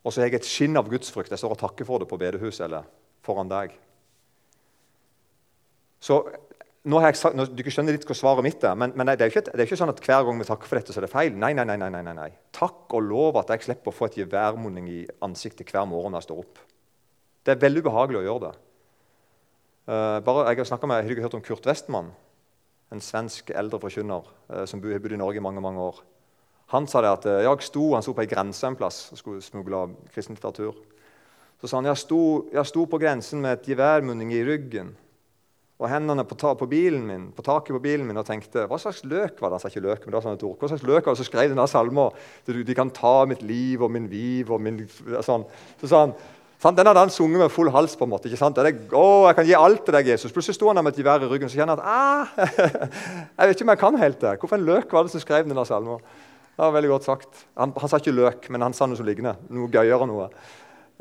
Og 0.05 0.13
så 0.13 0.21
har 0.21 0.29
jeg 0.29 0.43
et 0.43 0.49
skinn 0.49 0.77
av 0.77 0.89
gudsfrykt. 0.93 1.33
Jeg 1.33 1.41
står 1.41 1.57
og 1.57 1.61
takker 1.63 1.89
for 1.89 2.03
det 2.03 2.09
på 2.11 2.19
bedehuset 2.21 2.67
eller 2.67 2.89
foran 3.25 3.51
deg. 3.51 3.73
Så 6.05 6.21
nå 6.85 7.01
har 7.01 7.09
jeg 7.09 7.21
sagt, 7.23 7.37
nå, 7.39 7.47
Du 7.49 7.63
skjønner 7.65 7.97
litt 7.97 8.05
hva 8.05 8.17
svaret 8.17 8.45
mitt 8.45 8.65
er, 8.67 8.77
men, 8.77 8.93
men 8.93 9.09
det, 9.09 9.25
er 9.25 9.33
ikke, 9.33 9.55
ikke, 9.65 9.79
sånn 9.81 9.93
at 9.95 10.03
hver 10.05 10.27
gang 10.27 10.41
vi 10.41 10.49
takker 10.49 10.69
for 10.69 10.77
dette, 10.77 10.93
så 10.93 11.01
er 11.01 11.07
det 11.07 11.15
feil. 11.15 11.33
Nei, 11.41 11.55
nei, 11.57 11.65
nei, 11.65 11.79
nei, 11.81 11.89
nei, 11.95 12.13
nei. 12.13 12.29
Takk 12.53 12.93
og 12.93 13.07
lov 13.07 13.41
at 13.41 13.55
jeg 13.55 13.65
slipper 13.65 13.93
å 13.93 13.97
få 13.97 14.11
et 14.11 14.19
geværmunning 14.21 14.91
i 14.93 15.01
ansiktet 15.25 15.73
hver 15.73 15.89
morgen 15.89 16.13
når 16.13 16.25
jeg 16.25 16.29
står 16.29 16.43
opp. 16.45 16.61
Det 17.45 17.55
er 17.55 17.65
veldig 17.65 17.85
ubehagelig 17.85 18.21
å 18.21 18.27
gjøre 18.27 18.45
det. 18.45 18.53
Uh, 19.85 20.19
bare, 20.25 20.45
jeg 20.53 20.65
Har 20.69 20.87
med, 20.89 21.09
har 21.09 21.17
du 21.17 21.25
hørt 21.25 21.39
om 21.41 21.45
Kurt 21.45 21.67
Westman? 21.69 22.13
En 22.93 23.01
svensk 23.01 23.51
eldre 23.57 23.81
forkynner 23.81 24.29
uh, 24.53 24.65
som 24.69 24.85
har 24.85 25.01
bodd 25.01 25.17
i 25.17 25.21
Norge 25.21 25.41
i 25.41 25.45
mange 25.45 25.65
mange 25.65 25.81
år. 25.81 26.05
Han 26.73 26.89
sa 26.89 27.03
det 27.05 27.13
at 27.13 27.29
eh, 27.29 27.45
jeg 27.45 27.69
sto, 27.69 27.93
han 27.93 28.05
sto 28.05 28.15
på 28.17 28.25
ei 28.25 28.31
grense 28.31 28.67
en 28.67 28.79
plass 28.79 29.07
og 29.13 29.21
skulle 29.21 29.45
smugle 29.45 29.87
kristen 30.15 30.39
litteratur. 30.39 30.77
Så 31.61 31.71
sa 31.71 31.79
han 31.79 31.89
jeg 31.91 32.01
sto, 32.01 32.21
jeg 32.53 32.69
sto 32.69 32.85
på 32.89 33.01
grensen 33.01 33.43
med 33.45 33.59
et 33.59 33.73
geværmunning 33.73 34.33
i 34.35 34.45
ryggen 34.47 34.95
og 35.75 35.89
hendene 35.91 36.23
på, 36.25 36.37
ta, 36.39 36.53
på, 36.55 36.69
bilen 36.71 37.03
min, 37.09 37.25
på 37.35 37.43
taket 37.45 37.75
på 37.75 37.83
bilen 37.83 38.07
min 38.07 38.21
og 38.21 38.27
tenkte 38.29 38.63
Hva 38.71 38.79
slags 38.79 39.03
løk 39.05 39.41
var 39.43 39.51
det? 39.51 39.57
Han 39.57 39.63
sa 39.65 39.73
ikke 39.73 39.83
løk, 39.83 40.05
men 40.05 40.13
det 40.13 40.17
var 40.17 40.25
sånn 40.27 40.39
et 40.39 40.47
ord. 40.47 40.55
Hva 40.61 40.71
slags 40.71 40.87
løk 40.87 41.01
var 41.03 41.17
det? 41.17 41.21
Så 41.21 41.27
skrev 41.27 41.51
denne 41.51 41.67
salma? 41.69 42.07
De 42.47 42.77
kan 42.79 42.93
ta 42.95 43.25
mitt 43.29 43.43
liv 43.45 43.83
og 43.83 43.91
min 43.93 44.07
viv 44.11 44.53
og 44.55 44.63
min 44.63 44.79
sånn. 45.27 45.45
Så 45.83 45.91
sa 45.91 46.05
han 46.05 46.15
sant? 46.63 46.79
Den 46.79 46.89
hadde 46.89 47.03
han 47.03 47.13
sunget 47.13 47.43
med 47.43 47.53
full 47.53 47.73
hals. 47.75 47.97
på 47.99 48.07
en 48.07 48.13
måte, 48.15 48.31
ikke 48.31 48.39
sant? 48.41 48.57
Det, 48.57 48.87
å, 48.95 49.27
jeg 49.29 49.39
kan 49.41 49.49
gi 49.51 49.57
alt 49.59 49.83
til 49.85 49.99
deg, 49.99 50.13
Jesus. 50.15 50.33
Plutselig 50.33 50.57
sto 50.61 50.71
han 50.71 50.79
der 50.79 50.87
med 50.87 50.95
et 50.95 51.03
gevær 51.03 51.27
i 51.27 51.33
ryggen 51.33 51.51
så 51.51 51.59
kjenner 51.59 51.75
han 51.75 51.83
at 51.83 51.91
ah, 51.91 52.87
jeg 53.41 53.51
vet 53.51 53.57
ikke 53.57 53.67
om 53.67 53.75
jeg 53.75 53.83
kan 53.83 54.01
helt 54.05 54.23
det. 54.23 54.37
Hvorfor 54.45 54.61
en 54.61 54.69
løk 54.71 54.95
var 54.95 55.05
det 55.05 55.17
som 55.17 55.25
skrev 55.25 55.51
denne 55.51 55.67
salmen? 55.69 56.07
Det 56.55 56.63
var 56.63 56.75
veldig 56.77 56.91
godt 56.93 57.09
sagt. 57.09 57.47
Han, 57.59 57.73
han 57.83 57.91
sa 57.91 57.99
ikke 57.99 58.15
løk, 58.15 58.47
men 58.55 58.63
han 58.63 58.77
sa 58.77 58.87
noe 58.87 58.99
som 58.99 59.07
lignende. 59.09 59.35
Noe 59.51 59.71
gøyere 59.75 60.07
noe. 60.07 60.29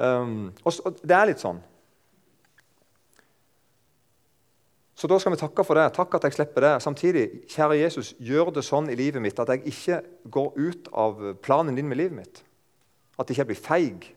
Um, 0.02 0.48
og, 0.64 0.80
og 0.82 1.04
det 1.06 1.14
er 1.14 1.30
litt 1.30 1.44
sånn. 1.44 1.60
Så 4.98 5.10
da 5.12 5.20
skal 5.20 5.34
vi 5.34 5.42
takke 5.42 5.66
for 5.68 5.78
det. 5.78 5.92
Takk 5.94 6.18
at 6.18 6.26
jeg 6.26 6.38
slipper 6.38 6.66
det. 6.66 6.72
Samtidig, 6.82 7.26
kjære 7.52 7.78
Jesus, 7.82 8.14
gjør 8.24 8.50
det 8.56 8.64
sånn 8.66 8.90
i 8.90 8.98
livet 8.98 9.22
mitt 9.22 9.40
at 9.42 9.52
jeg 9.52 9.66
ikke 9.74 10.00
går 10.34 10.58
ut 10.58 10.90
av 10.96 11.22
planen 11.46 11.78
din 11.78 11.90
med 11.90 12.00
livet 12.00 12.18
mitt. 12.18 12.42
At 13.20 13.30
ikke 13.30 13.44
jeg 13.44 13.50
blir 13.52 13.62
feig. 13.62 14.08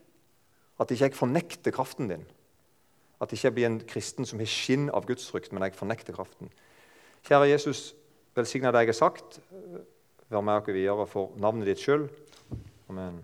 At 0.81 0.93
ikke 0.93 1.09
jeg 1.09 1.17
fornekter 1.17 1.75
kraften 1.75 2.09
din. 2.09 2.25
At 3.21 3.33
ikke 3.33 3.49
jeg 3.49 3.57
blir 3.57 3.69
en 3.69 3.81
kristen 3.89 4.25
som 4.29 4.41
har 4.41 4.49
skinn 4.49 4.89
av 4.93 5.05
gudsfrykt, 5.09 5.51
men 5.53 5.65
jeg 5.67 5.77
fornekter 5.77 6.17
kraften. 6.17 6.49
Kjære 7.27 7.51
Jesus, 7.51 7.91
velsigna 8.37 8.73
det 8.73 8.85
jeg 8.85 8.93
har 8.93 8.99
sagt. 9.01 9.39
Vær 10.27 10.43
med 10.43 10.59
oss 10.59 10.67
videre 10.75 11.07
for 11.07 11.31
navnet 11.39 11.69
ditt 11.69 11.79
skyld. 11.79 12.09
Amen. 12.91 13.21